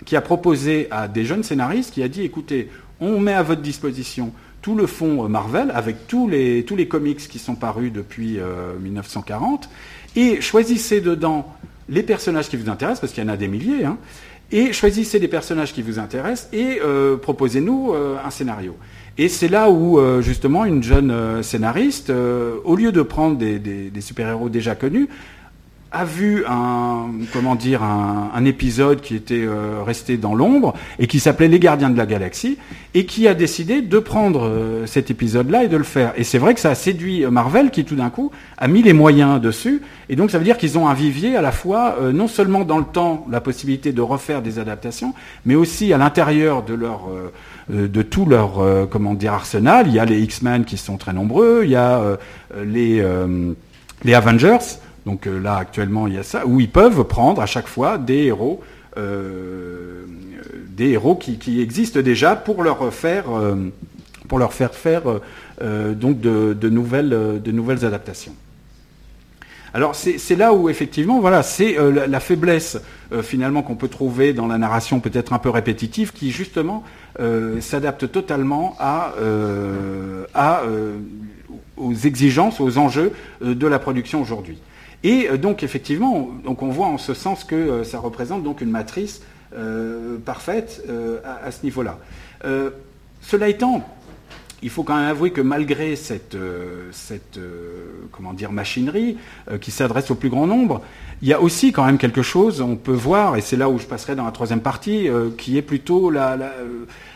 qui 0.05 0.15
a 0.15 0.21
proposé 0.21 0.87
à 0.91 1.07
des 1.07 1.25
jeunes 1.25 1.43
scénaristes, 1.43 1.93
qui 1.93 2.03
a 2.03 2.07
dit, 2.07 2.23
écoutez, 2.23 2.69
on 2.99 3.19
met 3.19 3.33
à 3.33 3.43
votre 3.43 3.61
disposition 3.61 4.31
tout 4.61 4.75
le 4.75 4.87
fond 4.87 5.23
euh, 5.23 5.27
Marvel, 5.27 5.71
avec 5.73 6.07
tous 6.07 6.27
les, 6.27 6.65
comics 6.89 7.17
qui 7.17 7.39
sont 7.39 7.55
parus 7.55 7.91
depuis 7.91 8.39
1940, 8.81 9.69
et 10.15 10.41
choisissez 10.41 11.01
dedans 11.01 11.53
les 11.87 12.03
personnages 12.03 12.49
qui 12.49 12.57
vous 12.57 12.69
intéressent, 12.69 13.01
parce 13.01 13.13
qu'il 13.13 13.23
y 13.23 13.25
en 13.25 13.29
a 13.29 13.37
des 13.37 13.47
milliers, 13.47 13.85
hein, 13.85 13.97
et 14.51 14.73
choisissez 14.73 15.19
les 15.19 15.27
personnages 15.27 15.73
qui 15.73 15.81
vous 15.81 15.99
intéressent 15.99 16.49
et 16.53 16.79
proposez-nous 17.21 17.93
un 17.93 18.29
scénario. 18.31 18.75
Et 19.19 19.29
c'est 19.29 19.47
là 19.47 19.69
où, 19.69 19.99
justement, 20.21 20.65
une 20.65 20.81
jeune 20.81 21.43
scénariste, 21.43 22.09
au 22.09 22.75
lieu 22.75 22.91
de 22.91 23.03
prendre 23.03 23.37
des, 23.37 23.91
super-héros 24.01 24.49
déjà 24.49 24.73
connus, 24.73 25.07
a 25.91 26.05
vu 26.05 26.43
un 26.47 27.07
comment 27.33 27.55
dire 27.55 27.83
un, 27.83 28.45
épisode 28.45 29.01
qui 29.01 29.15
était 29.15 29.45
resté 29.85 30.17
dans 30.17 30.33
l'ombre 30.33 30.73
et 30.97 31.07
qui 31.07 31.19
s'appelait 31.19 31.47
Les 31.47 31.59
Gardiens 31.59 31.89
de 31.89 31.97
la 31.97 32.05
Galaxie 32.05 32.57
et 32.93 33.05
qui 33.05 33.27
a 33.27 33.33
décidé 33.33 33.81
de 33.81 33.99
prendre 33.99 34.83
cet 34.85 35.11
épisode-là 35.11 35.65
et 35.65 35.67
de 35.67 35.75
le 35.75 35.83
faire. 35.83 36.13
Et 36.15 36.23
c'est 36.23 36.37
vrai 36.37 36.53
que 36.53 36.61
ça 36.61 36.69
a 36.69 36.75
séduit 36.75 37.25
Marvel 37.25 37.69
qui 37.69 37.83
tout 37.83 37.95
d'un 37.95 38.09
coup 38.09 38.31
a 38.57 38.67
mis 38.67 38.81
les 38.81 38.93
moyens 38.93 39.41
dessus 39.41 39.81
et 40.07 40.15
donc 40.15 40.31
ça 40.31 40.37
veut 40.37 40.45
dire 40.45 40.57
qu'ils 40.57 40.77
ont 40.77 40.87
un 40.87 40.93
vivier 40.93 41.35
à 41.35 41.41
la 41.41 41.51
fois 41.51 41.97
non 42.13 42.27
seulement 42.27 42.63
dans 42.63 42.77
le 42.77 42.85
temps 42.85 43.25
la 43.29 43.41
possibilité 43.41 43.91
de 43.91 44.01
refaire 44.01 44.41
des 44.41 44.57
adaptations, 44.57 45.13
mais 45.45 45.55
aussi 45.55 45.91
à 45.91 45.97
l'intérieur 45.97 46.63
de 46.63 46.73
leur 46.73 47.09
euh, 47.71 47.87
de 47.87 48.01
tout 48.01 48.25
leur 48.25 48.59
euh, 48.59 48.85
comment 48.89 49.13
dire 49.13 49.33
arsenal. 49.33 49.87
Il 49.87 49.93
y 49.93 49.99
a 49.99 50.05
les 50.05 50.19
X-Men 50.21 50.65
qui 50.65 50.77
sont 50.77 50.97
très 50.97 51.13
nombreux, 51.13 51.61
il 51.65 51.69
y 51.69 51.75
a 51.75 51.99
euh, 51.99 52.17
les, 52.65 53.03
les 54.03 54.13
Avengers. 54.13 54.57
Donc 55.09 55.25
là 55.25 55.55
actuellement 55.55 56.05
il 56.05 56.13
y 56.13 56.17
a 56.19 56.23
ça 56.23 56.45
où 56.45 56.59
ils 56.59 56.69
peuvent 56.69 57.03
prendre 57.03 57.41
à 57.41 57.47
chaque 57.47 57.67
fois 57.67 57.97
des 57.97 58.25
héros 58.25 58.61
des 58.95 60.89
héros 60.89 61.15
qui, 61.15 61.61
existent 61.61 62.01
déjà 62.01 62.35
pour 62.35 62.61
leur 62.61 62.93
faire 62.93 63.25
pour 64.27 64.37
leur 64.37 64.53
faire 64.53 64.75
faire 64.75 65.01
donc 65.61 66.19
de, 66.19 66.69
nouvelles, 66.69 67.09
de 67.43 67.51
nouvelles 67.51 67.85
adaptations. 67.85 68.35
Alors 69.73 69.95
c'est 69.95 70.35
là 70.35 70.53
où 70.53 70.69
effectivement, 70.69 71.19
voilà, 71.19 71.41
c'est 71.43 71.75
la, 72.07 72.19
faiblesse 72.19 72.77
finalement 73.23 73.63
qu'on 73.63 73.75
peut 73.75 73.87
trouver 73.87 74.33
dans 74.33 74.47
la 74.47 74.59
narration 74.59 74.99
peut-être 74.99 75.33
un 75.33 75.39
peu 75.39 75.49
répétitive, 75.49 76.11
qui 76.13 76.29
justement 76.29 76.83
euh, 77.19 77.59
s'adapte 77.59 78.11
totalement 78.11 78.75
à, 78.79 79.13
euh, 79.19 80.25
euh, 80.35 80.97
aux 81.75 81.93
exigences, 81.93 82.61
aux 82.61 82.77
enjeux 82.77 83.11
de 83.41 83.67
la 83.67 83.79
production 83.79 84.21
aujourd'hui. 84.21 84.57
Et 85.03 85.29
donc 85.37 85.63
effectivement, 85.63 86.29
donc 86.43 86.61
on 86.61 86.69
voit 86.69 86.87
en 86.87 86.97
ce 86.97 87.13
sens 87.13 87.43
que 87.43 87.83
ça 87.83 87.99
représente 87.99 88.43
donc 88.43 88.61
une 88.61 88.71
matrice 88.71 89.21
parfaite 90.25 90.83
à, 91.23 91.51
ce 91.51 91.63
niveau-là. 91.63 91.97
cela 93.21 93.47
étant, 93.47 93.87
il 94.61 94.69
faut 94.69 94.83
quand 94.83 94.97
même 94.97 95.07
avouer 95.07 95.31
que 95.31 95.41
malgré 95.41 95.95
cette, 95.95 96.37
cette 96.91 97.39
comment 98.11 98.33
dire, 98.33 98.51
machinerie 98.51 99.17
qui 99.61 99.71
s'adresse 99.71 100.11
au 100.11 100.15
plus 100.15 100.29
grand 100.29 100.45
nombre, 100.47 100.81
il 101.21 101.29
y 101.29 101.33
a 101.33 101.41
aussi 101.41 101.71
quand 101.71 101.85
même 101.85 101.97
quelque 101.97 102.21
chose, 102.21 102.59
on 102.59 102.75
peut 102.75 102.91
voir, 102.91 103.37
et 103.37 103.41
c'est 103.41 103.57
là 103.57 103.69
où 103.69 103.79
je 103.79 103.85
passerai 103.85 104.15
dans 104.15 104.25
la 104.25 104.31
troisième 104.31 104.61
partie, 104.61 105.07
qui 105.37 105.57
est 105.57 105.61
plutôt 105.61 106.09
la, 106.09 106.37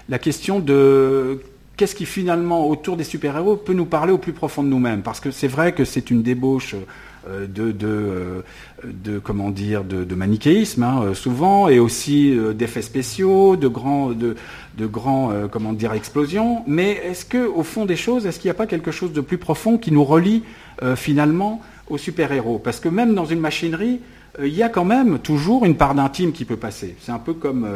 la 0.10 0.20
question 0.20 0.60
de 0.60 1.42
qu'est-ce 1.78 1.96
qui 1.96 2.06
finalement 2.06 2.68
autour 2.68 2.98
des 2.98 3.04
super-héros 3.04 3.56
peut 3.56 3.74
nous 3.74 3.86
parler 3.86 4.12
au 4.12 4.18
plus 4.18 4.34
profond 4.34 4.64
de 4.64 4.68
nous-mêmes 4.68 5.02
Parce 5.02 5.20
que 5.20 5.32
c'est 5.32 5.48
vrai 5.48 5.74
que 5.74 5.86
c'est 5.86 6.12
une 6.12 6.22
débauche 6.22 6.76
euh, 7.30 7.48
de, 7.48 7.74
euh, 7.84 8.42
de, 8.84 9.18
comment 9.18 9.50
dire 9.50 9.86
de, 9.86 10.16
manichéisme 10.16 10.84
hein, 10.84 11.04
euh, 11.04 11.14
souvent 11.14 11.70
et 11.70 11.80
aussi 11.80 12.38
d'effets 12.54 12.82
spéciaux, 12.82 13.56
de 13.56 13.68
grands 13.68 14.10
de, 14.10 14.36
de 14.78 14.88
comment 14.88 15.74
dire 15.74 15.94
explosions. 15.94 16.64
Mais 16.68 16.92
est-ce 16.92 17.26
que 17.26 17.46
au 17.48 17.64
fond 17.64 17.86
des 17.86 17.96
choses, 17.96 18.26
est-ce 18.26 18.40
qu'il 18.40 18.50
n'y 18.50 18.56
a 18.56 18.58
pas 18.58 18.68
quelque 18.68 18.92
chose 18.92 19.14
de 19.14 19.22
plus 19.22 19.38
profond 19.38 19.78
qui 19.78 19.92
nous 19.92 20.04
relie 20.04 20.44
finalement 20.96 21.62
aux 21.90 21.98
super-héros? 21.98 22.60
Parce 22.60 22.80
que 22.80 22.90
même 22.90 23.14
dans 23.14 23.26
une 23.26 23.40
machinerie, 23.40 24.02
il 24.40 24.54
y 24.54 24.64
a 24.64 24.70
quand 24.70 24.86
même 24.86 25.20
toujours 25.20 25.66
une 25.66 25.76
part 25.76 25.94
d'intime 25.94 26.32
qui 26.32 26.46
peut 26.46 26.58
passer. 26.58 26.96
C'est 27.02 27.12
un 27.12 27.20
peu 27.20 27.34
comme 27.34 27.68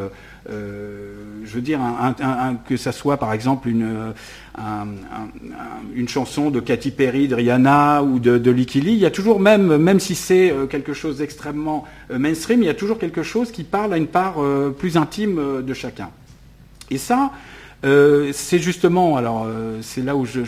euh, 0.50 1.12
je 1.44 1.54
veux 1.54 1.60
dire, 1.60 1.80
que 2.66 2.76
ça 2.78 2.92
soit 2.92 3.18
par 3.18 3.32
exemple 3.32 3.68
une, 3.68 4.14
une 5.94 6.08
chanson 6.08 6.50
de 6.50 6.60
Katy 6.60 6.90
Perry, 6.90 7.28
de 7.28 7.34
Rihanna 7.34 8.02
ou 8.02 8.18
de, 8.18 8.38
de 8.38 8.58
il 8.58 8.94
y 8.94 9.06
a 9.06 9.10
toujours 9.10 9.40
même, 9.40 9.76
même 9.76 10.00
si 10.00 10.14
c'est 10.14 10.50
euh, 10.50 10.66
quelque 10.66 10.94
chose 10.94 11.18
d'extrêmement 11.18 11.84
euh, 12.10 12.18
mainstream, 12.18 12.62
il 12.62 12.66
y 12.66 12.70
a 12.70 12.74
toujours 12.74 12.98
quelque 12.98 13.22
chose 13.22 13.52
qui 13.52 13.62
parle 13.62 13.92
à 13.92 13.98
une 13.98 14.06
part 14.06 14.36
plus 14.78 14.96
intime 14.96 15.62
de 15.62 15.74
chacun. 15.74 16.10
Et 16.90 16.98
ça, 16.98 17.30
euh, 17.84 18.30
c'est 18.32 18.58
justement, 18.58 19.16
alors 19.16 19.44
euh, 19.46 19.78
c'est 19.82 20.02
là 20.02 20.16
où 20.16 20.26
je, 20.26 20.40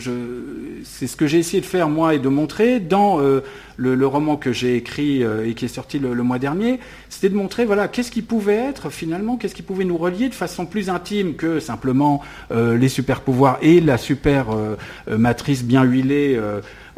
c'est 0.83 1.07
ce 1.07 1.15
que 1.15 1.27
j'ai 1.27 1.37
essayé 1.37 1.61
de 1.61 1.65
faire 1.65 1.87
moi 1.87 2.13
et 2.13 2.19
de 2.19 2.27
montrer 2.27 2.81
dans 2.81 3.21
euh, 3.21 3.41
le, 3.77 4.05
roman 4.05 4.35
que 4.35 4.51
j'ai 4.51 4.75
écrit 4.75 5.23
et 5.23 5.53
qui 5.53 5.65
est 5.65 5.69
sorti 5.69 5.97
le, 5.97 6.13
mois 6.23 6.39
dernier, 6.39 6.79
c'était 7.09 7.29
de 7.29 7.35
montrer 7.35 7.63
voilà 7.63 7.87
qu'est-ce 7.87 8.11
qui 8.11 8.21
pouvait 8.21 8.55
être 8.55 8.89
finalement, 8.89 9.37
qu'est-ce 9.37 9.55
qui 9.55 9.61
pouvait 9.61 9.85
nous 9.85 9.97
relier 9.97 10.27
de 10.27 10.33
façon 10.33 10.65
plus 10.65 10.89
intime 10.89 11.35
que 11.35 11.59
simplement 11.61 12.21
les 12.51 12.89
super 12.89 13.21
pouvoirs 13.21 13.57
et 13.61 13.79
la 13.79 13.97
super 13.97 14.47
matrice 15.09 15.63
bien 15.63 15.83
huilée 15.83 16.39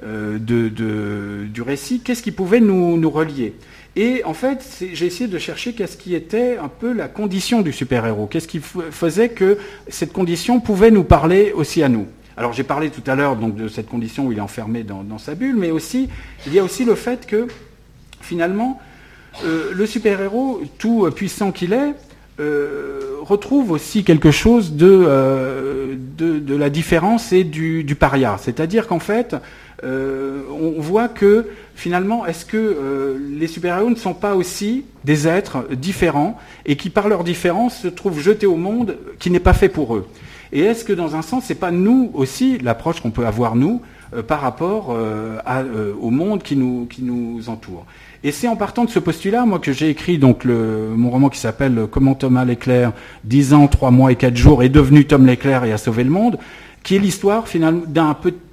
de, 0.03 1.45
du 1.45 1.61
récit, 1.61 2.01
qu'est-ce 2.01 2.23
qui 2.23 2.31
pouvait 2.31 2.59
nous, 2.59 2.97
nous 2.97 3.09
relier? 3.09 3.53
Et 3.95 4.23
en 4.25 4.33
fait, 4.33 4.65
j'ai 4.93 5.05
essayé 5.05 5.29
de 5.29 5.37
chercher 5.37 5.73
qu'est-ce 5.73 5.97
qui 5.97 6.15
était 6.15 6.57
un 6.57 6.67
peu 6.67 6.93
la 6.93 7.07
condition 7.07 7.61
du 7.61 7.71
super-héros, 7.71 8.25
qu'est-ce 8.25 8.47
qui 8.47 8.59
faisait 8.59 9.29
que 9.29 9.59
cette 9.87 10.11
condition 10.11 10.59
pouvait 10.59 10.89
nous 10.89 11.03
parler 11.03 11.51
aussi 11.55 11.83
à 11.83 11.89
nous. 11.89 12.07
Alors 12.35 12.53
j'ai 12.53 12.63
parlé 12.63 12.89
tout 12.89 13.03
à 13.05 13.13
l'heure 13.13 13.35
de 13.35 13.67
cette 13.67 13.87
condition 13.87 14.25
où 14.25 14.31
il 14.31 14.39
est 14.39 14.41
enfermé 14.41 14.83
dans, 14.83 15.19
sa 15.19 15.35
bulle, 15.35 15.55
mais 15.55 15.69
aussi 15.69 16.09
il 16.47 16.53
y 16.53 16.59
a 16.59 16.63
aussi 16.63 16.85
le 16.85 16.95
fait 16.95 17.27
que 17.27 17.47
finalement 18.19 18.81
euh, 19.45 19.71
le 19.73 19.85
super-héros, 19.85 20.61
tout 20.79 21.07
puissant 21.11 21.51
qu'il 21.51 21.73
est, 21.73 21.93
retrouve 23.21 23.69
aussi 23.69 24.03
quelque 24.03 24.31
chose 24.31 24.73
de, 24.73 25.95
la 26.49 26.69
différence 26.71 27.31
et 27.31 27.43
du 27.43 27.95
paria. 27.95 28.37
C'est-à-dire 28.39 28.87
qu'en 28.87 28.97
fait, 28.97 29.35
on 29.83 30.79
voit 30.79 31.07
que 31.07 31.47
finalement, 31.75 32.25
est-ce 32.25 32.45
que 32.45 33.17
les 33.37 33.47
super-héros 33.47 33.89
ne 33.89 33.95
sont 33.95 34.13
pas 34.13 34.35
aussi 34.35 34.85
des 35.03 35.27
êtres 35.27 35.67
différents 35.75 36.37
et 36.65 36.77
qui, 36.77 36.89
par 36.89 37.07
leur 37.09 37.23
différence, 37.23 37.81
se 37.81 37.87
trouvent 37.87 38.19
jetés 38.19 38.45
au 38.45 38.55
monde 38.55 38.97
qui 39.19 39.29
n'est 39.29 39.39
pas 39.39 39.53
fait 39.53 39.69
pour 39.69 39.95
eux? 39.95 40.07
Et 40.51 40.61
est-ce 40.61 40.85
que, 40.85 40.93
dans 40.93 41.15
un 41.15 41.23
sens, 41.23 41.45
c'est 41.47 41.55
pas 41.55 41.71
nous 41.71 42.11
aussi 42.13 42.59
l'approche 42.59 43.01
qu'on 43.01 43.11
peut 43.11 43.25
avoir 43.25 43.55
nous 43.55 43.81
par 44.27 44.41
rapport 44.41 44.95
au 45.99 46.09
monde 46.11 46.43
qui 46.43 46.55
nous, 46.55 46.87
entoure? 47.47 47.85
Et 48.25 48.31
c'est 48.31 48.47
en 48.47 48.55
partant 48.55 48.85
de 48.85 48.89
ce 48.89 48.99
postulat, 48.99 49.45
moi, 49.45 49.59
que 49.59 49.73
j'ai 49.73 49.89
écrit 49.89 50.17
donc 50.17 50.45
mon 50.45 51.09
roman 51.09 51.27
qui 51.27 51.39
s'appelle 51.39 51.87
Comment 51.91 52.13
Thomas 52.15 52.45
Leclerc, 52.45 52.93
10 53.25 53.53
ans, 53.53 53.67
3 53.67 53.91
mois 53.91 54.13
et 54.13 54.15
4 54.15 54.37
jours, 54.37 54.63
est 54.63 54.69
devenu 54.69 55.05
Tom 55.05 55.25
Leclerc 55.25 55.65
et 55.65 55.73
a 55.73 55.77
sauvé 55.77 56.05
le 56.05 56.09
monde, 56.09 56.37
qui 56.83 56.95
est 56.95 56.99
l'histoire 56.99 57.47
finalement 57.47 57.83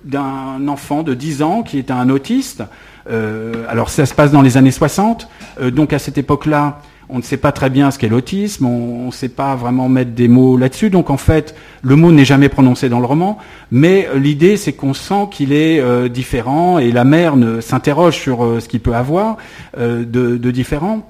d'un 0.04 0.68
enfant 0.68 1.02
de 1.02 1.14
10 1.14 1.42
ans 1.42 1.62
qui 1.62 1.78
est 1.78 1.90
un 1.90 2.08
autiste. 2.08 2.62
Euh, 3.08 3.64
alors 3.68 3.90
ça 3.90 4.06
se 4.06 4.14
passe 4.14 4.30
dans 4.30 4.42
les 4.42 4.56
années 4.56 4.70
60, 4.70 5.28
euh, 5.60 5.70
donc 5.70 5.92
à 5.92 5.98
cette 5.98 6.18
époque-là, 6.18 6.80
on 7.12 7.18
ne 7.18 7.22
sait 7.22 7.36
pas 7.36 7.52
très 7.52 7.70
bien 7.70 7.90
ce 7.90 7.98
qu'est 7.98 8.08
l'autisme, 8.08 8.66
on 8.66 9.06
ne 9.06 9.10
sait 9.10 9.28
pas 9.28 9.54
vraiment 9.56 9.88
mettre 9.88 10.12
des 10.12 10.28
mots 10.28 10.56
là-dessus. 10.56 10.90
Donc 10.90 11.10
en 11.10 11.16
fait, 11.16 11.54
le 11.82 11.96
mot 11.96 12.12
n'est 12.12 12.24
jamais 12.24 12.48
prononcé 12.48 12.88
dans 12.88 13.00
le 13.00 13.06
roman, 13.06 13.38
mais 13.70 14.08
l'idée 14.14 14.56
c'est 14.56 14.72
qu'on 14.72 14.94
sent 14.94 15.28
qu'il 15.30 15.52
est 15.52 15.80
euh, 15.80 16.08
différent 16.08 16.78
et 16.78 16.92
la 16.92 17.04
mère 17.04 17.34
s'interroge 17.60 18.16
sur 18.16 18.44
euh, 18.44 18.60
ce 18.60 18.68
qu'il 18.68 18.80
peut 18.80 18.94
avoir 18.94 19.36
euh, 19.78 20.04
de, 20.04 20.50
différent. 20.50 21.09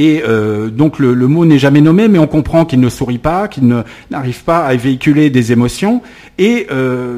Et 0.00 0.22
donc 0.70 1.00
le, 1.00 1.14
mot 1.26 1.44
n'est 1.44 1.58
jamais 1.58 1.80
nommé, 1.80 2.06
mais 2.06 2.20
on 2.20 2.28
comprend 2.28 2.64
qu'il 2.64 2.78
ne 2.78 2.88
sourit 2.88 3.18
pas, 3.18 3.48
qu'il 3.48 3.82
n'arrive 4.10 4.44
pas 4.44 4.60
à 4.60 4.76
véhiculer 4.76 5.28
des 5.28 5.50
émotions. 5.50 6.02
Et 6.38 6.68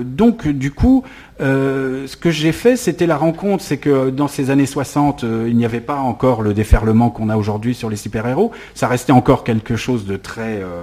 donc 0.02 0.48
du 0.48 0.70
coup, 0.70 1.04
euh, 1.40 2.06
ce 2.06 2.16
que 2.16 2.30
j'ai 2.30 2.52
fait, 2.52 2.76
c'était 2.76 3.06
la 3.06 3.16
rencontre, 3.16 3.64
c'est 3.64 3.78
que 3.78 4.10
dans 4.10 4.28
ces 4.28 4.50
années 4.50 4.66
60, 4.66 5.24
euh, 5.24 5.46
il 5.48 5.56
n'y 5.56 5.64
avait 5.64 5.80
pas 5.80 5.96
encore 5.96 6.42
le 6.42 6.52
déferlement 6.52 7.08
qu'on 7.08 7.30
a 7.30 7.36
aujourd'hui 7.36 7.74
sur 7.74 7.88
les 7.88 7.96
super-héros. 7.96 8.52
Ça 8.74 8.88
restait 8.88 9.12
encore 9.12 9.42
quelque 9.42 9.76
chose 9.76 10.04
de 10.04 10.16
très, 10.16 10.60
euh, 10.62 10.82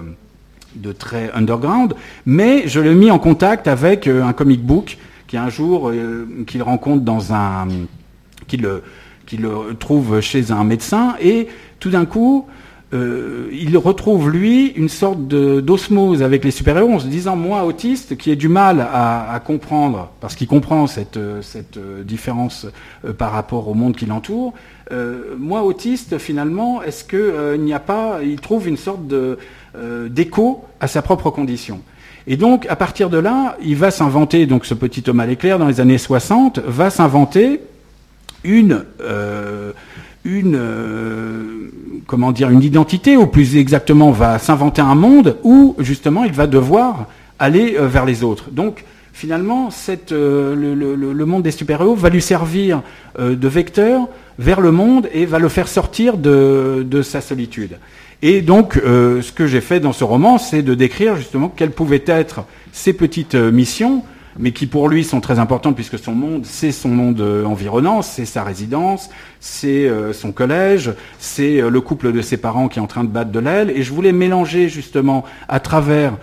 de 0.75 0.91
très 0.91 1.31
underground. 1.33 1.93
Mais 2.25 2.67
je 2.67 2.79
l'ai 2.79 2.95
mis 2.95 3.11
en 3.11 3.19
contact 3.19 3.67
avec 3.67 4.07
un 4.07 4.33
comic 4.33 4.63
book 4.63 4.97
qui 5.27 5.37
un 5.37 5.49
jour 5.49 5.91
qu'il 6.47 6.63
rencontre 6.63 7.03
dans 7.03 7.33
un, 7.33 7.67
qu'il 8.47 8.67
le 9.35 9.75
trouve 9.77 10.21
chez 10.21 10.51
un 10.51 10.63
médecin 10.63 11.15
et 11.19 11.49
tout 11.79 11.89
d'un 11.89 12.05
coup, 12.05 12.47
euh, 12.93 13.49
il 13.51 13.77
retrouve 13.77 14.29
lui 14.29 14.67
une 14.67 14.87
sorte 14.87 15.19
d'osmose 15.27 16.23
avec 16.23 16.45
les 16.45 16.51
super-héros 16.51 16.93
en 16.93 16.99
se 16.99 17.07
disant 17.07 17.35
moi 17.35 17.65
autiste 17.65 18.15
qui 18.15 18.31
ai 18.31 18.37
du 18.37 18.47
mal 18.47 18.79
à, 18.79 19.41
comprendre 19.45 20.11
parce 20.21 20.35
qu'il 20.35 20.47
comprend 20.47 20.87
cette, 20.87 21.19
cette 21.41 21.77
différence 22.05 22.65
euh, 23.03 23.11
par 23.11 23.33
rapport 23.33 23.67
au 23.67 23.73
monde 23.73 23.97
qui 23.97 24.05
l'entoure 24.05 24.53
euh, 24.93 25.35
moi 25.37 25.63
autiste 25.63 26.17
finalement 26.17 26.81
est-ce 26.81 27.03
qu'il 27.03 27.61
n'y 27.61 27.73
a 27.73 27.81
pas 27.81 28.19
il 28.23 28.39
trouve 28.39 28.69
une 28.69 28.77
sorte 28.77 29.01
d'écho 30.09 30.63
à 30.79 30.87
sa 30.87 31.01
propre 31.01 31.29
condition? 31.29 31.81
Et 32.25 32.37
donc 32.37 32.67
à 32.69 32.77
partir 32.77 33.09
de 33.09 33.17
là 33.17 33.57
il 33.61 33.75
va 33.75 33.91
s'inventer 33.91 34.45
donc 34.45 34.65
ce 34.65 34.73
petit 34.73 35.03
à 35.09 35.25
l'éclair 35.25 35.59
dans 35.59 35.67
les 35.67 35.81
années 35.81 35.97
60 35.97 36.59
va 36.59 36.89
s'inventer 36.89 37.59
une 38.43 38.83
une, 40.27 40.55
euh, 40.55 41.69
comment 42.05 42.31
dire, 42.31 42.49
une 42.49 42.61
identité, 42.61 43.17
ou 43.17 43.27
plus 43.27 43.57
exactement 43.57 44.11
va 44.11 44.37
s'inventer 44.39 44.81
un 44.81 44.95
monde 44.95 45.37
où 45.43 45.75
justement 45.79 46.25
il 46.25 46.33
va 46.33 46.47
devoir 46.47 47.07
aller 47.39 47.75
euh, 47.77 47.87
vers 47.87 48.05
les 48.05 48.23
autres. 48.23 48.51
Donc 48.51 48.83
finalement, 49.13 49.71
cette, 49.71 50.11
euh, 50.11 50.53
le, 50.55 51.25
monde 51.25 51.43
des 51.43 51.51
super-héros 51.51 51.95
va 51.95 52.09
lui 52.09 52.21
servir 52.21 52.81
de 53.17 53.47
vecteur 53.47 54.07
vers 54.37 54.61
le 54.61 54.71
monde 54.71 55.09
et 55.11 55.25
va 55.25 55.39
le 55.39 55.49
faire 55.49 55.67
sortir 55.67 56.17
de, 56.17 56.85
de 56.87 57.01
sa 57.01 57.21
solitude. 57.21 57.77
Et 58.21 58.41
donc, 58.41 58.73
ce 58.83 59.31
que 59.31 59.47
j'ai 59.47 59.61
fait 59.61 59.79
dans 59.79 59.93
ce 59.93 60.03
roman, 60.03 60.37
c'est 60.37 60.61
de 60.61 60.75
décrire 60.75 61.15
justement 61.15 61.49
quelles 61.49 61.71
pouvaient 61.71 62.03
être 62.05 62.45
ces 62.71 62.93
petites 62.93 63.35
missions 63.35 64.03
mais 64.39 64.51
qui 64.51 64.67
pour 64.67 64.89
lui 64.89 65.03
sont 65.03 65.21
très 65.21 65.39
importantes 65.39 65.75
puisque 65.75 65.97
son 65.97 66.13
monde, 66.13 66.45
c'est 66.45 66.71
son 66.71 66.89
monde 66.89 67.21
euh, 67.21 67.43
environnant, 67.45 68.01
c'est 68.01 68.25
sa 68.25 68.43
résidence, 68.43 69.09
c'est 69.39 69.87
euh, 69.87 70.13
son 70.13 70.31
collège, 70.31 70.93
c'est 71.19 71.61
euh, 71.61 71.69
le 71.69 71.81
couple 71.81 72.11
de 72.11 72.21
ses 72.21 72.37
parents 72.37 72.67
qui 72.67 72.79
est 72.79 72.81
en 72.81 72.87
train 72.87 73.03
de 73.03 73.09
battre 73.09 73.31
de 73.31 73.39
l'aile. 73.39 73.71
Et 73.71 73.83
je 73.83 73.93
voulais 73.93 74.11
mélanger 74.11 74.69
justement 74.69 75.23
à 75.47 75.59
travers 75.59 76.17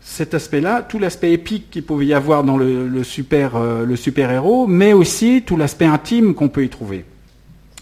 cet 0.00 0.32
aspect-là, 0.32 0.82
tout 0.82 0.98
l'aspect 0.98 1.32
épique 1.32 1.70
qu'il 1.70 1.82
pouvait 1.82 2.06
y 2.06 2.14
avoir 2.14 2.42
dans 2.42 2.56
le, 2.56 3.04
super, 3.04 3.58
le 3.58 3.96
super 3.96 4.30
héros, 4.30 4.66
mais 4.66 4.94
aussi 4.94 5.42
tout 5.44 5.58
l'aspect 5.58 5.84
intime 5.84 6.34
qu'on 6.34 6.48
peut 6.48 6.64
y 6.64 6.70
trouver. 6.70 7.04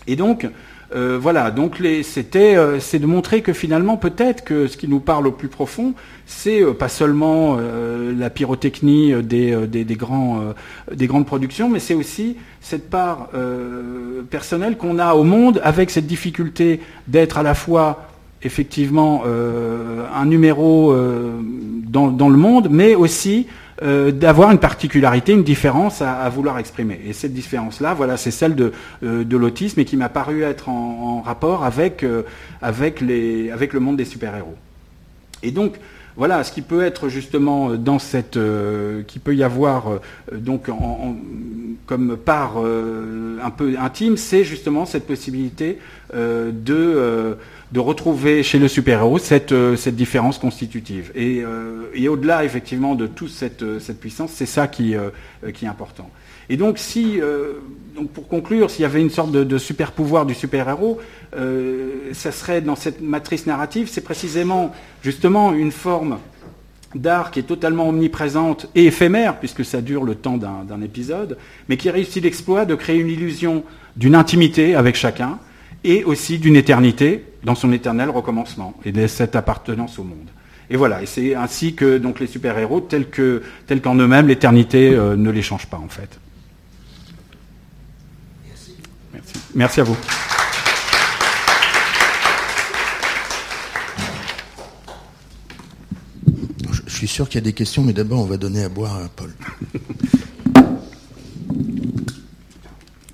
Et 0.09 0.17
donc, 0.17 0.49
euh, 0.95 1.19
voilà, 1.21 1.51
donc 1.51 1.83
c'était, 2.03 2.57
euh, 2.57 2.79
c'est 2.79 3.01
de 3.01 3.07
montrer 3.07 3.43
que 3.43 3.53
finalement 3.53 3.97
peut-être 3.97 4.45
que 4.45 4.69
ce 4.69 4.77
qui 4.77 4.87
nous 4.87 5.01
parle 5.01 5.27
au 5.27 5.33
plus 5.33 5.49
profond, 5.49 5.95
c'est 6.27 6.63
euh, 6.63 6.75
pas 6.75 6.89
seulement 6.89 7.59
la 8.17 8.31
pyrotechnie 8.31 9.13
des, 9.23 9.67
des, 9.67 9.97
grandes 9.97 11.27
productions, 11.27 11.69
mais 11.69 11.81
c'est 11.81 11.95
aussi 11.95 12.37
cette 12.61 12.89
part 12.89 13.31
personnelle 14.31 14.77
qu'on 14.77 14.99
a 14.99 15.15
au 15.15 15.25
monde 15.25 15.61
avec 15.65 15.91
cette 15.91 16.07
difficulté 16.07 16.81
d'être 17.09 17.39
à 17.39 17.43
la 17.43 17.55
fois 17.55 18.09
effectivement 18.43 19.25
un 19.25 20.27
numéro 20.27 20.95
dans, 21.87 22.29
le 22.29 22.37
monde, 22.37 22.69
mais 22.71 22.95
aussi 22.95 23.47
euh, 23.83 24.11
d'avoir 24.11 24.51
une 24.53 24.59
particularité, 24.59 25.33
une 25.33 25.45
différence 25.45 26.01
à, 26.01 26.27
vouloir 26.31 26.59
exprimer. 26.59 26.99
Et 27.07 27.13
cette 27.13 27.35
différence-là, 27.35 27.93
voilà, 27.93 28.17
c'est 28.17 28.31
celle 28.31 28.55
de, 28.55 28.73
euh, 29.03 29.23
l'autisme 29.29 29.81
et 29.81 29.85
qui 29.85 29.99
m'a 29.99 30.09
paru 30.09 30.43
être 30.45 30.71
en, 30.71 31.21
rapport 31.21 31.63
avec, 31.63 32.03
euh, 32.03 32.23
avec, 32.63 33.03
les, 33.03 33.51
avec 33.51 33.75
le 33.75 33.81
monde 33.81 33.99
des 33.99 34.07
super-héros. 34.07 34.55
Et 35.43 35.51
donc, 35.51 35.75
voilà, 36.17 36.43
ce 36.43 36.53
qui 36.53 36.63
peut 36.63 36.83
être 36.83 37.11
justement 37.11 37.75
dans 37.75 37.99
cette, 37.99 38.39
qui 39.07 39.19
peut 39.19 39.37
y 39.37 39.43
avoir 39.43 40.01
donc 40.33 40.71
comme 41.85 42.17
part 42.17 42.57
un 42.57 43.51
peu 43.51 43.75
intime, 43.79 44.17
c'est 44.17 44.43
justement 44.43 44.87
cette 44.87 45.07
possibilité 45.07 45.79
de 46.15 47.37
de 47.73 47.81
retrouver 47.81 48.43
chez 48.43 48.59
le 48.59 48.69
super-héros 48.69 49.19
cette, 49.19 49.53
euh, 49.53 49.77
cette 49.77 49.97
différence 49.97 50.39
constitutive. 50.39 51.11
Et, 51.15 51.43
euh, 51.43 51.87
et 51.95 52.09
au-delà, 52.09 52.45
effectivement, 52.45 52.95
de 52.95 53.07
toute 53.07 53.31
cette, 53.31 53.63
euh, 53.63 53.81
cette 53.81 53.99
puissance, 53.99 54.31
c'est 54.33 54.47
ça 54.47 54.69
qui, 54.69 54.95
qui 55.55 55.65
est 55.65 55.69
important. 55.69 56.09
Et 56.49 56.57
donc, 56.57 56.79
si, 56.79 57.19
donc 57.97 58.11
pour 58.11 58.29
conclure, 58.29 58.71
s'il 58.71 58.83
y 58.83 58.85
avait 58.85 59.01
une 59.01 59.11
sorte 59.11 59.33
de, 59.33 59.59
super-pouvoir 59.59 60.27
du 60.27 60.35
super-héros, 60.35 61.01
ça 62.13 62.31
serait 62.31 62.61
dans 62.61 62.77
cette 62.77 63.01
matrice 63.01 63.47
narrative, 63.47 63.89
c'est 63.91 64.01
précisément, 64.01 64.73
justement, 65.03 65.53
une 65.53 65.73
forme 65.73 66.19
d'art 66.95 67.33
qui 67.33 67.41
est 67.41 67.45
totalement 67.45 67.89
omniprésente 67.89 68.69
et 68.77 68.87
éphémère, 68.87 69.41
puisque 69.41 69.65
ça 69.65 69.81
dure 69.81 70.05
le 70.05 70.15
temps 70.15 70.37
d'un 70.37 70.83
épisode, 70.83 71.37
mais 71.69 71.77
qui 71.77 71.91
réussit 71.91 72.23
l'exploit 72.23 72.65
de 72.65 72.77
créer 72.77 72.99
une 73.01 73.11
illusion 73.11 73.65
d'une 73.97 74.15
intimité 74.15 74.77
avec 74.77 74.95
chacun, 74.95 75.41
et 75.87 76.05
aussi 76.05 76.39
d'une 76.39 76.57
éternité 76.57 77.25
dans 77.47 77.55
son 77.55 77.73
éternel 77.73 78.11
recommencement 78.11 78.75
et 78.85 78.91
de 78.91 79.07
cette 79.07 79.37
appartenance 79.37 80.01
au 80.01 80.05
monde. 80.05 80.29
Et 80.69 80.77
voilà, 80.77 81.01
et 81.01 81.07
c'est 81.07 81.37
ainsi 81.37 81.77
que 81.77 81.97
donc 81.97 82.19
les 82.19 82.27
super-héros, 82.27 82.81
tels 82.81 83.09
qu'en 83.09 83.39
tels 83.69 83.81
qu'en 83.81 83.95
eux-mêmes, 83.95 84.27
l'éternité 84.27 84.91
euh, 84.93 85.15
ne 85.15 85.31
les 85.31 85.43
change 85.43 85.67
pas 85.67 85.77
en 85.79 85.89
fait. 85.89 86.19
Merci. 89.15 89.37
Merci 89.55 89.81
à 89.81 89.85
vous. 89.85 89.97
Je 96.85 96.91
suis 96.91 97.07
sûr 97.07 97.29
qu'il 97.29 97.37
y 97.37 97.45
a 97.45 97.45
des 97.45 97.53
questions, 97.53 97.85
mais 97.85 97.93
d'abord 97.93 98.21
on 98.21 98.25
va 98.25 98.37
donner 98.37 98.65
à 98.65 98.69
boire 98.69 98.97
à 98.97 99.09
Paul. 99.09 99.33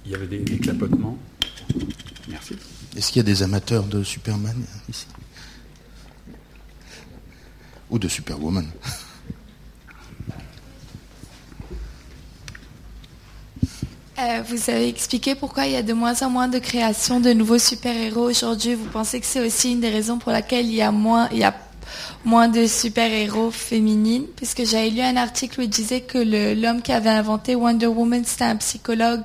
Il 0.07 0.11
y 0.11 0.14
avait 0.14 0.26
des, 0.26 0.39
des 0.39 0.59
clapotements. 0.59 1.18
Merci. 2.30 2.57
Est-ce 2.97 3.09
qu'il 3.09 3.18
y 3.18 3.20
a 3.20 3.22
des 3.24 3.43
amateurs 3.43 3.84
de 3.84 4.03
Superman 4.03 4.64
ici 4.88 5.07
Ou 7.90 7.99
de 7.99 8.09
Superwoman 8.09 8.70
euh, 14.18 14.43
vous 14.47 14.70
avez 14.70 14.88
expliqué 14.88 15.34
pourquoi 15.34 15.66
il 15.66 15.72
y 15.72 15.76
a 15.76 15.82
de 15.82 15.93
moins 15.95 16.22
en 16.22 16.30
moins 16.30 16.47
de 16.47 16.61
création 16.61 17.18
de 17.18 17.32
nouveaux 17.32 17.59
super-héros 17.59 18.30
aujourd'hui. 18.30 18.74
Vous 18.74 18.88
pensez 18.88 19.18
que 19.18 19.26
c'est 19.26 19.45
aussi 19.45 19.72
une 19.72 19.80
des 19.80 19.90
raisons 19.90 20.18
pour 20.18 20.30
laquelle 20.30 20.66
il 20.66 20.74
y 20.74 20.82
a 20.82 20.93
moins, 20.93 21.28
il 21.32 21.38
y 21.38 21.45
a 21.45 21.55
moins 22.25 22.49
de 22.49 22.67
super-héros 22.67 23.51
féminines, 23.51 24.25
puisque 24.37 24.65
j'avais 24.65 24.91
lu 24.91 25.01
un 25.01 25.17
article 25.17 25.61
où 25.61 25.63
il 25.63 25.69
disait 25.69 26.01
que 26.01 26.19
l'homme 26.55 26.83
qui 26.83 26.93
avait 26.93 27.11
inventé 27.11 27.55
Wonder 27.55 27.87
Woman, 27.87 28.23
c'était 28.25 28.45
un 28.45 28.57
psychologue 28.57 29.23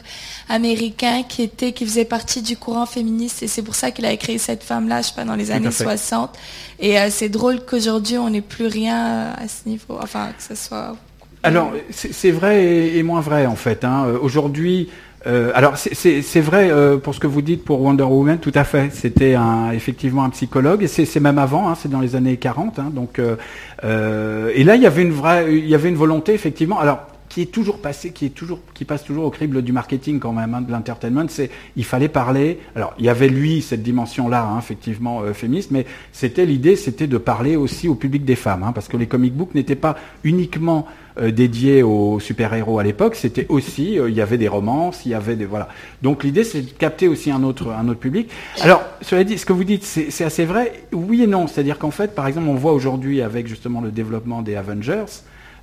américain 0.50 1.24
qui 1.28 1.44
était, 1.44 1.72
qui 1.74 1.86
faisait 1.86 2.06
partie 2.06 2.42
du 2.42 2.58
courant 2.58 2.86
féministe, 2.86 3.44
et 3.44 3.48
c'est 3.48 3.62
pour 3.62 3.76
ça 3.76 3.92
qu'il 3.92 4.06
avait 4.06 4.18
créé 4.18 4.38
cette 4.38 4.64
femme-là, 4.64 5.02
je 5.02 5.08
sais 5.08 5.16
pas, 5.16 5.26
dans 5.26 5.36
les 5.36 5.52
années 5.52 5.72
60. 5.72 6.38
Et 6.80 7.00
euh, 7.00 7.08
c'est 7.10 7.30
drôle 7.30 7.66
qu'aujourd'hui, 7.66 8.18
on 8.18 8.30
n'ait 8.30 8.42
plus 8.42 8.68
rien 8.68 9.34
à 9.38 9.48
ce 9.48 9.68
niveau, 9.68 9.98
enfin, 10.02 10.30
que 10.38 10.44
ce 10.44 10.56
soit... 10.56 10.96
Alors, 11.44 11.72
c'est 11.92 12.32
vrai 12.32 12.66
et, 12.98 13.04
moins 13.04 13.22
vrai, 13.22 13.46
en 13.46 13.56
fait. 13.56 13.86
Hein. 13.86 14.08
Aujourd'hui, 14.22 14.90
euh, 15.28 15.52
alors 15.54 15.78
c'est 15.78 16.42
vrai 16.42 16.70
euh, 16.72 16.98
pour 16.98 17.14
ce 17.14 17.20
que 17.20 17.28
vous 17.28 17.42
dites 17.42 17.66
pour 17.66 17.82
Wonder 17.82 18.04
Woman, 18.04 18.40
tout 18.40 18.52
à 18.56 18.64
fait. 18.64 18.94
C'était 18.94 19.36
effectivement 19.74 20.24
un 20.24 20.30
psychologue 20.30 20.84
et 20.84 20.88
c'est 20.88 21.20
même 21.20 21.38
avant, 21.38 21.70
hein, 21.70 21.76
c'est 21.76 21.90
dans 21.90 22.00
les 22.00 22.16
années 22.16 22.38
40. 22.38 22.80
Hein, 22.80 22.92
donc 22.94 23.20
euh, 23.20 24.52
et 24.54 24.64
là 24.64 24.76
il 24.76 24.82
y 24.82 24.86
avait 24.86 25.02
une 25.02 25.12
vraie, 25.12 25.54
il 25.54 25.68
y 25.68 25.76
avait 25.76 25.90
une 25.90 25.96
volonté 25.96 26.34
effectivement. 26.34 26.80
Alors 26.80 27.00
qui 27.28 27.42
est 27.42 27.52
toujours 27.52 27.80
passé, 27.80 28.12
qui 28.12 28.26
est 28.26 28.30
toujours, 28.30 28.60
qui 28.74 28.86
passe 28.86 29.04
toujours 29.04 29.26
au 29.26 29.30
crible 29.30 29.62
du 29.62 29.74
marketing 29.74 30.18
quand 30.18 30.32
même, 30.32 30.54
hein, 30.54 30.62
de 30.62 30.72
l'entertainment, 30.72 31.26
c'est 31.28 31.52
il 31.76 31.84
fallait 31.84 32.08
parler. 32.08 32.60
Alors 32.74 32.94
il 32.98 33.06
y 33.06 33.10
avait 33.10 33.28
lui 33.28 33.62
cette 33.62 33.84
dimension-là, 33.84 34.56
effectivement 34.58 35.22
féministe, 35.34 35.72
mais 35.72 35.86
c'était 36.14 36.46
l'idée, 36.46 36.78
c'était 36.78 37.06
de 37.06 37.18
parler 37.18 37.58
aussi 37.58 37.90
au 37.90 37.96
public 37.96 38.24
des 38.24 38.38
femmes, 38.38 38.72
parce 38.74 38.88
que 38.88 38.96
les 38.96 39.08
comic 39.08 39.34
books 39.34 39.54
n'étaient 39.56 39.76
pas 39.76 39.98
uniquement 40.24 40.88
euh, 41.20 41.32
dédié 41.32 41.84
aux 41.84 42.20
super-héros 42.20 42.80
à 42.80 42.84
l'époque, 42.84 43.16
c'était 43.16 43.46
aussi, 43.50 44.00
euh, 44.00 44.10
il 44.10 44.16
y 44.16 44.22
avait 44.22 44.38
des 44.38 44.48
romances, 44.48 45.06
il 45.06 45.12
y 45.12 45.16
avait 45.16 45.36
des 45.36 45.46
voilà. 45.46 45.68
Donc 46.02 46.24
l'idée 46.24 46.44
c'est 46.44 46.62
de 46.62 46.72
capter 46.72 47.08
aussi 47.08 47.32
un 47.32 47.44
autre 47.44 47.72
un 47.72 47.88
autre 47.88 48.00
public. 48.00 48.30
Alors 48.62 48.84
cela 49.02 49.24
dit, 49.24 49.38
ce 49.38 49.46
que 49.46 49.54
vous 49.54 49.64
dites 49.64 49.84
c'est 49.84 50.24
assez 50.24 50.46
vrai, 50.46 50.84
oui 50.92 51.24
et 51.24 51.28
non. 51.28 51.48
C'est-à-dire 51.48 51.80
qu'en 51.80 51.92
fait, 51.92 52.14
par 52.14 52.28
exemple, 52.28 52.48
on 52.50 52.56
voit 52.56 52.74
aujourd'hui 52.74 53.22
avec 53.22 53.48
justement 53.48 53.82
le 53.82 53.92
développement 53.92 54.42
des 54.42 54.56
Avengers 54.56 55.06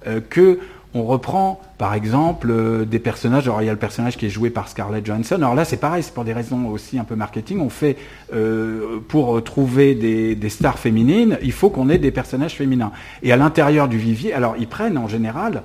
euh, 0.06 0.20
que 0.28 0.58
on 0.94 1.02
reprend, 1.02 1.60
par 1.76 1.92
exemple, 1.92 2.48
euh, 2.50 2.84
des 2.84 3.00
personnages. 3.00 3.48
Alors, 3.48 3.60
il 3.60 3.66
y 3.66 3.68
a 3.68 3.72
le 3.72 3.78
personnage 3.78 4.16
qui 4.16 4.26
est 4.26 4.30
joué 4.30 4.48
par 4.48 4.68
Scarlett 4.68 5.04
Johansson. 5.04 5.34
Alors 5.34 5.56
là, 5.56 5.64
c'est 5.64 5.76
pareil, 5.76 6.04
c'est 6.04 6.14
pour 6.14 6.24
des 6.24 6.32
raisons 6.32 6.68
aussi 6.68 7.00
un 7.00 7.04
peu 7.04 7.16
marketing. 7.16 7.60
On 7.60 7.68
fait, 7.68 7.96
euh, 8.32 9.00
pour 9.08 9.42
trouver 9.42 9.96
des, 9.96 10.48
stars 10.48 10.78
féminines, 10.78 11.36
il 11.42 11.50
faut 11.50 11.68
qu'on 11.68 11.88
ait 11.88 11.98
des 11.98 12.12
personnages 12.12 12.54
féminins. 12.54 12.92
Et 13.24 13.32
à 13.32 13.36
l'intérieur 13.36 13.88
du 13.88 13.98
vivier, 13.98 14.32
alors, 14.32 14.54
ils 14.56 14.68
prennent 14.68 14.96
en 14.96 15.08
général 15.08 15.62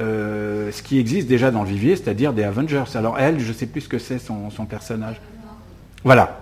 euh, 0.00 0.72
ce 0.72 0.82
qui 0.82 0.98
existe 0.98 1.28
déjà 1.28 1.52
dans 1.52 1.62
le 1.62 1.68
vivier, 1.68 1.94
c'est-à-dire 1.94 2.32
des 2.32 2.42
Avengers. 2.42 2.84
Alors, 2.96 3.20
elle, 3.20 3.38
je 3.38 3.48
ne 3.48 3.52
sais 3.52 3.66
plus 3.66 3.82
ce 3.82 3.88
que 3.88 4.00
c'est 4.00 4.18
son, 4.18 4.50
son 4.50 4.64
personnage. 4.64 5.20
Voilà. 6.02 6.40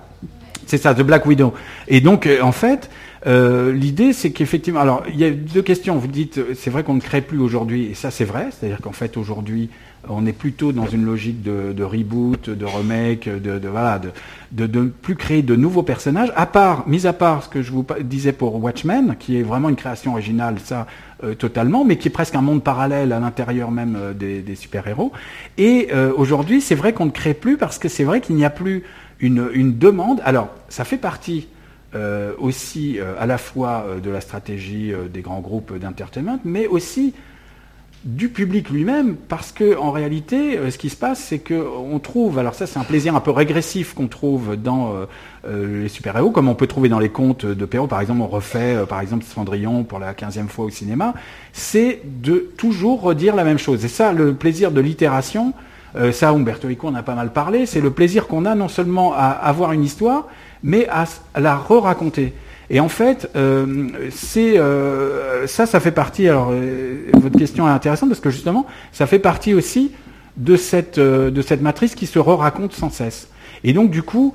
C'est 0.66 0.78
ça, 0.78 0.94
The 0.94 1.02
Black 1.02 1.26
Widow. 1.26 1.52
Et 1.88 2.00
donc, 2.00 2.26
en 2.40 2.52
fait, 2.52 2.88
euh, 3.26 3.72
l'idée, 3.72 4.12
c'est 4.12 4.30
qu'effectivement, 4.30 4.80
alors 4.80 5.02
il 5.08 5.18
y 5.18 5.24
a 5.24 5.30
deux 5.30 5.62
questions. 5.62 5.96
Vous 5.96 6.06
dites, 6.06 6.40
c'est 6.54 6.70
vrai 6.70 6.84
qu'on 6.84 6.94
ne 6.94 7.00
crée 7.00 7.20
plus 7.20 7.38
aujourd'hui, 7.38 7.86
et 7.86 7.94
ça 7.94 8.10
c'est 8.10 8.24
vrai, 8.24 8.48
c'est-à-dire 8.50 8.80
qu'en 8.80 8.92
fait 8.92 9.16
aujourd'hui, 9.16 9.68
on 10.08 10.24
est 10.24 10.32
plutôt 10.32 10.72
dans 10.72 10.86
une 10.86 11.04
logique 11.04 11.42
de, 11.42 11.82
reboot, 11.82 12.48
de 12.48 12.64
remake, 12.64 13.28
de, 13.28 13.58
de 13.58 13.68
voilà, 13.68 14.00
de, 14.50 14.92
plus 15.02 15.14
créer 15.14 15.42
de 15.42 15.54
nouveaux 15.54 15.82
personnages. 15.82 16.32
À 16.36 16.46
part, 16.46 16.88
mis 16.88 17.06
à 17.06 17.12
part 17.12 17.44
ce 17.44 17.50
que 17.50 17.60
je 17.60 17.70
vous 17.70 17.84
disais 18.00 18.32
pour 18.32 18.62
Watchmen, 18.62 19.16
qui 19.18 19.38
est 19.38 19.42
vraiment 19.42 19.68
une 19.68 19.76
création 19.76 20.12
originale, 20.12 20.56
ça 20.64 20.86
euh, 21.22 21.34
totalement, 21.34 21.84
mais 21.84 21.98
qui 21.98 22.08
est 22.08 22.10
presque 22.12 22.34
un 22.34 22.40
monde 22.40 22.62
parallèle 22.62 23.12
à 23.12 23.20
l'intérieur 23.20 23.70
même 23.70 23.96
euh, 23.98 24.14
des, 24.14 24.54
super-héros. 24.54 25.12
Et 25.58 25.90
aujourd'hui, 26.16 26.62
c'est 26.62 26.74
vrai 26.74 26.94
qu'on 26.94 27.06
ne 27.06 27.10
crée 27.10 27.34
plus 27.34 27.58
parce 27.58 27.78
que 27.78 27.88
c'est 27.88 28.04
vrai 28.04 28.22
qu'il 28.22 28.36
n'y 28.36 28.46
a 28.46 28.50
plus 28.50 28.84
une 29.20 29.76
demande. 29.76 30.22
Alors, 30.24 30.48
ça 30.70 30.84
fait 30.84 30.96
partie 30.96 31.46
euh, 31.96 32.34
aussi 32.38 33.00
euh, 33.00 33.14
à 33.18 33.26
la 33.26 33.36
fois 33.36 33.84
euh, 33.84 33.98
de 33.98 34.10
la 34.10 34.20
stratégie 34.20 34.92
des 35.12 35.22
grands 35.22 35.40
groupes 35.40 35.76
d'entertainment, 35.76 36.38
mais 36.44 36.68
aussi 36.68 37.14
du 38.04 38.28
public 38.28 38.70
lui-même, 38.70 39.16
parce 39.16 39.50
que 39.50 39.76
en 39.76 39.90
réalité, 39.90 40.56
ce 40.70 40.78
qui 40.78 40.88
se 40.88 40.94
passe, 40.94 41.18
c'est 41.18 41.40
qu'on 41.40 41.98
trouve, 41.98 42.38
alors 42.38 42.54
ça 42.54 42.68
c'est 42.68 42.78
un 42.78 42.84
plaisir 42.84 43.16
un 43.16 43.20
peu 43.20 43.32
régressif 43.32 43.92
qu'on 43.92 44.06
trouve 44.06 44.56
dans 44.56 44.94
les 45.46 45.88
super-héros, 45.88 46.30
comme 46.30 46.48
on 46.48 46.54
peut 46.54 46.66
trouver 46.66 46.88
dans 46.88 46.98
les 46.98 47.10
contes 47.10 47.44
de 47.44 47.64
Perrault, 47.66 47.88
par 47.88 48.00
exemple, 48.00 48.22
on 48.22 48.26
refait 48.26 48.86
par 48.88 49.02
exemple 49.02 49.26
Cendrillon 49.26 49.84
pour 49.84 49.98
la 49.98 50.14
quinzième 50.14 50.48
fois 50.48 50.64
au 50.64 50.70
cinéma, 50.70 51.12
c'est 51.52 52.00
de 52.04 52.50
toujours 52.56 53.02
redire 53.02 53.36
la 53.36 53.44
même 53.44 53.58
chose. 53.58 53.84
Et 53.84 53.88
ça, 53.88 54.14
le 54.14 54.32
plaisir 54.32 54.70
de 54.70 54.80
l'itération, 54.80 55.52
ça 56.12 56.30
Umberto 56.30 56.70
Eco 56.70 56.88
en 56.88 56.94
a 56.94 57.02
pas 57.02 57.14
mal 57.14 57.34
parlé, 57.34 57.66
c'est 57.66 57.82
le 57.82 57.90
plaisir 57.90 58.28
qu'on 58.28 58.46
a 58.46 58.54
non 58.54 58.68
seulement 58.68 59.12
à 59.12 59.26
avoir 59.26 59.72
une 59.72 59.84
histoire, 59.84 60.26
mais 60.62 60.86
à, 60.88 61.04
la 61.38 61.56
re-raconter. 61.56 62.32
Et 62.70 62.78
en 62.78 62.88
fait, 62.88 63.28
euh, 63.34 63.88
c'est 64.10 64.58
euh, 64.58 65.46
ça, 65.46 65.66
ça 65.66 65.80
fait 65.80 65.90
partie. 65.90 66.28
Alors, 66.28 66.50
euh, 66.52 67.10
votre 67.14 67.36
question 67.36 67.66
est 67.66 67.70
intéressante 67.70 68.08
parce 68.08 68.20
que 68.20 68.30
justement, 68.30 68.66
ça 68.92 69.06
fait 69.06 69.18
partie 69.18 69.54
aussi 69.54 69.90
de 70.36 70.56
cette 70.56 71.00
de 71.00 71.42
cette 71.42 71.62
matrice 71.62 71.96
qui 71.96 72.06
se 72.06 72.18
re-raconte 72.18 72.72
sans 72.72 72.90
cesse. 72.90 73.28
Et 73.64 73.72
donc, 73.72 73.90
du 73.90 74.02
coup, 74.02 74.34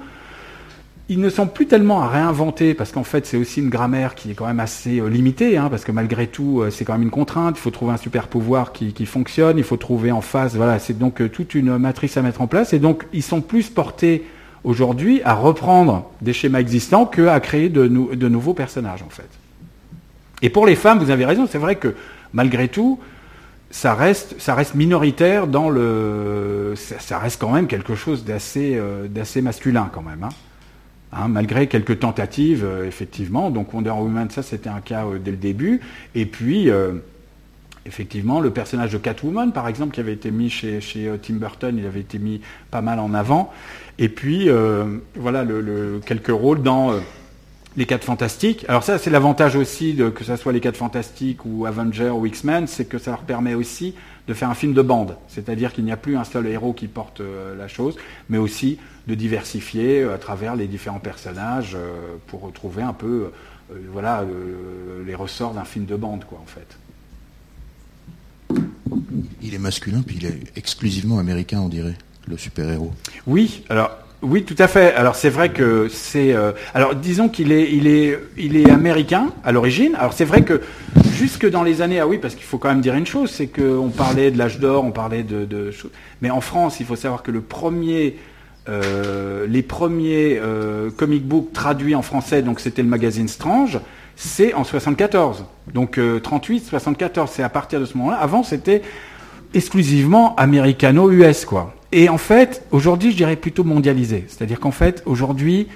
ils 1.08 1.22
ne 1.22 1.30
sont 1.30 1.48
plus 1.48 1.68
tellement 1.68 2.02
à 2.02 2.10
réinventer 2.10 2.74
parce 2.74 2.92
qu'en 2.92 3.06
fait, 3.06 3.26
c'est 3.26 3.38
aussi 3.38 3.62
une 3.62 3.70
grammaire 3.70 4.16
qui 4.16 4.32
est 4.32 4.34
quand 4.34 4.48
même 4.48 4.60
assez 4.60 5.02
limitée, 5.10 5.56
hein, 5.56 5.70
parce 5.70 5.86
que 5.86 5.94
malgré 5.94 6.28
tout, 6.28 6.64
c'est 6.72 6.84
quand 6.84 6.94
même 6.94 7.04
une 7.04 7.12
contrainte. 7.12 7.56
Il 7.58 7.62
faut 7.62 7.72
trouver 7.72 7.94
un 7.94 7.98
super 7.98 8.28
pouvoir 8.28 8.74
qui, 8.74 8.92
qui 8.92 9.06
fonctionne. 9.06 9.58
Il 9.58 9.64
faut 9.64 9.78
trouver 9.78 10.12
en 10.12 10.22
face. 10.22 10.56
Voilà, 10.56 10.78
c'est 10.80 10.98
donc 10.98 11.22
toute 11.32 11.56
une 11.56 11.78
matrice 11.78 12.18
à 12.18 12.22
mettre 12.22 12.42
en 12.42 12.48
place. 12.48 12.74
Et 12.74 12.80
donc, 12.80 13.06
ils 13.14 13.24
sont 13.24 13.40
plus 13.40 13.70
portés 13.70 14.26
aujourd'hui 14.66 15.22
à 15.24 15.34
reprendre 15.34 16.10
des 16.22 16.34
schémas 16.34 16.60
existants 16.60 17.06
qu'à 17.06 17.40
créer 17.40 17.70
de, 17.70 17.88
nouveaux 17.88 18.54
personnages, 18.54 19.04
en 19.04 19.10
fait. 19.10 19.30
Et 20.42 20.50
pour 20.50 20.66
les 20.66 20.76
femmes, 20.76 21.00
vous 21.00 21.12
avez 21.12 21.26
raison, 21.26 21.48
c'est 21.50 21.58
vrai 21.58 21.76
que 21.76 21.96
malgré 22.34 22.68
tout, 22.68 23.00
ça 23.72 23.94
reste, 23.94 24.76
minoritaire 24.76 25.48
dans 25.48 25.70
le. 25.70 26.74
Ça, 26.76 27.20
reste 27.20 27.40
quand 27.40 27.52
même 27.52 27.68
quelque 27.68 27.96
chose 27.96 28.26
d'assez, 28.26 28.76
euh, 28.76 29.08
masculin, 29.42 29.90
quand 29.92 30.02
même. 30.02 30.24
Hein. 30.24 30.30
Hein, 31.14 31.28
malgré 31.30 31.68
quelques 31.68 32.00
tentatives, 32.00 32.66
euh, 32.66 32.88
effectivement. 32.88 33.50
Donc 33.50 33.74
Wonder 33.74 33.92
Woman, 33.92 34.30
ça 34.30 34.44
c'était 34.44 34.70
un 34.70 34.82
cas 34.82 35.06
euh, 35.06 35.20
dès 35.20 35.32
le 35.32 35.38
début. 35.38 35.82
Et 36.14 36.26
puis, 36.26 36.70
effectivement, 37.86 38.40
le 38.40 38.50
personnage 38.50 38.92
de 38.92 38.98
Catwoman, 38.98 39.52
par 39.52 39.68
exemple, 39.68 39.94
qui 39.94 40.00
avait 40.00 40.14
été 40.14 40.32
mis 40.32 40.50
chez 40.50 40.80
Tim 41.22 41.36
Burton, 41.36 41.76
il 41.78 41.86
avait 41.86 42.02
été 42.02 42.18
mis 42.18 42.42
pas 42.72 42.82
mal 42.82 43.00
en 43.00 43.14
avant. 43.14 43.52
Et 43.98 44.10
puis, 44.10 44.50
euh, 44.50 44.98
voilà, 45.16 45.44
le, 45.44 46.02
quelques 46.06 46.28
rôles 46.28 46.62
dans 46.62 46.92
euh, 46.92 47.00
les 47.78 47.86
4 47.86 48.04
Fantastiques. 48.04 48.66
Alors 48.68 48.84
ça, 48.84 48.98
c'est 48.98 49.10
l'avantage 49.10 49.56
aussi, 49.56 49.94
de, 49.94 50.10
que 50.10 50.24
ce 50.24 50.36
soit 50.36 50.52
les 50.52 50.60
4 50.60 50.76
Fantastiques 50.76 51.46
ou 51.46 51.66
Avengers 51.66 52.10
ou 52.10 52.26
X-Men, 52.26 52.68
c'est 52.68 52.86
que 52.86 52.98
ça 52.98 53.12
leur 53.12 53.22
permet 53.22 53.54
aussi 53.54 53.96
de 54.28 54.34
faire 54.34 54.50
un 54.50 54.56
film 54.56 54.74
de 54.74 54.82
bande. 54.82 55.16
C'est-à-dire 55.30 55.72
qu'il 55.72 55.86
n'y 55.86 55.92
a 55.92 55.98
plus 55.98 56.18
un 56.18 56.26
seul 56.26 56.48
héros 56.48 56.74
qui 56.74 56.88
porte 56.88 57.22
euh, 57.22 57.56
la 57.56 57.70
chose, 57.70 57.96
mais 58.30 58.38
aussi 58.38 58.80
de 59.08 59.16
diversifier 59.16 60.04
à 60.04 60.18
travers 60.18 60.56
les 60.56 60.68
différents 60.68 61.00
personnages 61.00 61.78
pour 62.26 62.42
retrouver 62.42 62.82
un 62.82 62.94
peu 62.94 63.30
voilà, 63.92 64.26
les 65.06 65.14
ressorts 65.14 65.54
d'un 65.54 65.64
film 65.64 65.86
de 65.86 65.96
bande, 65.96 66.26
quoi, 66.26 66.42
en 66.42 66.48
fait. 66.48 66.66
Il 69.44 69.54
est 69.54 69.60
masculin, 69.60 70.02
puis 70.02 70.18
il 70.20 70.26
est 70.26 70.58
exclusivement 70.58 71.20
américain, 71.20 71.60
on 71.60 71.70
dirait 71.70 71.94
le 72.28 72.38
super-héros. 72.38 72.92
Oui, 73.28 73.64
alors 73.70 73.92
oui, 74.22 74.44
tout 74.44 74.56
à 74.58 74.68
fait. 74.68 74.94
Alors 74.96 75.16
c'est 75.16 75.30
vrai 75.30 75.50
que 75.50 75.88
c'est. 75.88 76.34
Euh, 76.34 76.52
alors 76.74 76.96
disons 76.96 77.30
qu'il 77.30 77.52
est, 77.52 78.72
américain 78.72 79.30
à 79.44 79.52
l'origine. 79.52 79.96
Alors 80.00 80.14
c'est 80.14 80.26
vrai 80.26 80.42
que 80.42 80.62
jusque 81.12 81.48
dans 81.48 81.64
les 81.64 81.82
années, 81.82 82.00
ah 82.00 82.08
oui, 82.08 82.18
parce 82.18 82.34
qu'il 82.34 82.46
faut 82.46 82.58
quand 82.58 82.70
même 82.70 82.82
dire 82.82 82.96
une 82.96 83.06
chose, 83.06 83.30
c'est 83.30 83.48
qu'on 83.48 83.90
parlait 83.90 84.32
de 84.32 84.38
l'âge 84.38 84.60
d'or, 84.60 84.84
on 84.84 84.92
parlait 84.92 85.24
de. 85.24 85.72
Mais 86.22 86.32
en 86.32 86.42
France, 86.42 86.80
il 86.80 86.86
faut 86.86 86.96
savoir 86.96 87.22
que 87.22 87.30
le 87.30 87.42
premier, 87.42 88.18
euh, 88.68 89.46
les 89.48 89.62
premiers 89.62 90.40
euh, 90.42 90.90
comic 90.90 91.24
books 91.24 91.54
traduits 91.54 91.94
en 91.94 92.02
français, 92.02 92.42
donc 92.42 92.60
c'était 92.60 92.82
le 92.82 92.90
magazine 92.90 93.28
Strange, 93.28 93.80
c'est 94.16 94.56
en 94.56 94.64
74. 94.64 95.46
Donc 95.72 96.00
38, 96.24 96.66
74, 96.66 97.30
c'est 97.32 97.44
à 97.44 97.50
partir 97.50 97.80
de 97.80 97.86
ce 97.86 97.96
moment-là. 97.98 98.18
Avant, 98.18 98.42
c'était 98.42 98.82
exclusivement 99.54 100.36
américano-US, 100.36 101.46
quoi. 101.46 101.76
Et 101.98 102.10
en 102.10 102.18
fait, 102.18 102.62
aujourd'hui, 102.72 103.12
je 103.12 103.16
dirais 103.16 103.38
plutôt 103.38 103.64
mondialisé. 103.64 104.26
C'est-à-dire 104.28 104.60
qu'en 104.60 104.72
fait, 104.72 105.02
aujourd'hui, 105.06 105.70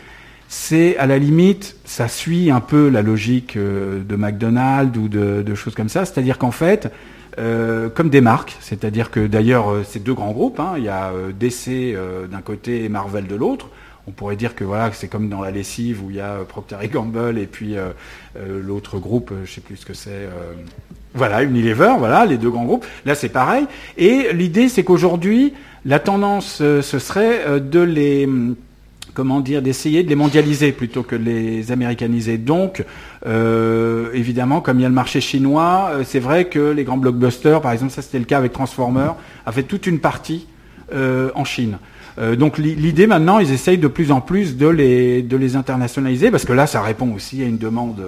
c'est 0.49 0.97
à 0.97 1.05
la 1.05 1.17
limite, 1.17 1.78
ça 1.86 2.09
suit 2.09 2.51
un 2.51 2.59
peu 2.59 2.89
la 2.89 3.01
logique 3.01 3.55
euh, 3.55 4.03
de 4.03 4.17
McDonald's 4.17 4.97
ou 4.97 5.07
de, 5.07 5.55
choses 5.55 5.76
comme 5.76 5.88
ça. 5.88 6.03
C'est-à-dire 6.03 6.38
qu'en 6.38 6.51
fait, 6.51 6.91
euh, 7.38 7.88
comme 7.88 8.09
des 8.09 8.20
marques, 8.20 8.57
c'est-à-dire 8.59 9.11
que 9.11 9.28
d'ailleurs, 9.28 9.72
euh, 9.72 9.86
c'est 9.88 10.03
deux 10.03 10.13
grands 10.13 10.34
groupes. 10.34 10.59
Hein. 10.59 10.74
il 10.76 10.84
y 10.84 10.89
a 10.89 11.13
DC 11.39 11.95
d'un 12.30 12.41
côté 12.41 12.84
et 12.84 12.89
Marvel 12.89 13.26
de 13.26 13.36
l'autre. 13.36 13.70
On 14.05 14.11
pourrait 14.11 14.36
dire 14.36 14.55
que 14.55 14.65
voilà, 14.65 14.91
c'est 14.91 15.07
comme 15.07 15.30
dans 15.30 15.41
la 15.41 15.51
lessive 15.51 16.03
où 16.03 16.09
il 16.09 16.17
y 16.17 16.22
a 16.22 16.39
Procter 16.49 16.86
Gamble 16.91 17.38
et 17.38 17.45
puis 17.45 17.76
l'autre 18.61 18.97
groupe, 18.97 19.32
je 19.45 19.51
sais 19.51 19.61
plus 19.61 19.78
ce 19.78 19.86
que 19.86 19.93
c'est. 19.93 20.28
voilà, 21.13 21.43
Unilever, 21.43 21.93
voilà, 21.97 22.26
les 22.26 22.38
deux 22.38 22.49
grands 22.49 22.65
groupes. 22.65 22.86
Là, 23.05 23.13
c'est 23.13 23.30
pareil. 23.30 23.67
Et 23.97 24.34
l'idée, 24.34 24.67
c'est 24.67 24.84
qu'aujourd'hui, 24.84 25.53
la 25.86 25.99
tendance, 25.99 26.59
euh, 26.61 26.82
ce 26.82 26.99
serait 26.99 27.41
euh, 27.45 27.59
de 27.59 27.80
les 27.80 28.27
comment 29.15 29.41
dire, 29.41 29.61
d'essayer 29.61 30.03
de 30.03 30.07
les 30.07 30.15
mondialiser 30.15 30.71
plutôt 30.71 31.03
que 31.03 31.15
de 31.15 31.23
les 31.23 31.73
américaniser. 31.73 32.38
Donc, 32.38 32.86
euh, 33.25 34.11
évidemment, 34.13 34.61
comme 34.61 34.80
il 34.80 34.84
y 34.84 34.86
a 34.86 34.88
le 34.88 34.95
marché 34.95 35.19
chinois, 35.19 35.91
c'est 36.05 36.19
vrai 36.19 36.45
que 36.45 36.71
les 36.71 36.86
grands 36.86 36.95
blockbusters, 36.95 37.59
par 37.59 37.73
exemple, 37.73 37.91
ça 37.91 38.01
c'était 38.01 38.19
le 38.19 38.25
cas 38.25 38.38
avec 38.38 38.53
Transformers, 38.53 39.15
a 39.45 39.51
fait 39.51 39.63
toute 39.63 39.88
une 39.88 39.99
partie 39.99 40.47
en 40.93 41.43
Chine. 41.43 41.80
Euh, 42.18 42.36
donc 42.36 42.57
l'idée 42.57 43.07
maintenant, 43.07 43.39
ils 43.39 43.51
essayent 43.51 43.78
de 43.78 43.88
plus 43.88 44.12
en 44.12 44.22
plus 44.22 44.57
de 44.57 44.68
les, 44.68 45.22
de 45.22 45.38
les 45.38 45.55
internationaliser, 45.55 46.32
parce 46.32 46.45
que 46.45 46.53
là, 46.53 46.68
ça 46.68 46.82
répond 46.82 47.14
aussi 47.14 47.41
à 47.41 47.45
une 47.45 47.57
demande, 47.57 47.99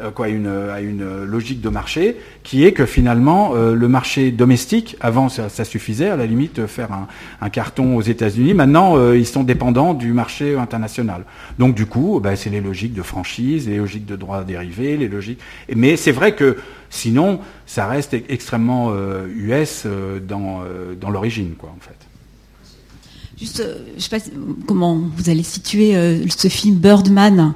euh, 0.00 0.10
quoi, 0.10 0.28
une, 0.28 0.46
à 0.46 0.80
une 0.80 1.24
logique 1.24 1.60
de 1.60 1.68
marché, 1.68 2.16
qui 2.42 2.64
est 2.64 2.72
que 2.72 2.86
finalement, 2.86 3.52
euh, 3.54 3.74
le 3.74 3.88
marché 3.88 4.30
domestique, 4.30 4.96
avant 5.00 5.28
ça, 5.28 5.48
suffisait, 5.64 6.08
à 6.08 6.16
la 6.16 6.26
limite, 6.26 6.66
faire 6.66 6.92
un, 6.92 7.08
un 7.40 7.50
carton 7.50 7.96
aux 7.96 8.02
États-Unis. 8.02 8.54
Maintenant, 8.54 9.12
ils 9.12 9.26
sont 9.26 9.42
dépendants 9.42 9.94
du 9.94 10.12
marché 10.12 10.56
international. 10.56 11.24
Donc 11.58 11.74
du 11.74 11.86
coup, 11.86 12.20
bah, 12.22 12.36
c'est 12.36 12.50
les 12.50 12.60
logiques 12.60 12.94
de 12.94 13.02
franchise, 13.02 13.68
les 13.68 13.76
logiques 13.76 14.06
de 14.06 14.16
droits 14.16 14.44
dérivés, 14.44 14.96
les 14.96 15.08
logiques. 15.08 15.40
Mais 15.74 15.96
c'est 15.96 16.12
vrai 16.12 16.34
que 16.34 16.56
sinon, 16.90 17.40
ça 17.66 17.86
reste 17.86 18.14
extrêmement 18.28 18.92
US 19.36 19.86
dans, 20.26 20.62
dans 21.00 21.10
l'origine, 21.10 21.54
quoi, 21.58 21.70
en 21.76 21.80
fait. 21.80 22.07
Juste, 23.38 23.60
euh, 23.60 23.76
je 23.96 24.02
sais 24.02 24.10
pas 24.10 24.24
comment 24.66 25.00
vous 25.16 25.30
allez 25.30 25.42
situer 25.42 25.96
euh, 25.96 26.24
ce 26.28 26.48
film 26.48 26.76
Birdman. 26.76 27.54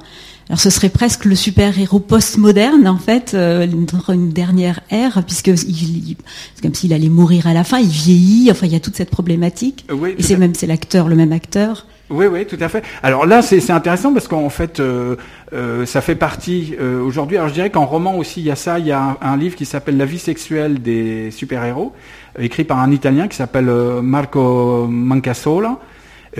Alors 0.49 0.59
ce 0.59 0.69
serait 0.69 0.89
presque 0.89 1.25
le 1.25 1.35
super-héros 1.35 1.99
post-moderne 1.99 2.87
en 2.87 2.97
fait, 2.97 3.33
euh, 3.33 3.65
une 4.09 4.29
dernière 4.29 4.81
ère, 4.89 5.23
puisque 5.25 5.47
il, 5.47 6.17
c'est 6.53 6.61
comme 6.61 6.73
s'il 6.73 6.93
allait 6.93 7.09
mourir 7.09 7.47
à 7.47 7.53
la 7.53 7.63
fin, 7.63 7.79
il 7.79 7.87
vieillit, 7.87 8.51
enfin 8.51 8.65
il 8.65 8.73
y 8.73 8.75
a 8.75 8.81
toute 8.81 8.95
cette 8.95 9.09
problématique. 9.09 9.85
Oui, 9.89 10.15
et 10.17 10.23
c'est 10.23 10.35
même 10.35 10.53
c'est 10.53 10.67
l'acteur, 10.67 11.07
le 11.07 11.15
même 11.15 11.31
acteur. 11.31 11.87
Oui, 12.09 12.25
oui, 12.27 12.45
tout 12.45 12.57
à 12.59 12.67
fait. 12.67 12.83
Alors 13.01 13.25
là, 13.25 13.41
c'est 13.41 13.71
intéressant 13.71 14.13
parce 14.13 14.27
qu'en 14.27 14.49
fait, 14.49 14.79
euh, 14.79 15.15
euh, 15.53 15.85
ça 15.85 16.01
fait 16.01 16.15
partie 16.15 16.75
euh, 16.79 17.01
aujourd'hui. 17.01 17.37
Alors 17.37 17.47
je 17.47 17.53
dirais 17.53 17.69
qu'en 17.69 17.85
roman 17.85 18.17
aussi, 18.17 18.41
il 18.41 18.45
y 18.45 18.51
a 18.51 18.55
ça. 18.55 18.77
Il 18.77 18.85
y 18.85 18.91
a 18.91 19.01
un, 19.01 19.17
un 19.21 19.37
livre 19.37 19.55
qui 19.55 19.65
s'appelle 19.65 19.97
La 19.97 20.05
vie 20.05 20.19
sexuelle 20.19 20.81
des 20.81 21.31
super-héros, 21.31 21.93
écrit 22.39 22.63
par 22.63 22.79
un 22.79 22.91
Italien 22.91 23.27
qui 23.27 23.37
s'appelle 23.37 23.69
Marco 24.01 24.87
Mancasola, 24.87 25.79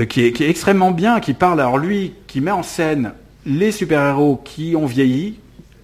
qui 0.10 0.26
est, 0.26 0.32
qui, 0.32 0.44
est, 0.44 0.50
extrêmement 0.50 0.92
bien, 0.92 1.20
qui 1.20 1.34
parle. 1.34 1.60
Alors 1.60 1.78
lui, 1.78 2.14
qui 2.28 2.42
met 2.42 2.52
en 2.52 2.64
scène 2.64 3.14
les 3.46 3.72
super-héros 3.72 4.42
qui 4.44 4.76
ont 4.76 4.86
vieilli, 4.86 5.38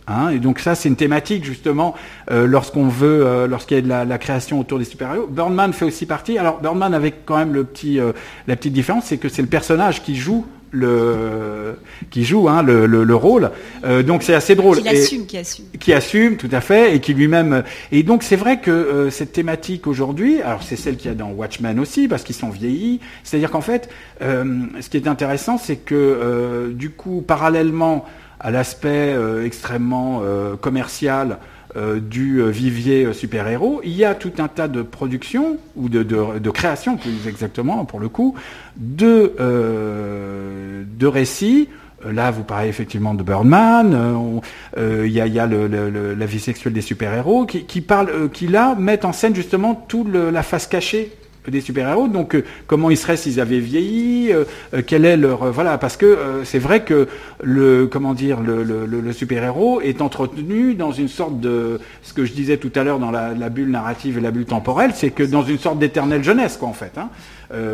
Hein, 0.10 0.30
et 0.30 0.40
donc 0.40 0.60
ça, 0.60 0.74
c'est 0.74 0.90
une 0.90 0.96
thématique 0.96 1.46
justement 1.46 1.94
euh, 2.32 2.48
lorsqu'on 2.48 2.88
veut, 2.88 3.26
euh, 3.26 3.48
lorsqu'il 3.48 3.78
y 3.78 3.80
a 3.80 4.04
de 4.04 4.10
la, 4.10 4.18
création 4.18 4.60
autour 4.60 4.80
des 4.80 4.86
super-héros. 4.86 5.28
Birdman 5.28 5.72
fait 5.72 5.86
aussi 5.86 6.08
partie. 6.08 6.38
Alors 6.38 6.60
Birdman 6.60 6.94
avec 6.94 7.26
quand 7.26 7.38
même 7.38 7.54
le 7.54 7.64
petit, 7.64 8.00
euh, 8.00 8.12
la 8.48 8.56
petite 8.56 8.74
différence, 8.74 9.06
c'est 9.06 9.18
que 9.18 9.30
c'est 9.30 9.44
le 9.44 9.48
personnage 9.48 10.02
qui 10.02 10.16
joue 10.16 10.48
le 10.72 11.76
qui 12.10 12.24
joue 12.24 12.50
hein, 12.50 12.64
le, 12.64 12.86
le, 12.86 13.04
le, 13.04 13.16
rôle. 13.16 13.52
Euh, 13.84 14.04
donc 14.04 14.24
c'est 14.24 14.34
assez 14.34 14.56
drôle. 14.56 14.82
Qui 14.82 14.90
assume, 14.90 15.26
qui 15.26 15.38
assume. 15.38 15.66
Qui 15.80 15.94
assume, 15.94 16.38
tout 16.38 16.50
à 16.52 16.62
fait, 16.62 16.96
et 16.96 17.00
qui 17.00 17.14
lui-même. 17.14 17.64
Et 17.92 18.04
donc 18.04 18.24
c'est 18.24 18.36
vrai 18.36 18.60
que 18.60 18.72
euh, 18.72 19.10
cette 19.10 19.32
thématique 19.32 19.88
aujourd'hui, 19.88 20.42
alors 20.42 20.64
c'est 20.64 20.76
celle 20.76 20.98
qu'il 20.98 21.10
y 21.10 21.14
a 21.14 21.18
dans 21.18 21.32
Watchmen 21.32 21.80
aussi, 21.80 22.08
parce 22.08 22.24
qu'ils 22.24 22.36
sont 22.36 22.50
vieillis. 22.50 23.00
C'est-à-dire 23.24 23.52
qu'en 23.52 23.62
fait, 23.62 23.90
euh, 24.22 24.44
ce 24.80 24.90
qui 24.90 24.98
est 24.98 25.08
intéressant, 25.08 25.58
c'est 25.58 25.78
que 25.78 26.72
du 26.74 26.90
coup, 26.90 27.24
parallèlement 27.26 28.06
à 28.40 28.52
l'aspect 28.52 29.14
euh, 29.14 29.46
extrêmement 29.46 30.22
euh, 30.24 30.56
commercial 30.56 31.40
euh, 31.76 32.00
du 32.00 32.42
vivier 32.52 33.14
super-héros, 33.14 33.82
il 33.84 33.92
y 33.92 34.06
a 34.06 34.16
tout 34.16 34.34
un 34.40 34.48
tas 34.48 34.68
de 34.68 34.82
productions, 34.82 35.58
ou 35.76 35.90
de, 35.90 36.04
de, 36.04 36.40
de 36.40 36.50
créations 36.50 36.98
plus 36.98 37.28
exactement 37.28 37.86
pour 37.86 38.00
le 38.00 38.10
coup, 38.10 38.36
de, 38.78 39.34
de 39.38 41.08
récits 41.08 41.70
Là, 42.10 42.32
vous 42.32 42.44
parlez 42.44 42.70
effectivement 42.70 43.14
de 43.14 43.24
Birdman. 43.24 44.42
Il 44.78 45.12
y 45.12 45.20
a, 45.20 45.28
y 45.28 45.38
a 45.38 45.46
la 45.46 46.26
vie 46.26 46.40
sexuelle 46.40 46.72
des 46.72 46.80
super-héros 46.80 47.46
qui, 47.46 47.66
qui 47.66 47.86
qui 48.32 48.48
là 48.48 48.76
mettent 48.76 49.04
en 49.04 49.12
scène 49.12 49.36
justement 49.36 49.76
toute 49.76 50.08
la 50.14 50.42
face 50.42 50.66
cachée 50.66 51.12
des 51.50 51.62
super-héros. 51.62 52.08
Donc, 52.08 52.36
euh, 52.36 52.44
comment 52.68 52.90
ils 52.90 52.98
seraient 52.98 53.18
s'ils 53.18 53.40
avaient 53.40 53.60
vieilli 53.60 54.32
euh, 54.32 54.44
euh, 54.74 54.82
Quel 54.86 55.06
est 55.06 55.18
leur 55.18 55.52
voilà 55.52 55.78
Parce 55.78 55.98
que 55.98 56.18
c'est 56.44 56.60
vrai 56.60 56.84
que 56.84 57.08
le 57.44 57.88
comment 57.88 58.14
le, 58.14 59.14
super-héros 59.14 59.82
est 59.82 60.02
entretenu 60.02 60.76
dans 60.76 60.92
une 60.92 61.08
sorte 61.08 61.40
de 61.40 61.80
ce 62.02 62.14
que 62.14 62.26
je 62.26 62.34
disais 62.34 62.58
tout 62.58 62.72
à 62.76 62.84
l'heure 62.84 63.00
dans 63.00 63.12
la, 63.12 63.50
bulle 63.50 63.72
narrative 63.72 64.18
et 64.18 64.22
la 64.22 64.32
bulle 64.32 64.46
temporelle, 64.46 64.92
c'est 64.94 65.12
que 65.12 65.24
dans 65.24 65.44
une 65.44 65.58
sorte 65.58 65.80
d'éternelle 65.80 66.24
jeunesse, 66.24 66.58
quoi, 66.58 66.70
en 66.70 66.74
fait. 66.74 66.98
Hein. 66.98 67.10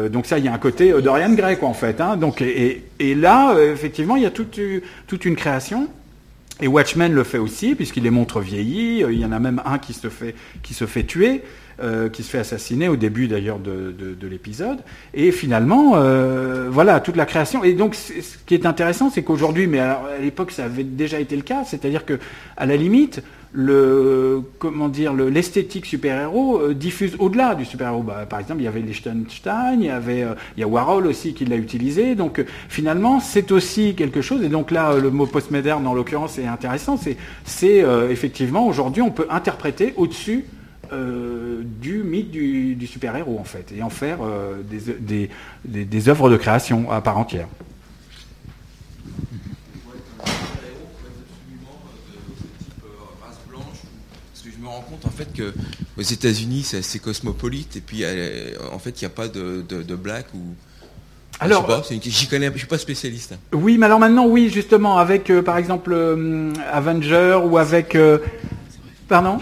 donc 0.09 0.26
ça, 0.26 0.38
il 0.38 0.45
y 0.45 0.47
a 0.47 0.53
un 0.53 0.57
côté 0.57 0.93
Dorian 1.01 1.34
Gray, 1.34 1.57
quoi, 1.57 1.69
en 1.69 1.73
fait. 1.73 1.99
Hein. 2.01 2.17
Donc 2.17 2.41
et, 2.41 3.15
là, 3.15 3.55
effectivement, 3.59 4.15
il 4.15 4.23
y 4.23 4.26
a 4.26 4.32
toute, 4.32 4.57
une 5.26 5.36
création. 5.36 5.88
Et 6.61 6.67
Watchmen 6.67 7.11
le 7.11 7.26
fait 7.26 7.38
aussi, 7.38 7.76
puisqu'il 7.76 8.03
les 8.03 8.11
montre 8.11 8.39
vieillis. 8.39 9.03
Il 9.09 9.19
y 9.19 9.26
en 9.26 9.34
a 9.34 9.39
même 9.39 9.61
un 9.65 9.78
qui 9.78 9.93
qui 10.63 10.73
se 10.73 10.86
fait 10.86 11.03
tuer. 11.03 11.41
Euh, 11.82 12.07
qui 12.07 12.23
se 12.23 12.30
fait 12.30 12.38
assassiner 12.38 12.88
au 12.88 12.95
début 12.95 13.28
d'ailleurs 13.28 13.59
de, 13.59 13.91
de, 13.91 14.13
de 14.13 14.28
l'épisode. 14.28 14.78
Et 15.13 15.34
finalement, 15.34 15.95
euh, 15.95 16.69
voilà, 16.71 17.01
toute 17.01 17.17
la 17.17 17.26
création. 17.26 17.65
Et 17.65 17.73
donc, 17.73 17.95
ce 17.95 18.11
qui 18.45 18.53
est 18.53 18.65
intéressant, 18.65 19.09
c'est 19.09 19.23
qu'aujourd'hui, 19.23 19.67
mais 19.67 19.80
à 19.80 19.99
l'époque, 20.21 20.51
ça 20.51 20.63
avait 20.63 20.86
déjà 20.86 21.19
été 21.19 21.36
le 21.36 21.41
cas, 21.41 21.65
c'est-à-dire 21.65 22.05
que, 22.05 22.17
à 22.55 22.65
la 22.65 22.78
limite, 22.78 23.21
le 23.51 24.41
comment 24.59 24.89
dire 24.89 25.13
l'esthétique 25.13 25.86
super-héros 25.86 26.59
euh, 26.59 26.73
diffuse 26.73 27.15
au-delà 27.19 27.55
du 27.55 27.65
super-héros. 27.65 28.03
Bah, 28.03 28.26
par 28.30 28.39
exemple, 28.39 28.61
il 28.61 28.65
y 28.65 28.67
avait 28.67 28.82
Liechtenstein, 28.82 29.82
il 29.82 29.88
y 29.88 29.89
avait 29.89 30.23
euh, 30.23 30.34
il 30.55 30.61
y 30.61 30.63
a 30.63 30.67
Warhol 30.67 31.07
aussi 31.07 31.34
qui 31.34 31.43
l'a 31.43 31.55
utilisé. 31.55 32.15
Donc 32.15 32.39
euh, 32.39 32.45
finalement, 32.69 33.19
c'est 33.19 33.51
aussi 33.51 33.95
quelque 33.95 34.21
chose. 34.21 34.43
Et 34.43 34.49
donc 34.49 34.71
là, 34.71 34.97
le 34.97 35.09
mot 35.09 35.26
postmoderne 35.26 35.88
en 35.88 35.93
l'occurrence 35.93 36.38
est 36.38 36.47
intéressant. 36.47 36.97
C'est 36.97 37.17
c'est 37.43 37.84
effectivement 38.09 38.67
aujourd'hui 38.67 39.01
on 39.01 39.11
peut 39.11 39.28
interpréter 39.30 39.93
au-dessus 39.97 40.45
euh, 40.91 41.61
du 41.63 42.03
mythe 42.03 42.31
du, 42.31 42.75
du 42.75 42.88
super-héros 42.88 43.38
en 43.39 43.43
fait, 43.43 43.71
et 43.75 43.81
en 43.83 43.89
faire 43.89 44.19
euh, 44.21 44.61
des, 44.63 44.93
des, 44.99 45.29
des, 45.65 45.86
des, 45.86 46.09
œuvres 46.09 46.29
de 46.29 46.38
création 46.38 46.91
à 46.91 47.01
part 47.01 47.17
entière. 47.17 47.47
je 54.43 54.61
me 54.61 54.67
rends 54.67 54.81
compte 54.81 55.05
en 55.05 55.09
fait 55.09 55.31
que 55.33 55.53
aux 55.97 56.01
États-Unis 56.01 56.63
c'est 56.63 56.77
assez 56.77 56.99
cosmopolite 56.99 57.75
et 57.75 57.81
puis 57.81 58.03
en 58.71 58.79
fait 58.79 59.01
il 59.01 59.03
n'y 59.03 59.07
a 59.07 59.15
pas 59.15 59.27
de, 59.27 59.63
de, 59.67 59.83
de 59.83 59.95
black 59.95 60.27
ou 60.33 60.55
alors, 61.39 61.67
je 61.67 62.29
connais, 62.29 62.49
je 62.53 62.57
suis 62.57 62.67
pas 62.67 62.77
spécialiste. 62.77 63.33
Hein. 63.33 63.38
Oui, 63.53 63.77
mais 63.77 63.88
alors 63.88 63.99
maintenant, 63.99 64.25
oui, 64.25 64.49
justement, 64.49 64.97
avec 64.97 65.29
euh, 65.29 65.41
par 65.41 65.57
exemple 65.57 65.91
euh, 65.93 66.53
Avenger 66.71 67.39
ou 67.43 67.57
avec, 67.57 67.95
euh, 67.95 68.19
pardon? 69.07 69.39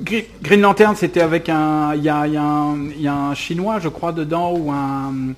Green 0.00 0.60
Lantern, 0.60 0.96
c'était 0.96 1.20
avec 1.20 1.48
un. 1.48 1.94
Il 1.94 2.02
y 2.02 2.04
y, 2.04 2.08
a 2.08 3.14
un 3.14 3.34
chinois, 3.34 3.78
je 3.80 3.88
crois, 3.88 4.12
dedans, 4.12 4.52
ou 4.52 4.70
un. 4.70 5.34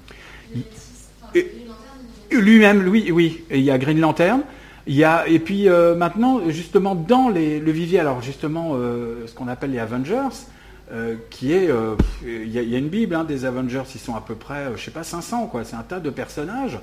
Lui-même, 2.31 2.87
oui, 2.89 3.11
oui. 3.13 3.45
Il 3.51 3.61
y 3.61 3.71
a 3.71 3.79
Green 3.79 4.01
Lantern. 4.01 4.43
Y 4.87 5.05
a, 5.05 5.29
et 5.29 5.39
puis 5.39 5.69
euh, 5.69 5.95
maintenant, 5.95 6.41
justement, 6.49 6.95
dans 6.95 7.29
les, 7.29 7.61
le 7.61 7.71
vivier, 7.71 8.01
alors 8.01 8.21
justement, 8.21 8.73
euh, 8.75 9.27
ce 9.27 9.35
qu'on 9.35 9.49
appelle 9.49 9.71
les 9.71 9.79
Avengers, 9.79 10.29
euh, 10.93 11.15
qui 11.31 11.53
est. 11.53 11.69
Il 12.25 12.49
y, 12.49 12.59
y, 12.59 12.75
a 12.75 12.79
une 12.79 12.89
Bible 12.89 13.15
hein, 13.15 13.25
des 13.25 13.45
Avengers, 13.45 13.83
ils 13.95 14.01
sont 14.01 14.17
à 14.17 14.21
peu 14.21 14.35
près, 14.35 14.67
je 14.77 14.83
sais 14.83 14.91
pas, 14.91 15.05
500, 15.05 15.47
quoi. 15.47 15.65
C'est 15.65 15.77
un 15.77 15.83
tas 15.83 16.01
de 16.01 16.11
personnages 16.11 16.79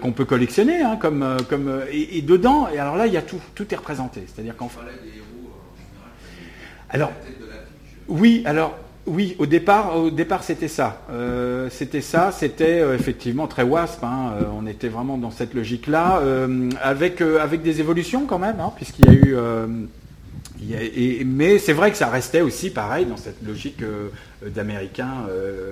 qu'on 0.00 0.10
peut 0.10 0.24
collectionner, 0.24 0.82
hein, 0.82 0.96
comme. 1.00 1.36
comme 1.48 1.82
et, 1.90 2.18
et, 2.18 2.22
dedans, 2.22 2.68
et 2.72 2.78
alors 2.78 2.96
là, 2.96 3.06
il 3.06 3.12
y 3.12 3.16
a 3.16 3.22
tout. 3.22 3.40
Tout 3.54 3.72
est 3.72 3.76
représenté. 3.76 4.24
C'est-à-dire 4.26 4.56
qu'en 4.56 4.68
fait. 4.68 4.80
Alors, 6.90 7.12
oui, 8.08 8.42
alors, 8.46 8.78
oui, 9.08 9.34
au 9.38 9.46
départ, 9.46 9.96
au 9.96 10.10
départ 10.10 10.44
c'était 10.44 10.68
ça. 10.68 11.02
Euh, 11.10 11.68
c'était 11.70 12.00
ça, 12.00 12.32
c'était 12.32 12.80
euh, 12.80 12.94
effectivement 12.94 13.46
très 13.46 13.62
wasp. 13.62 14.02
Hein, 14.04 14.34
euh, 14.40 14.44
on 14.52 14.66
était 14.66 14.88
vraiment 14.88 15.18
dans 15.18 15.30
cette 15.30 15.54
logique-là, 15.54 16.22
avec, 16.82 17.22
des 17.62 17.80
évolutions 17.80 18.26
quand 18.26 18.38
même, 18.38 18.60
hein, 18.60 18.72
puisqu'il 18.76 19.06
y 19.06 19.08
a 19.08 19.14
eu. 19.14 19.34
Mais 21.24 21.58
c'est 21.58 21.72
vrai 21.72 21.90
que 21.90 21.96
ça 21.96 22.08
restait 22.08 22.42
aussi 22.42 22.70
pareil 22.70 23.06
dans 23.06 23.16
cette 23.16 23.42
logique 23.46 23.82
d'américain 24.44 25.26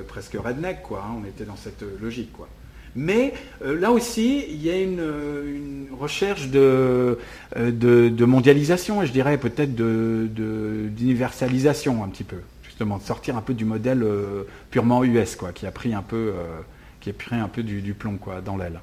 presque 0.08 0.36
redneck, 0.42 0.82
quoi. 0.82 1.04
Hein, 1.06 1.16
on 1.22 1.26
était 1.26 1.44
dans 1.44 1.56
cette 1.56 1.84
logique, 2.00 2.32
quoi. 2.32 2.48
Mais 2.96 3.32
euh, 3.62 3.78
là 3.78 3.92
aussi, 3.92 4.42
il 4.48 4.64
y 4.64 4.70
a 4.70 4.80
une, 4.80 5.00
une 5.00 5.86
recherche 5.98 6.48
de, 6.48 7.18
de, 7.54 8.24
mondialisation, 8.24 9.02
et 9.02 9.06
je 9.06 9.12
dirais 9.12 9.38
peut-être 9.38 9.76
d'universalisation 9.76 12.02
un 12.02 12.08
petit 12.08 12.24
peu, 12.24 12.38
justement, 12.64 12.96
de 12.96 13.02
sortir 13.02 13.36
un 13.36 13.42
peu 13.42 13.52
du 13.54 13.66
modèle 13.66 14.02
euh, 14.02 14.44
purement 14.70 15.04
US, 15.04 15.36
qui 15.54 15.66
a 15.66 15.70
pris 15.70 15.94
un 15.94 16.02
peu, 16.02 16.32
euh, 16.34 16.62
qui 17.00 17.10
a 17.10 17.12
pris 17.12 17.36
un 17.36 17.48
peu 17.48 17.62
du, 17.62 17.82
du 17.82 17.92
plomb 17.92 18.18
dans 18.44 18.56
l'aile. 18.56 18.80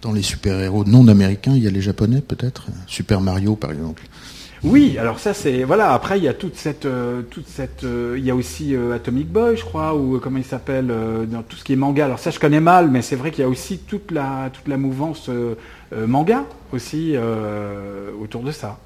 Dans 0.00 0.12
les 0.12 0.22
super-héros 0.22 0.84
non 0.84 1.08
américains, 1.08 1.56
il 1.56 1.64
y 1.64 1.66
a 1.66 1.70
les 1.70 1.82
japonais 1.82 2.20
peut-être? 2.20 2.68
Super 2.86 3.20
Mario 3.20 3.56
par 3.56 3.72
exemple 3.72 4.04
Oui, 4.64 4.96
alors 4.96 5.18
ça 5.18 5.34
c'est 5.34 5.62
voilà. 5.62 5.92
Après 5.92 6.16
il 6.18 6.24
y 6.24 6.28
a 6.28 6.32
toute 6.32 6.56
cette 6.56 6.86
euh, 6.86 7.20
toute 7.20 7.46
cette 7.46 7.84
euh, 7.84 8.14
il 8.16 8.24
y 8.24 8.30
a 8.30 8.34
aussi 8.34 8.74
euh, 8.74 8.94
Atomic 8.94 9.28
Boy, 9.28 9.58
je 9.58 9.64
crois, 9.64 9.94
ou 9.94 10.18
comment 10.20 10.38
il 10.38 10.44
s'appelle 10.44 10.86
dans 11.28 11.42
tout 11.42 11.56
ce 11.56 11.64
qui 11.64 11.74
est 11.74 11.76
manga. 11.76 12.06
Alors 12.06 12.18
ça 12.18 12.30
je 12.30 12.38
connais 12.38 12.60
mal, 12.60 12.90
mais 12.90 13.02
c'est 13.02 13.14
vrai 13.14 13.30
qu'il 13.30 13.42
y 13.42 13.44
a 13.44 13.48
aussi 13.48 13.78
toute 13.78 14.10
la 14.10 14.48
toute 14.50 14.66
la 14.66 14.78
mouvance 14.78 15.28
manga 15.94 16.44
aussi 16.72 17.14
autour 18.20 18.42
de 18.42 18.52
ça. 18.52 18.78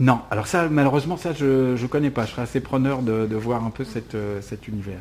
Non, 0.00 0.20
alors 0.32 0.48
ça 0.48 0.68
malheureusement 0.68 1.16
ça 1.16 1.32
je 1.32 1.76
je 1.76 1.86
connais 1.86 2.10
pas. 2.10 2.26
Je 2.26 2.32
serais 2.32 2.42
assez 2.42 2.60
preneur 2.60 3.02
de, 3.02 3.26
de 3.26 3.36
voir 3.36 3.64
un 3.64 3.70
peu 3.70 3.84
cette, 3.84 4.16
cet 4.40 4.66
univers. 4.66 5.00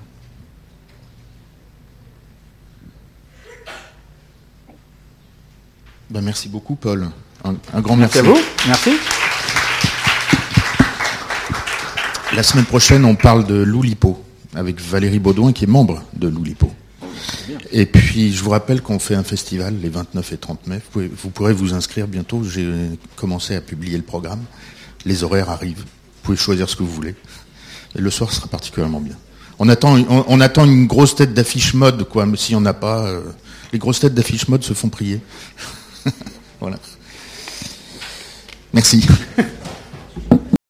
Ben, 6.11 6.21
merci 6.21 6.49
beaucoup 6.49 6.75
Paul. 6.75 7.09
Un, 7.43 7.81
grand 7.81 7.95
merci. 7.95 8.19
à 8.19 8.21
vous. 8.21 8.37
Merci. 8.67 8.91
La 12.35 12.43
semaine 12.43 12.65
prochaine, 12.65 13.05
on 13.05 13.15
parle 13.15 13.45
de 13.45 13.55
l'Oulipo 13.55 14.23
avec 14.55 14.79
Valérie 14.79 15.19
Baudouin 15.19 15.51
qui 15.51 15.63
est 15.63 15.67
membre 15.67 16.03
de 16.13 16.27
l'Oulipo. 16.27 16.71
Et 17.71 17.85
puis, 17.85 18.33
je 18.33 18.43
vous 18.43 18.51
rappelle 18.51 18.81
qu'on 18.81 18.99
fait 18.99 19.15
un 19.15 19.23
festival 19.23 19.75
les 19.81 19.89
29 19.89 20.33
et 20.33 20.37
30 20.37 20.67
mai. 20.67 20.81
Vous, 20.93 21.29
pourrez 21.29 21.53
vous 21.53 21.73
inscrire 21.73 22.07
bientôt. 22.07 22.43
J'ai 22.43 22.67
commencé 23.15 23.55
à 23.55 23.61
publier 23.61 23.97
le 23.97 24.03
programme. 24.03 24.41
Les 25.05 25.23
horaires 25.23 25.49
arrivent. 25.49 25.79
Vous 25.79 26.23
pouvez 26.23 26.37
choisir 26.37 26.69
ce 26.69 26.75
que 26.75 26.83
vous 26.83 26.91
voulez. 26.91 27.15
Et 27.95 28.01
le 28.01 28.09
soir 28.09 28.31
sera 28.31 28.47
particulièrement 28.47 29.01
bien. 29.01 29.15
On 29.57 29.67
attend, 29.67 29.97
on, 30.09 30.39
attend 30.39 30.65
une 30.65 30.87
grosse 30.87 31.15
tête 31.15 31.33
d'affiche 31.33 31.73
mode, 31.73 32.07
quoi. 32.07 32.25
Mais 32.25 32.37
si 32.37 32.55
on 32.55 32.61
n'a 32.61 32.73
pas, 32.73 33.07
euh, 33.07 33.21
les 33.73 33.79
grosses 33.79 33.99
têtes 33.99 34.13
d'affiche 34.13 34.47
mode 34.47 34.63
se 34.63 34.73
font 34.73 34.89
prier. 34.89 35.19
voilà. 36.61 36.77
Merci. 38.73 39.07